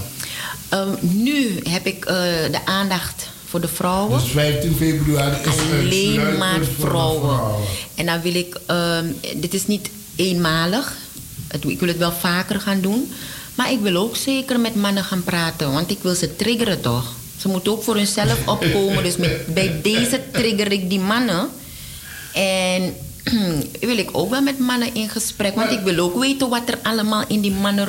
Ehm, 0.68 0.94
nu 1.00 1.60
heb 1.68 1.86
ik 1.86 2.04
eh, 2.04 2.14
de 2.50 2.60
aandacht 2.64 3.28
voor 3.46 3.60
de 3.60 3.68
vrouwen. 3.68 4.18
Dus 4.20 4.30
15 4.30 4.76
februari 4.76 5.36
is 5.36 5.58
Alleen 5.58 5.80
uitsluitend 5.80 6.38
maar 6.38 6.58
de 6.58 6.72
vrouwen. 6.78 7.40
En 7.94 8.06
dan 8.06 8.20
wil 8.20 8.34
ik, 8.34 8.60
ehm, 8.66 9.06
dit 9.36 9.54
is 9.54 9.66
niet 9.66 9.90
eenmalig. 10.16 10.96
Ik 11.66 11.80
wil 11.80 11.88
het 11.88 11.98
wel 11.98 12.12
vaker 12.12 12.60
gaan 12.60 12.80
doen. 12.80 13.12
Maar 13.54 13.72
ik 13.72 13.80
wil 13.80 13.96
ook 13.96 14.16
zeker 14.16 14.60
met 14.60 14.74
mannen 14.74 15.04
gaan 15.04 15.24
praten, 15.24 15.72
want 15.72 15.90
ik 15.90 15.98
wil 16.02 16.14
ze 16.14 16.36
triggeren 16.36 16.80
toch? 16.80 17.12
Ze 17.36 17.48
moeten 17.48 17.72
ook 17.72 17.82
voor 17.82 17.96
hunzelf 17.96 18.48
opkomen. 18.54 19.02
Dus 19.02 19.16
met, 19.16 19.54
bij 19.54 19.80
deze 19.82 20.20
trigger 20.32 20.72
ik 20.72 20.90
die 20.90 21.00
mannen. 21.00 21.48
En 22.32 22.94
wil 23.80 23.98
ik 23.98 24.08
ook 24.12 24.30
wel 24.30 24.40
met 24.40 24.58
mannen 24.58 24.94
in 24.94 25.08
gesprek, 25.08 25.54
want 25.54 25.70
ik 25.70 25.80
wil 25.80 25.98
ook 25.98 26.18
weten 26.18 26.48
wat 26.48 26.68
er 26.68 26.78
allemaal 26.82 27.24
in 27.28 27.40
die 27.40 27.52
mannen. 27.52 27.88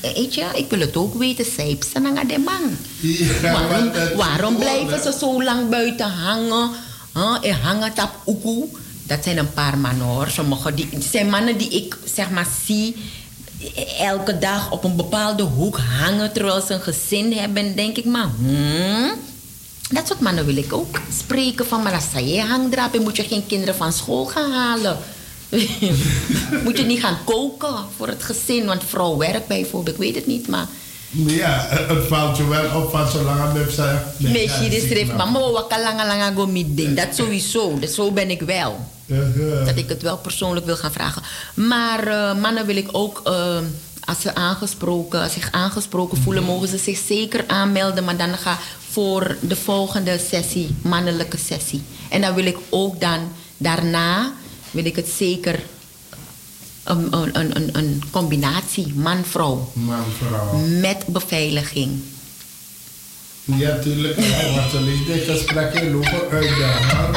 Weet 0.00 0.34
je, 0.34 0.44
ik 0.54 0.70
wil 0.70 0.80
het 0.80 0.96
ook 0.96 1.14
weten. 1.14 1.44
Zij 1.56 1.78
zijn 1.92 2.18
aan 2.18 2.26
de 2.26 2.38
man. 2.38 2.76
Ja, 3.00 3.52
Waarom, 3.52 3.90
waarom 4.16 4.56
blijven 4.56 5.02
ze 5.02 5.16
zo 5.20 5.42
lang 5.42 5.68
buiten 5.68 6.10
hangen? 6.10 6.70
Huh? 7.14 7.36
En 7.42 7.60
hangen 7.60 7.92
tap 7.92 8.14
oekoe. 8.26 8.68
Dat 9.12 9.24
zijn 9.24 9.38
een 9.38 9.52
paar 9.52 9.78
mannen 9.78 10.06
hoor. 10.06 10.28
Sommige 10.28 10.74
die, 10.74 10.88
het 10.90 11.04
zijn 11.04 11.30
mannen 11.30 11.58
die 11.58 11.70
ik 11.70 11.96
zeg 12.14 12.30
maar 12.30 12.46
zie 12.66 12.96
elke 13.98 14.38
dag 14.38 14.70
op 14.70 14.84
een 14.84 14.96
bepaalde 14.96 15.42
hoek 15.42 15.78
hangen 15.78 16.32
terwijl 16.32 16.60
ze 16.60 16.74
een 16.74 16.80
gezin 16.80 17.32
hebben. 17.32 17.66
En 17.66 17.74
denk 17.74 17.96
ik 17.96 18.04
maar, 18.04 18.30
hmm, 18.38 19.12
dat 19.90 20.06
soort 20.06 20.20
mannen 20.20 20.46
wil 20.46 20.56
ik 20.56 20.72
ook 20.72 21.00
spreken 21.18 21.66
van. 21.66 21.82
Maar 21.82 21.92
als 21.92 22.24
je 22.24 22.40
hangdraap, 22.40 22.98
moet 22.98 23.16
je 23.16 23.22
geen 23.22 23.46
kinderen 23.46 23.74
van 23.74 23.92
school 23.92 24.24
gaan 24.24 24.52
halen. 24.52 24.96
moet 26.64 26.78
je 26.78 26.84
niet 26.84 27.00
gaan 27.00 27.18
koken 27.24 27.74
voor 27.96 28.08
het 28.08 28.22
gezin, 28.22 28.66
want 28.66 28.82
vrouw 28.86 29.16
werkt 29.16 29.46
bijvoorbeeld, 29.46 29.94
ik 29.96 30.02
weet 30.02 30.14
het 30.14 30.26
niet, 30.26 30.48
maar 30.48 30.66
Ja, 31.10 31.66
het 31.68 32.06
valt 32.06 32.36
je 32.36 32.48
wel 32.48 32.82
op 32.82 32.90
van 32.90 33.08
zolang 33.08 33.40
een 33.40 33.52
mep 33.52 33.70
zei. 33.70 33.98
nee, 34.16 34.48
zie 34.48 34.68
ik 34.68 34.88
schreef, 34.88 35.12
mama, 35.16 35.50
wakka 35.50 35.80
langa 35.80 36.06
langa 36.06 36.32
go 36.32 36.52
ding. 36.52 36.96
Dat 36.96 37.14
sowieso, 37.14 37.78
dat, 37.78 37.90
zo 37.90 38.10
ben 38.10 38.30
ik 38.30 38.40
wel. 38.40 38.91
Dat 39.64 39.76
ik 39.76 39.88
het 39.88 40.02
wel 40.02 40.16
persoonlijk 40.18 40.66
wil 40.66 40.76
gaan 40.76 40.92
vragen. 40.92 41.22
Maar 41.54 42.06
eh, 42.06 42.40
mannen 42.40 42.66
wil 42.66 42.76
ik 42.76 42.88
ook, 42.92 43.20
eh, 43.24 43.58
als 44.04 44.20
ze 44.20 44.34
aangesproken, 44.34 45.30
zich 45.30 45.48
aangesproken 45.50 46.18
voelen, 46.18 46.42
mogen 46.42 46.68
ze 46.68 46.78
zich 46.78 46.98
zeker 46.98 47.44
aanmelden. 47.46 48.04
Maar 48.04 48.16
dan 48.16 48.36
ga 48.38 48.58
voor 48.90 49.36
de 49.40 49.56
volgende 49.56 50.20
sessie, 50.30 50.76
mannelijke 50.82 51.38
sessie. 51.38 51.82
En 52.08 52.20
dan 52.20 52.34
wil 52.34 52.44
ik 52.44 52.58
ook 52.70 53.00
dan, 53.00 53.32
daarna, 53.56 54.32
wil 54.70 54.84
ik 54.84 54.96
het 54.96 55.08
zeker 55.08 55.60
een, 56.84 57.08
een, 57.12 57.56
een, 57.56 57.68
een, 57.72 58.02
combinatie 58.10 58.92
man-vrouw. 58.94 59.70
Man, 59.72 60.04
vrouw. 60.18 60.56
Met 60.56 61.06
beveiliging. 61.06 62.02
Ja, 63.44 63.78
tuurlijk. 63.78 64.16
hè, 64.20 64.54
Want 64.54 64.70
zo 64.70 64.80
ligt 64.80 65.24
gesprek 65.24 65.74
in 65.74 65.92
lopen 65.92 66.30
uit 66.30 66.42
de 66.42 66.64
hand. 66.64 67.16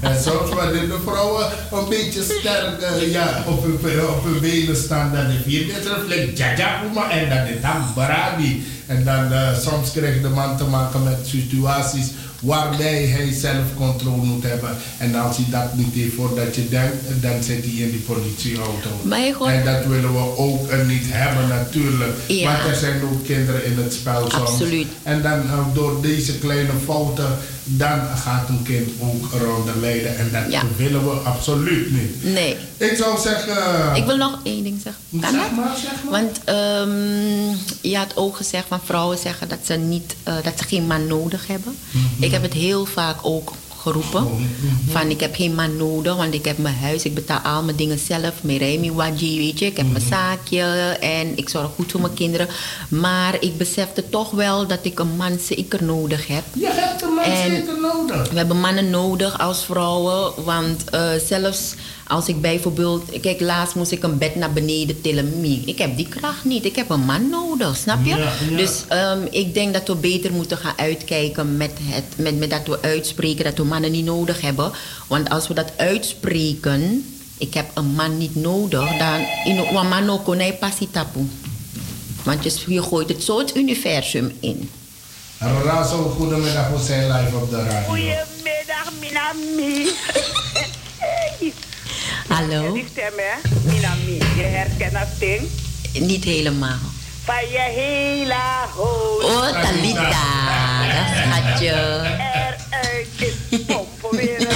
En 0.00 0.22
soms 0.22 0.50
wanneer 0.50 0.88
de 0.88 0.98
vrouwen 1.04 1.46
een 1.72 1.88
beetje 1.88 2.22
sterk 2.22 2.80
eh, 2.80 3.12
ja, 3.12 3.44
op, 3.46 3.62
hun, 3.62 4.08
op 4.08 4.24
hun 4.24 4.40
benen 4.40 4.76
staan, 4.76 5.12
dan 5.12 5.26
de 5.26 5.40
vier 5.44 5.66
ja, 6.34 6.52
ja, 6.56 6.82
maar 6.94 7.10
en 7.10 7.28
dan 7.28 7.46
is 7.46 7.60
dat 7.62 7.94
barabi. 7.94 8.66
En 8.86 9.04
dan 9.04 9.32
eh, 9.32 9.58
soms 9.58 9.92
krijgt 9.92 10.22
de 10.22 10.28
man 10.28 10.56
te 10.56 10.64
maken 10.64 11.02
met 11.02 11.18
situaties 11.26 12.10
waarbij 12.46 13.04
hij 13.06 13.32
zelf 13.32 13.64
controle 13.76 14.22
moet 14.24 14.42
hebben. 14.42 14.70
En 14.98 15.14
als 15.14 15.36
hij 15.36 15.46
dat 15.50 15.74
niet 15.74 15.94
heeft 15.94 16.14
voordat 16.14 16.54
je 16.54 16.68
denkt, 16.68 16.96
dan 17.22 17.42
zit 17.42 17.64
hij 17.64 17.72
in 17.84 17.90
die 17.90 18.04
politieauto. 18.06 18.88
God- 19.32 19.48
En 19.48 19.64
dat 19.64 19.84
willen 19.86 20.12
we 20.12 20.36
ook 20.36 20.72
niet 20.86 21.04
hebben 21.06 21.48
natuurlijk. 21.48 22.12
Ja. 22.26 22.52
Want 22.52 22.68
er 22.74 22.80
zijn 22.80 23.02
ook 23.02 23.24
kinderen 23.24 23.64
in 23.64 23.76
het 23.82 23.92
spel 23.92 24.20
soms. 24.30 24.34
Absoluut. 24.50 24.86
En 25.02 25.22
dan 25.22 25.40
eh, 25.40 25.58
door 25.74 25.98
deze 26.02 26.38
kleine 26.38 26.70
fouten, 26.84 27.36
dan 27.68 28.00
gaat 28.16 28.48
een 28.48 28.62
kind 28.62 28.90
ook 29.00 29.24
ronde 29.42 29.72
leiden. 29.80 30.18
En 30.18 30.30
dat 30.32 30.50
Ja. 30.52 30.62
willen 30.76 31.04
we 31.04 31.10
absoluut 31.10 31.90
niet. 31.90 32.24
Nee. 32.24 32.56
Ik 32.76 32.96
zou 32.96 33.18
zeggen... 33.20 33.94
Ik 33.96 34.04
wil 34.04 34.16
nog 34.16 34.38
één 34.42 34.62
ding 34.62 34.80
zeggen. 34.82 35.02
Kan 35.20 35.32
Zeg 35.32 35.50
maar, 35.56 35.76
zeg 35.82 35.92
maar. 36.04 36.12
Want 36.22 36.40
ehm, 36.44 37.56
je 37.80 37.96
had 37.96 38.16
ook 38.16 38.36
gezegd 38.36 38.64
van 38.68 38.80
vrouwen 38.84 39.18
zeggen 39.18 39.48
dat 39.48 39.58
ze, 39.64 39.74
niet, 39.74 40.16
eh, 40.22 40.34
dat 40.42 40.52
ze 40.58 40.64
geen 40.64 40.86
man 40.86 41.06
nodig 41.06 41.46
hebben. 41.46 41.76
Mhm. 41.90 42.22
Ik 42.22 42.30
heb 42.30 42.42
het 42.42 42.52
heel 42.52 42.84
vaak 42.86 43.16
ook 43.22 43.52
geroepen. 43.86 44.26
Van 44.90 45.10
ik 45.10 45.20
heb 45.20 45.34
geen 45.34 45.54
man 45.54 45.76
nodig, 45.76 46.16
want 46.16 46.34
ik 46.34 46.44
heb 46.44 46.58
mijn 46.58 46.74
huis, 46.74 47.02
ik 47.04 47.14
betaal 47.14 47.38
al 47.38 47.62
mijn 47.62 47.76
dingen 47.76 47.98
zelf. 47.98 48.32
Mijn 48.40 48.58
remi 48.58 48.92
waji, 48.92 49.38
weet 49.38 49.58
je. 49.58 49.66
Ik 49.66 49.76
heb 49.76 49.86
mijn 49.90 50.02
Mhm. 50.04 50.12
zaakje 50.12 50.60
en 51.00 51.36
ik 51.36 51.48
zorg 51.48 51.70
goed 51.74 51.90
voor 51.90 52.00
mijn 52.00 52.14
kinderen. 52.14 52.48
Maar 52.88 53.36
ik 53.40 53.56
besefte 53.58 54.08
toch 54.10 54.30
wel 54.30 54.66
dat 54.66 54.78
ik 54.82 54.98
een 54.98 55.16
man 55.16 55.38
zeker 55.40 55.84
nodig 55.84 56.26
heb. 56.26 56.44
Je 56.52 56.68
hebt 56.72 57.02
een 57.02 57.12
man 57.14 57.24
zeker 57.24 57.80
nodig. 57.80 58.30
We 58.30 58.36
hebben 58.36 58.60
mannen 58.60 58.90
nodig 58.90 59.38
als 59.38 59.64
vrouwen. 59.64 60.32
Want 60.44 60.90
eh, 60.90 61.08
zelfs 61.26 61.74
als 62.06 62.28
ik 62.28 62.40
bijvoorbeeld... 62.40 63.20
Kijk, 63.20 63.40
laatst 63.40 63.74
moest 63.74 63.90
ik 63.90 64.02
een 64.02 64.18
bed 64.18 64.34
naar 64.34 64.52
beneden 64.52 65.00
tillen. 65.00 65.40
Mie, 65.40 65.62
Ik 65.64 65.78
heb 65.78 65.96
die 65.96 66.08
kracht 66.08 66.44
niet. 66.44 66.64
Ik 66.64 66.76
heb 66.76 66.90
een 66.90 67.04
man 67.04 67.30
nodig, 67.30 67.76
snap 67.76 68.04
je? 68.04 68.16
Ja, 68.16 68.32
ja. 68.50 68.56
Dus 68.56 68.84
ehm, 68.88 69.18
ik 69.30 69.54
denk 69.54 69.72
dat 69.72 69.88
we 69.88 69.94
beter 69.94 70.32
moeten 70.32 70.56
gaan 70.56 70.74
uitkijken 70.76 71.56
met, 71.56 71.72
het, 71.82 72.04
met, 72.16 72.38
met 72.38 72.50
dat 72.50 72.66
we 72.66 72.78
uitspreken 72.82 73.44
dat 73.44 73.56
we 73.56 73.64
mannen 73.64 73.90
niet 73.90 74.04
nodig 74.04 74.40
hebben. 74.40 74.72
Want 75.06 75.30
als 75.30 75.48
we 75.48 75.54
dat 75.54 75.72
uitspreken... 75.76 77.10
Ik 77.38 77.54
heb 77.54 77.66
een 77.74 77.86
man 77.94 78.18
niet 78.18 78.34
nodig. 78.34 78.96
Dan... 78.98 79.26
In 79.44 79.58
een 79.58 79.88
man 79.88 80.10
ook 80.10 80.24
kon 80.24 80.40
tapu. 80.90 81.28
Want 82.22 82.44
je, 82.44 82.62
je 82.66 82.82
gooit 82.82 83.08
het 83.08 83.22
zo 83.22 83.38
het 83.38 83.56
universum 83.56 84.32
in. 84.40 84.70
Razo, 85.38 86.14
goedemiddag, 86.16 86.68
we 86.68 86.84
zijn 86.84 87.12
live 87.12 87.36
op 87.36 87.50
de 87.50 87.56
radio. 87.56 87.88
Goedemiddag, 87.88 88.92
Minami. 89.00 89.88
Hallo? 92.36 92.72
Die 92.72 92.84
stem, 92.92 93.12
hè? 93.16 93.48
Minami. 93.64 94.18
Je 94.36 94.42
herkent 94.42 94.92
dat 94.92 95.08
ding? 95.18 95.48
Niet 95.92 96.24
helemaal. 96.24 96.78
Van 97.24 97.48
je 97.50 97.58
hele 97.58 98.34
hoofd. 98.74 99.24
Oh, 99.24 99.62
Talita. 99.62 100.24
Dat 100.94 101.16
schatje. 101.16 101.72
Eruit 101.72 103.08
is 103.50 103.60
pompen 103.66 104.16
weer. 104.16 104.48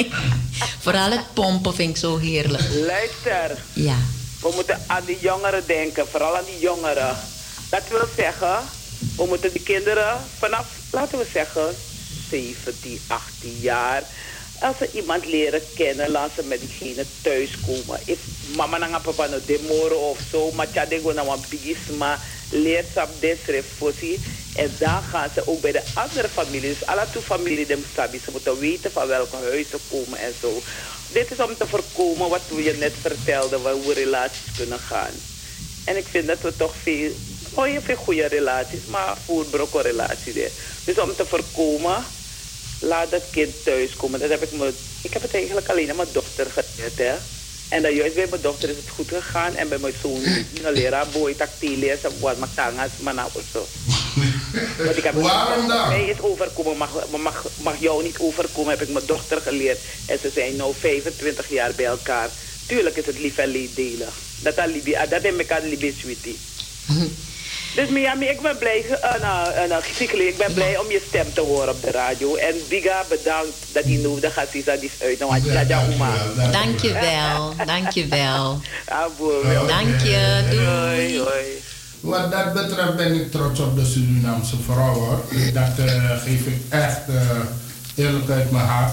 Vooral 0.84 1.10
het 1.10 1.32
pompen 1.34 1.74
vind 1.74 1.90
ik 1.90 1.96
zo 1.96 2.16
heerlijk. 2.18 2.62
Luister, 2.86 3.58
Ja. 3.72 3.96
we 4.40 4.52
moeten 4.54 4.80
aan 4.86 5.04
die 5.04 5.18
jongeren 5.20 5.62
denken. 5.66 6.08
Vooral 6.08 6.36
aan 6.36 6.44
die 6.44 6.58
jongeren. 6.60 7.16
Dat 7.68 7.82
wil 7.90 8.08
zeggen, 8.16 8.58
we 9.16 9.24
moeten 9.28 9.52
die 9.52 9.62
kinderen 9.62 10.16
vanaf, 10.38 10.66
laten 10.90 11.18
we 11.18 11.26
zeggen, 11.32 11.74
17, 12.30 13.00
18 13.06 13.56
jaar... 13.60 14.02
Als 14.60 14.76
ze 14.78 14.90
iemand 14.92 15.26
leren 15.26 15.62
kennen, 15.74 16.10
laat 16.10 16.30
ze 16.34 16.42
met 16.42 16.60
diegene 16.60 17.04
thuiskomen. 17.20 18.00
If 18.04 18.18
mama 18.56 18.80
en 18.80 19.00
papa 19.00 19.26
no 19.26 19.38
demoren 19.46 20.00
of 20.00 20.18
zo, 20.30 20.50
maar 20.50 20.70
tja 20.70 20.84
dengo 20.84 21.12
na 21.12 21.24
wan 21.24 21.44
bigisma, 21.48 22.18
leert 22.50 22.86
ze 22.92 23.02
op. 23.02 23.90
En 24.56 24.70
dan 24.78 25.02
gaan 25.02 25.30
ze 25.34 25.46
ook 25.46 25.60
bij 25.60 25.72
de 25.72 25.82
andere 25.94 26.28
familie, 26.28 26.60
dus 26.74 26.86
alle 26.86 27.06
twee 27.10 27.22
familie 27.22 27.66
ze 27.66 28.30
moeten 28.32 28.58
weten 28.58 28.92
van 28.92 29.06
welke 29.06 29.36
huis 29.36 29.68
ze 29.68 29.78
komen 29.90 30.18
en 30.18 30.34
zo. 30.40 30.62
Dit 31.12 31.30
is 31.30 31.38
om 31.38 31.56
te 31.56 31.66
voorkomen 31.66 32.28
wat 32.28 32.42
we 32.48 32.62
je 32.62 32.76
net 32.78 32.92
vertelden, 33.00 33.62
waar 33.62 33.72
hoe 33.72 33.92
relaties 33.92 34.56
kunnen 34.56 34.78
gaan. 34.78 35.12
En 35.84 35.96
ik 35.96 36.06
vind 36.10 36.26
dat 36.26 36.40
we 36.42 36.56
toch 36.56 36.74
veel, 36.82 37.10
je 37.64 37.80
veel 37.80 37.96
goede 37.96 38.26
relaties, 38.26 38.84
maar 38.86 39.16
voerbrokken 39.24 39.82
relaties. 39.82 40.34
Dus 40.84 40.98
om 40.98 41.14
te 41.14 41.26
voorkomen, 41.26 42.04
laat 42.78 43.10
dat 43.10 43.22
kind 43.30 43.54
thuiskomen. 43.64 44.20
Dat 44.20 44.30
heb 44.30 44.42
ik, 44.42 44.52
me, 44.52 44.72
ik 45.02 45.12
heb 45.12 45.22
het 45.22 45.34
eigenlijk 45.34 45.68
alleen 45.68 45.90
aan 45.90 45.96
mijn 45.96 46.08
dochter 46.12 46.46
geleerd. 46.46 46.98
Hè. 46.98 47.14
En 47.68 47.82
dan 47.82 47.94
juist 47.94 48.14
bij 48.14 48.26
mijn 48.30 48.42
dochter 48.42 48.68
is 48.68 48.76
het 48.76 48.88
goed 48.88 49.08
gegaan. 49.08 49.54
En 49.54 49.68
bij 49.68 49.78
mijn 49.78 49.94
zoon, 50.02 50.22
een 50.64 50.72
leraar, 50.72 51.06
boy, 51.12 51.34
tactiles, 51.34 51.98
wat 52.20 52.38
matangas, 52.38 52.90
maar 53.00 53.14
nou 53.14 53.30
zo. 53.52 53.66
Want 54.84 54.96
ik 54.96 55.04
heb 55.04 55.14
Waarom 55.14 55.68
dan? 55.68 55.88
Mij 55.88 56.04
is 56.04 56.20
overkomen, 56.20 56.76
mag, 56.76 57.06
mag, 57.10 57.46
mag 57.62 57.80
jou 57.80 58.02
niet 58.02 58.18
overkomen, 58.18 58.70
heb 58.70 58.82
ik 58.82 58.92
mijn 58.92 59.06
dochter 59.06 59.40
geleerd. 59.40 59.78
En 60.06 60.18
ze 60.18 60.30
zijn 60.34 60.52
nu 60.56 60.62
25 60.80 61.50
jaar 61.50 61.72
bij 61.76 61.86
elkaar. 61.86 62.28
Tuurlijk 62.66 62.96
is 62.96 63.06
het 63.06 63.18
lief 63.18 63.38
en 63.38 63.48
leed 63.48 63.76
delen. 63.76 64.08
Dat 64.42 64.58
is 64.58 64.64
Libi, 64.72 64.94
ah, 64.94 65.10
dat 65.10 65.24
is 65.24 65.36
elkaar 65.36 65.62
Libi 65.62 65.96
sweetie. 66.00 66.38
Dus 67.74 67.88
Miami, 67.88 68.26
ik 68.26 68.40
ben 68.40 68.58
blij, 68.58 68.84
uh, 68.90 69.20
nou, 69.20 69.52
uh, 69.52 69.68
nou, 69.68 69.82
ik 70.12 70.36
ben 70.38 70.52
blij 70.54 70.78
om 70.78 70.90
je 70.90 71.02
stem 71.08 71.32
te 71.34 71.40
horen 71.40 71.68
op 71.68 71.82
de 71.82 71.90
radio. 71.90 72.34
En 72.34 72.54
Biga, 72.68 73.04
bedankt 73.08 73.56
dat 73.72 73.84
hij 73.84 73.92
nu 73.92 74.20
de 74.20 74.30
Gassisa 74.30 74.76
die 74.76 74.90
is 74.94 75.06
uit. 75.06 75.18
Nou. 75.18 76.52
Dankjewel, 76.52 77.54
dankjewel. 77.66 78.60
Ah, 78.88 79.06
boer. 79.16 79.66
Dank 79.66 80.00
je, 80.00 80.44
doei. 80.50 80.66
Hoi, 80.66 81.18
hoi. 81.18 81.66
Wat 82.00 82.30
dat 82.30 82.52
betreft 82.52 82.96
ben 82.96 83.14
ik 83.14 83.30
trots 83.30 83.60
op 83.60 83.76
de 83.76 83.84
Surinaamse 83.84 84.56
vrouw 84.64 84.94
hoor. 84.94 85.24
Dat 85.52 85.86
eh, 85.86 86.18
geef 86.22 86.46
ik 86.46 86.60
echt 86.68 87.08
eh, 87.08 87.38
eerlijk 87.94 88.30
uit 88.30 88.50
mijn 88.50 88.66
hart. 88.66 88.92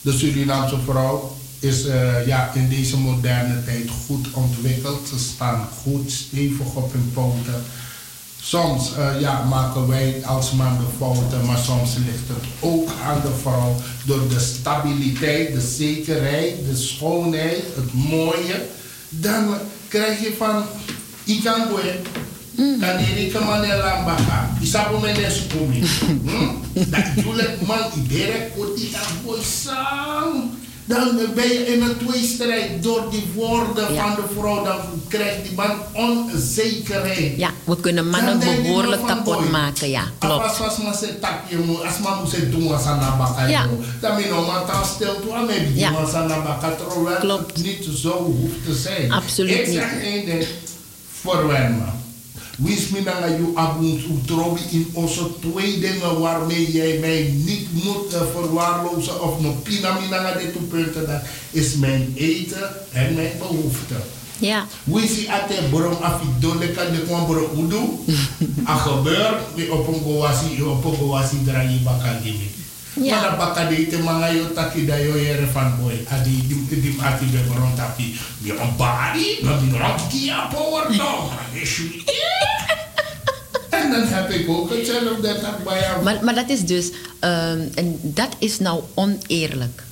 De 0.00 0.12
Surinaamse 0.12 0.78
vrouw 0.84 1.36
is 1.58 1.86
eh, 1.86 2.26
ja, 2.26 2.50
in 2.54 2.68
deze 2.68 2.98
moderne 2.98 3.64
tijd 3.64 3.90
goed 4.06 4.26
ontwikkeld. 4.32 5.08
Ze 5.08 5.18
staan 5.18 5.68
goed 5.82 6.10
stevig 6.10 6.74
op 6.74 6.92
hun 6.92 7.10
poten. 7.14 7.64
Soms 8.46 8.94
eh, 8.96 9.20
ja, 9.20 9.44
maken 9.44 9.88
wij 9.88 10.22
als 10.24 10.50
man 10.52 10.78
de 10.78 10.84
fouten, 10.98 11.46
maar 11.46 11.58
soms 11.58 11.94
ligt 11.94 12.28
het 12.28 12.44
ook 12.60 12.90
aan 13.04 13.20
de 13.20 13.34
vrouw 13.40 13.74
door 14.04 14.28
de 14.28 14.40
stabiliteit, 14.40 15.52
de 15.52 15.60
zekerheid, 15.60 16.54
de 16.68 16.76
schoonheid, 16.76 17.62
het 17.74 17.92
mooie. 17.92 18.66
Dan 19.08 19.54
krijg 19.88 20.20
je 20.20 20.34
van, 20.38 20.62
ik 21.24 21.44
kan 21.44 21.66
go 21.68 21.78
kan 22.80 22.96
die 23.16 23.30
kan 23.30 23.44
man 23.44 23.62
en 23.62 23.78
lambaka. 23.78 24.50
Isabu 24.60 25.00
men 25.00 25.16
is 25.16 25.46
kumi. 25.46 25.80
Dat 26.72 27.04
jullie 27.14 27.48
man 27.66 27.78
ibere 27.96 28.50
koti 28.56 28.90
kan 28.90 29.02
go 29.24 29.36
sam. 29.42 30.50
Dan 30.86 31.18
ben 31.34 31.48
je 31.48 31.66
in 31.74 31.82
een 31.82 31.96
tweestrijd 32.06 32.82
door 32.82 33.02
die 33.10 33.24
woorden 33.34 33.86
van 33.96 34.14
de 34.14 34.22
vrouw. 34.38 34.64
Dan 34.64 34.76
krijgt 35.08 35.42
die 35.42 35.54
man 35.56 35.70
onzekerheid. 35.92 37.32
Ja, 37.36 37.50
we 37.64 37.76
kunnen 37.80 38.08
mannen 38.08 38.38
behoorlijk 38.38 39.06
kapot 39.06 39.50
maken, 39.50 39.90
ja, 39.90 40.00
Als 40.00 40.10
klopt. 40.18 40.60
als 40.60 40.78
man 40.78 40.94
se 40.94 41.18
tak 41.20 41.38
je 41.48 41.56
mo, 41.58 41.82
als 41.82 41.98
man 41.98 42.18
moet 42.20 42.30
se 42.30 42.48
doen 42.50 42.72
als 42.72 42.84
aan 42.84 42.98
de 42.98 43.06
baka. 43.18 43.46
Ja. 43.46 43.66
Dan 44.00 44.14
ben 44.14 44.24
je 44.24 44.30
dan 44.66 44.84
stil 44.94 45.20
toe 45.20 45.32
aan. 45.32 45.46
Ja. 45.74 45.88
Aan 46.14 46.28
de 46.28 46.34
baka, 46.44 46.70
terwijl 46.70 47.38
het 47.38 47.56
niet 47.62 47.88
zo 47.96 48.22
hoeft 48.22 48.64
te 48.66 48.74
zijn. 48.74 49.12
Absoluut 49.12 49.58
Ik 49.58 49.64
zeg 49.66 49.92
niet. 49.94 50.02
één 50.02 50.26
ding 50.26 50.46
voor 51.20 51.46
dan 52.56 53.30
je 53.30 53.50
abons 53.54 54.04
utrobi 54.04 54.60
in 54.70 54.90
onze 54.92 55.26
twee 55.40 55.78
dingen 55.78 56.20
waarmee 56.20 56.72
jij 56.72 56.98
mij 56.98 57.32
niet 57.44 57.66
moet 57.72 58.12
eh, 58.12 58.20
verwaarlozen 58.32 59.22
of 59.22 59.40
nog 59.40 59.62
pinamina 59.62 60.32
dit 60.32 60.52
toe 60.52 60.62
punten. 60.62 61.06
Dat 61.06 61.22
is 61.50 61.74
mijn 61.74 62.12
eten 62.14 62.70
en 62.92 63.14
mijn 63.14 63.32
behoeften. 63.38 64.02
Ja. 64.38 64.66
Wisi 64.84 65.26
ate 65.28 65.54
borom 65.70 65.96
afi 66.02 66.26
dole 66.40 66.68
kan 66.70 66.92
de 66.92 67.02
kwam 67.06 67.26
borom 67.26 67.64
udu. 67.64 67.82
A 68.68 68.76
gebeur, 68.76 69.40
op 69.70 69.88
een 69.88 70.00
goasi, 70.02 70.62
op 70.62 70.84
een 70.84 70.94
goasi 70.94 71.36
draai 71.44 71.80
baka 71.84 72.20
gimi. 72.22 72.50
Ja. 73.00 73.20
Maar 73.20 73.28
dat 73.30 73.38
baka 73.38 73.68
de 73.68 73.76
ite 73.76 73.98
manga 73.98 74.28
yo 74.28 74.52
taki 74.52 74.86
da 74.86 74.96
yo 74.96 75.16
yere 75.16 75.46
van 75.46 75.74
boy. 75.80 76.06
Adi 76.08 76.46
dim 76.48 76.66
dim 76.68 77.00
ati 77.00 77.24
be 77.26 77.38
borom 77.48 77.74
tapi. 77.76 78.16
Mi 78.38 78.50
on 78.52 78.76
bari, 78.76 79.38
no 79.42 79.60
mi 79.60 79.78
rot 79.78 80.00
kia 80.08 80.48
power 80.50 80.96
no. 80.96 81.30
En 83.70 83.90
dan 83.90 84.06
heb 84.06 84.30
ik 84.30 84.48
ook 84.48 84.70
hetzelfde 84.70 85.40
dat 85.40 85.64
bij 85.64 85.80
jou. 85.80 86.02
Maar, 86.02 86.24
maar 86.24 86.34
dat 86.34 86.48
is 86.48 86.60
dus, 86.60 86.90
ehm, 87.20 87.60
en 87.74 87.98
dat 88.02 88.36
is 88.38 88.58
nou 88.58 88.82
oneerlijk. 88.94 89.82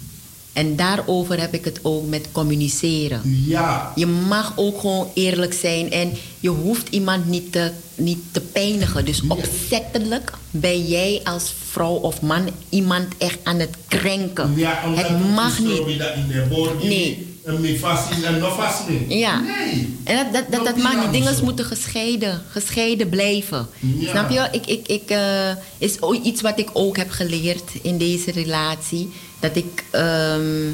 En 0.55 0.77
daarover 0.77 1.41
heb 1.41 1.55
ik 1.55 1.65
het 1.65 1.79
ook 1.83 2.07
met 2.07 2.29
communiceren. 2.33 3.21
Ja. 3.47 3.93
Je 3.95 4.07
mag 4.07 4.53
ook 4.57 4.81
gewoon 4.81 5.11
eerlijk 5.15 5.53
zijn 5.53 5.91
en 5.91 6.13
je 6.41 6.49
hoeft 6.49 6.89
iemand 6.89 7.27
niet 7.27 7.53
te, 7.53 7.71
niet 7.95 8.23
te 8.31 8.41
pijnigen. 8.41 9.05
Dus 9.05 9.23
opzettelijk 9.29 10.33
ben 10.51 10.87
jij 10.87 11.21
als 11.25 11.55
vrouw 11.71 11.95
of 11.95 12.23
man 12.23 12.49
iemand 12.69 13.07
echt 13.19 13.39
aan 13.43 13.59
het 13.59 13.77
krenken. 13.89 14.53
Ja, 14.57 14.83
omdat 14.87 15.09
het 15.09 15.35
mag 15.35 15.59
niet. 15.59 16.83
Nee. 16.83 17.34
En 17.45 17.61
me 17.61 17.79
vast 17.79 18.11
in 18.11 18.25
en 18.25 18.39
nog 18.39 18.87
mee. 18.89 19.19
Ja. 19.19 19.41
Nee. 19.41 19.97
En 20.05 20.17
dat, 20.17 20.33
dat, 20.33 20.53
dat, 20.53 20.65
dat 20.65 20.77
maakt 20.77 21.01
niet. 21.01 21.25
Dingen 21.25 21.45
moeten 21.45 21.65
gescheiden, 21.65 22.43
gescheiden 22.51 23.09
blijven. 23.09 23.69
Ja. 23.79 24.11
Snap 24.11 24.31
je? 24.31 24.49
Ik, 24.53 24.67
ik, 24.67 24.89
ik, 24.89 25.11
eh, 25.11 25.51
is 25.79 25.97
iets 26.23 26.41
wat 26.41 26.59
ik 26.59 26.71
ook 26.73 26.97
heb 26.97 27.11
geleerd 27.11 27.71
in 27.83 27.99
deze 27.99 28.31
relatie. 28.31 29.13
Dat 29.41 29.57
ik, 29.57 29.85
ehm, 29.91 30.71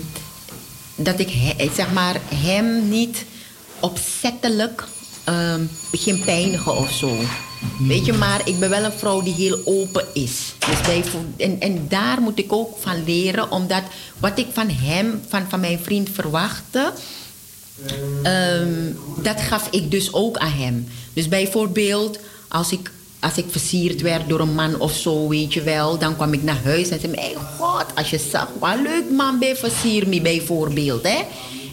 dat 0.97 1.18
ik 1.18 1.28
zeg 1.74 1.92
maar, 1.92 2.16
hem 2.34 2.88
niet 2.88 3.24
opzettelijk 3.80 4.84
ehm, 5.32 5.61
begin 5.90 6.20
pijnigen 6.24 6.77
of 6.77 6.90
zo. 6.93 7.16
Weet 7.78 8.07
je, 8.07 8.12
maar 8.12 8.40
ik 8.44 8.59
ben 8.59 8.70
wel 8.70 8.85
een 8.85 8.93
vrouw 8.93 9.23
die 9.23 9.35
heel 9.35 9.59
open 9.65 10.05
is. 10.12 10.55
Dus 10.59 10.81
bij, 10.81 11.05
en, 11.36 11.61
en 11.61 11.86
daar 11.89 12.20
moet 12.20 12.39
ik 12.39 12.52
ook 12.52 12.77
van 12.81 13.05
leren, 13.05 13.51
omdat 13.51 13.82
wat 14.19 14.39
ik 14.39 14.47
van 14.52 14.69
hem, 14.69 15.20
van, 15.28 15.43
van 15.48 15.61
mijn 15.61 15.78
vriend 15.78 16.11
verwachtte, 16.12 16.93
Ehm, 18.23 18.93
dat 19.23 19.40
gaf 19.40 19.69
ik 19.70 19.90
dus 19.90 20.12
ook 20.12 20.36
aan 20.36 20.52
hem. 20.52 20.86
Dus 21.12 21.28
bijvoorbeeld, 21.28 22.19
als 22.48 22.73
ik, 22.73 22.90
als 23.20 23.36
ik 23.36 23.44
versierd 23.48 24.01
werd 24.01 24.28
door 24.28 24.40
een 24.40 24.55
man 24.55 24.81
of 24.81 24.97
zo, 24.97 25.28
weet 25.28 25.52
je 25.52 25.62
wel, 25.62 25.98
dan 25.98 26.16
kwam 26.16 26.32
ik 26.32 26.43
naar 26.43 26.61
huis 26.65 26.89
en 26.89 27.01
zei: 27.01 27.12
Mijn 27.12 27.36
god, 27.59 27.85
als 27.94 28.11
je 28.11 28.19
zag, 28.31 28.48
wat 28.59 28.81
leuk 28.82 29.11
man 29.11 29.39
bij 29.39 29.57
versier 29.57 30.09
me, 30.09 30.20
bijvoorbeeld. 30.20 31.02
Hè? 31.02 31.19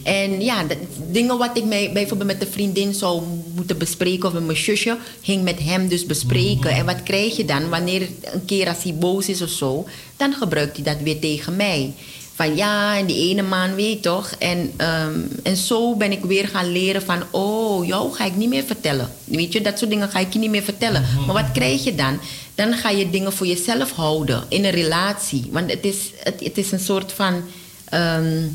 En 0.08 0.42
ja, 0.42 0.64
dat- 0.64 0.78
dingen 1.12 1.38
wat 1.38 1.58
ik 1.58 1.66
mij 1.66 1.92
bijvoorbeeld 1.94 2.30
met 2.30 2.42
een 2.42 2.54
vriendin 2.54 2.94
zou 2.94 3.22
moeten 3.56 3.78
bespreken 3.78 4.28
of 4.28 4.34
met 4.34 4.46
mijn 4.46 4.58
zusje, 4.58 4.98
ging 5.22 5.44
met 5.44 5.60
hem 5.60 5.88
dus 5.88 6.06
bespreken. 6.06 6.72
En 6.72 6.86
wat 6.86 7.04
krijg 7.04 7.36
je 7.38 7.46
dan 7.46 7.70
wanneer 7.70 8.02
een 8.34 8.46
keer 8.46 8.68
als 8.68 8.84
hij 8.84 8.94
boos 8.96 9.28
is 9.30 9.42
of 9.42 9.50
zo, 9.50 9.86
dan 10.18 10.34
gebruikt 10.34 10.76
hij 10.76 10.86
dat 10.86 11.02
weer 11.04 11.20
tegen 11.20 11.56
mij. 11.56 11.94
Van 12.34 12.56
ja, 12.56 12.98
en 12.98 13.06
die 13.06 13.30
ene 13.30 13.42
man 13.42 13.76
weet 13.76 14.02
toch. 14.02 14.32
En, 14.40 14.72
ehm, 14.78 15.20
en 15.44 15.58
zo 15.58 15.96
ben 15.96 16.12
ik 16.12 16.24
weer 16.24 16.48
gaan 16.48 16.72
leren 16.72 17.02
van, 17.02 17.24
oh, 17.32 17.86
jou 17.86 18.14
ga 18.14 18.26
ik 18.26 18.36
niet 18.36 18.50
meer 18.50 18.64
vertellen. 18.64 19.12
Weet 19.24 19.54
je, 19.54 19.62
dat 19.62 19.78
soort 19.78 19.90
dingen 19.90 20.10
ga 20.10 20.20
ik 20.20 20.34
je 20.34 20.40
niet 20.40 20.50
meer 20.50 20.64
vertellen. 20.64 21.06
Maar 21.26 21.36
wat 21.36 21.52
krijg 21.54 21.84
je 21.84 21.96
dan? 21.96 22.20
Dan 22.56 22.74
ga 22.74 22.90
je 22.90 23.10
dingen 23.10 23.34
voor 23.34 23.48
jezelf 23.48 23.92
houden 23.92 24.44
in 24.50 24.66
een 24.66 24.72
relatie. 24.72 25.48
Want 25.52 25.72
het 25.72 25.86
is, 25.86 25.98
het, 26.24 26.40
het 26.44 26.58
is 26.58 26.72
een 26.72 26.80
soort 26.80 27.12
van. 27.12 27.44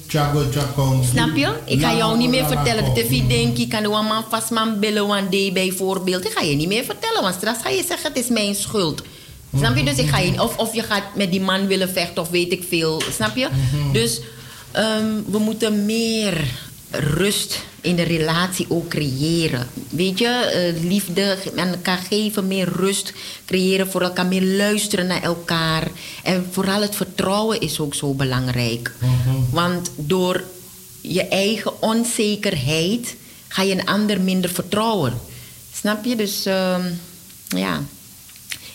Chago 0.07 0.45
Chakong. 0.51 1.05
Snap 1.05 1.37
je? 1.37 1.53
Ik 1.65 1.81
ga 1.81 1.97
jou 1.97 2.17
niet 2.17 2.29
meer 2.29 2.47
vertellen. 2.47 2.85
Dat 2.85 3.11
je 3.11 3.27
denkt, 3.27 3.59
je 3.59 3.69
kan 3.69 3.83
de 3.83 3.91
one 3.91 4.09
man 4.09 4.25
vast 4.29 4.51
man 4.51 4.81
billen 4.81 5.03
one 5.03 5.29
day 5.29 5.53
bijvoorbeeld. 5.53 6.25
Ik 6.25 6.33
ga 6.33 6.41
je 6.41 6.55
niet 6.55 6.69
meer 6.69 6.85
vertellen, 6.85 7.23
want 7.23 7.35
straks 7.35 7.63
ga 7.63 7.69
je 7.69 7.85
zeggen, 7.89 8.09
het 8.13 8.19
is 8.19 8.29
mijn 8.29 8.55
schuld. 8.55 9.03
Snap 9.57 9.77
je? 9.77 9.85
Dus 9.85 9.97
ik 9.97 10.09
ga 10.09 10.19
je, 10.19 10.43
of, 10.43 10.57
of 10.57 10.75
je 10.75 10.83
gaat 10.83 11.03
met 11.15 11.31
die 11.31 11.41
man 11.41 11.67
willen 11.67 11.89
vechten 11.89 12.23
of 12.23 12.29
weet 12.29 12.53
ik 12.53 12.65
veel. 12.69 13.03
Snap 13.13 13.37
je? 13.37 13.49
Dus 13.93 14.21
ehm, 14.71 15.07
we 15.27 15.39
moeten 15.39 15.85
meer 15.85 16.45
rust 16.93 17.61
in 17.81 17.97
de 17.97 18.03
relatie 18.03 18.67
ook 18.69 18.89
creëren. 18.89 19.69
Weet 19.91 20.19
je, 20.19 20.27
eh, 20.29 20.83
liefde 20.89 21.39
aan 21.57 21.69
elkaar 21.69 21.99
geven, 21.99 22.47
meer 22.47 22.69
rust 22.69 23.13
creëren 23.47 23.91
voor 23.91 24.03
elkaar, 24.03 24.27
meer 24.27 24.57
luisteren 24.57 25.07
naar 25.07 25.23
elkaar. 25.23 25.89
En 26.23 26.47
vooral 26.51 26.81
het 26.81 26.97
vertrouwen 26.97 27.61
is 27.61 27.81
ook 27.81 27.95
zo 27.95 28.15
belangrijk. 28.15 28.93
Want 29.51 29.91
door 29.97 30.45
je 31.01 31.29
eigen 31.29 31.83
onzekerheid 31.83 33.17
ga 33.49 33.63
je 33.63 33.73
een 33.73 33.87
ander 33.87 34.21
minder 34.21 34.51
vertrouwen. 34.51 35.21
Snap 35.75 36.05
je? 36.05 36.17
Dus 36.17 36.47
ehm, 36.47 36.91
ja. 37.49 37.83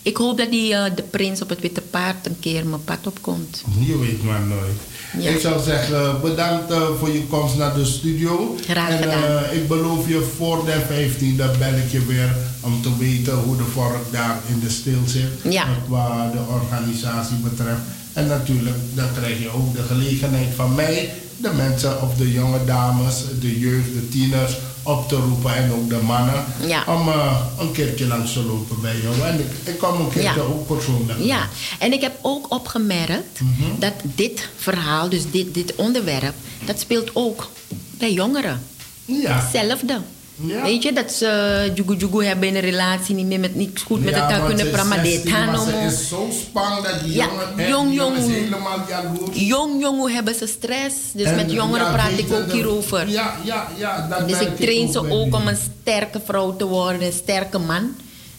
Ik 0.07 0.17
hoop 0.17 0.37
dat 0.37 0.51
die, 0.51 0.73
eh, 0.73 0.95
de 0.95 1.01
prins 1.01 1.41
op 1.41 1.49
het 1.49 1.59
witte 1.61 1.81
paard 1.81 2.25
een 2.25 2.39
keer 2.39 2.65
mijn 2.65 2.83
pad 2.83 3.07
opkomt. 3.07 3.63
Je 3.79 3.97
weet 3.97 4.23
maar 4.23 4.41
nooit. 4.41 4.79
Ja. 5.23 5.29
Ik 5.29 5.39
zou 5.39 5.63
zeggen, 5.63 6.21
bedankt 6.21 6.71
eh, 6.71 6.81
voor 6.99 7.09
je 7.11 7.23
komst 7.23 7.55
naar 7.57 7.73
de 7.75 7.85
studio. 7.85 8.55
Graag 8.69 8.89
en 8.89 8.97
gedaan. 8.97 9.23
eh, 9.23 9.57
ik 9.57 9.67
beloof 9.67 10.07
je 10.07 10.27
voor 10.37 10.65
de 10.65 10.81
15e 10.89 11.57
bel 11.59 11.73
ik 11.73 11.91
je 11.91 12.05
weer 12.05 12.35
om 12.61 12.81
te 12.81 12.97
weten 12.97 13.33
hoe 13.33 13.57
de 13.57 13.63
vork 13.63 14.11
daar 14.11 14.39
in 14.47 14.59
de 14.59 14.69
stil 14.69 14.99
zit. 15.05 15.53
Ja. 15.53 15.65
Wat 15.87 16.31
de 16.33 16.39
organisatie 16.61 17.35
betreft. 17.37 17.81
En 18.13 18.27
natuurlijk, 18.27 18.75
dan 18.93 19.07
krijg 19.13 19.39
je 19.39 19.49
ook 19.49 19.75
de 19.75 19.83
gelegenheid 19.83 20.53
van 20.55 20.75
mij, 20.75 21.13
de 21.37 21.51
mensen 21.55 22.01
of 22.01 22.15
de 22.15 22.31
jonge 22.31 22.65
dames, 22.65 23.15
de 23.39 23.59
jeugd, 23.59 23.93
de 23.93 24.09
tieners, 24.09 24.57
op 24.83 25.07
te 25.09 25.15
roepen 25.15 25.55
en 25.55 25.71
ook 25.71 25.89
de 25.89 25.95
mannen. 26.05 26.45
Ja. 26.67 26.83
Om 26.87 27.07
eh, 27.07 27.41
een 27.59 27.71
keertje 27.71 28.07
langs 28.07 28.33
te 28.33 28.43
lopen 28.43 28.81
bij 28.81 28.95
jou. 29.01 29.21
En 29.21 29.39
ik, 29.39 29.45
ik 29.73 29.77
kom 29.79 29.99
een 29.99 30.09
keertje 30.09 30.33
Ja. 30.41 30.41
ook 30.41 30.67
persoonlijk. 30.67 31.19
Ja, 31.23 31.47
en 31.79 31.93
ik 31.93 32.01
heb 32.01 32.19
ook 32.21 32.51
opgemerkt 32.53 33.39
Mhm. 33.41 33.79
dat 33.79 33.93
dit 34.03 34.49
verhaal, 34.57 35.09
dus 35.09 35.21
dit, 35.31 35.53
dit 35.53 35.75
onderwerp, 35.75 36.33
dat 36.65 36.79
speelt 36.79 37.09
ook 37.13 37.49
bij 37.97 38.13
jongeren. 38.13 38.61
Ja. 39.05 39.39
Hetzelfde. 39.39 39.99
Ja. 40.41 40.61
Weet 40.61 40.83
je, 40.83 40.93
dat 40.93 41.11
ze 41.11 41.71
jugu 41.75 41.95
jugu 41.95 42.25
hebben 42.25 42.47
in 42.47 42.55
een 42.55 42.61
relatie, 42.61 43.15
niet 43.15 43.25
meer 43.25 43.39
met, 43.39 43.55
niet 43.55 43.81
goed 43.85 44.03
met 44.03 44.13
elkaar 44.13 44.39
kunnen 44.45 44.65
ze 44.65 44.71
praten, 44.71 44.87
maar 44.89 45.03
dit 45.03 45.11
16, 45.13 45.31
gaan 45.31 45.45
maar 45.45 45.59
om- 45.61 45.65
Ze 45.69 45.75
is 46.01 46.07
zo 46.07 46.29
spang 46.31 46.83
dat 46.83 46.99
die 47.03 47.13
Ja, 47.13 47.27
jongen, 47.55 47.69
jong, 47.69 47.95
jongen 47.95 48.21
jong. 48.21 48.33
helemaal 48.33 48.79
jaloers. 48.89 49.37
Jong, 49.39 49.81
jong, 49.81 49.97
hoe 49.97 50.11
hebben 50.11 50.35
ze 50.35 50.47
stress? 50.47 50.95
Dus 51.13 51.25
En, 51.27 51.35
met 51.35 51.51
jongeren 51.51 51.85
ja, 51.85 51.93
praat 51.93 52.17
ik 52.17 52.31
ook 52.33 52.51
hierover. 52.51 53.09
Ja, 53.09 53.35
ja, 53.43 53.67
ja. 53.77 54.07
Dat 54.09 54.27
Dus 54.27 54.39
ik 54.39 54.55
train 54.55 54.91
ze 54.91 55.01
bij 55.01 55.11
ook 55.11 55.35
om 55.35 55.47
een 55.47 55.57
sterke 55.81 56.21
vrouw 56.25 56.55
te 56.55 56.65
worden, 56.65 57.01
een 57.03 57.11
sterke 57.13 57.57
man. 57.57 57.95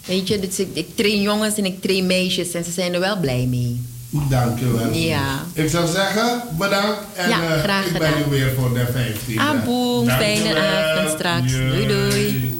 Weet 0.06 0.28
je, 0.28 0.38
dus 0.38 0.58
ik, 0.58 0.68
ik 0.72 0.86
train 0.96 1.20
jongens 1.20 1.54
en 1.56 1.64
ik 1.64 1.82
train 1.82 2.06
meisjes 2.06 2.52
en 2.52 2.64
ze 2.64 2.70
zijn 2.70 2.94
er 2.94 3.00
wel 3.00 3.18
blij 3.20 3.46
mee. 3.48 3.80
Dank 4.10 4.58
wel. 4.60 4.92
Ja. 4.92 5.42
Ik 5.52 5.70
zou 5.70 5.86
zeggen, 5.86 6.42
bedankt. 6.58 6.98
En 7.14 7.28
Ja, 7.28 7.36
eh, 7.54 7.62
graag 7.62 7.86
ik 7.86 7.98
ben 7.98 8.08
gedaan. 8.12 8.22
u 8.28 8.30
weer 8.30 8.52
voor 8.58 8.74
de 8.74 8.86
15. 8.92 9.40
Aboe, 9.40 10.10
fijne 10.10 10.56
avond 10.60 11.08
straks. 11.18 11.52
Doei 11.52 11.86
doei. 11.86 12.57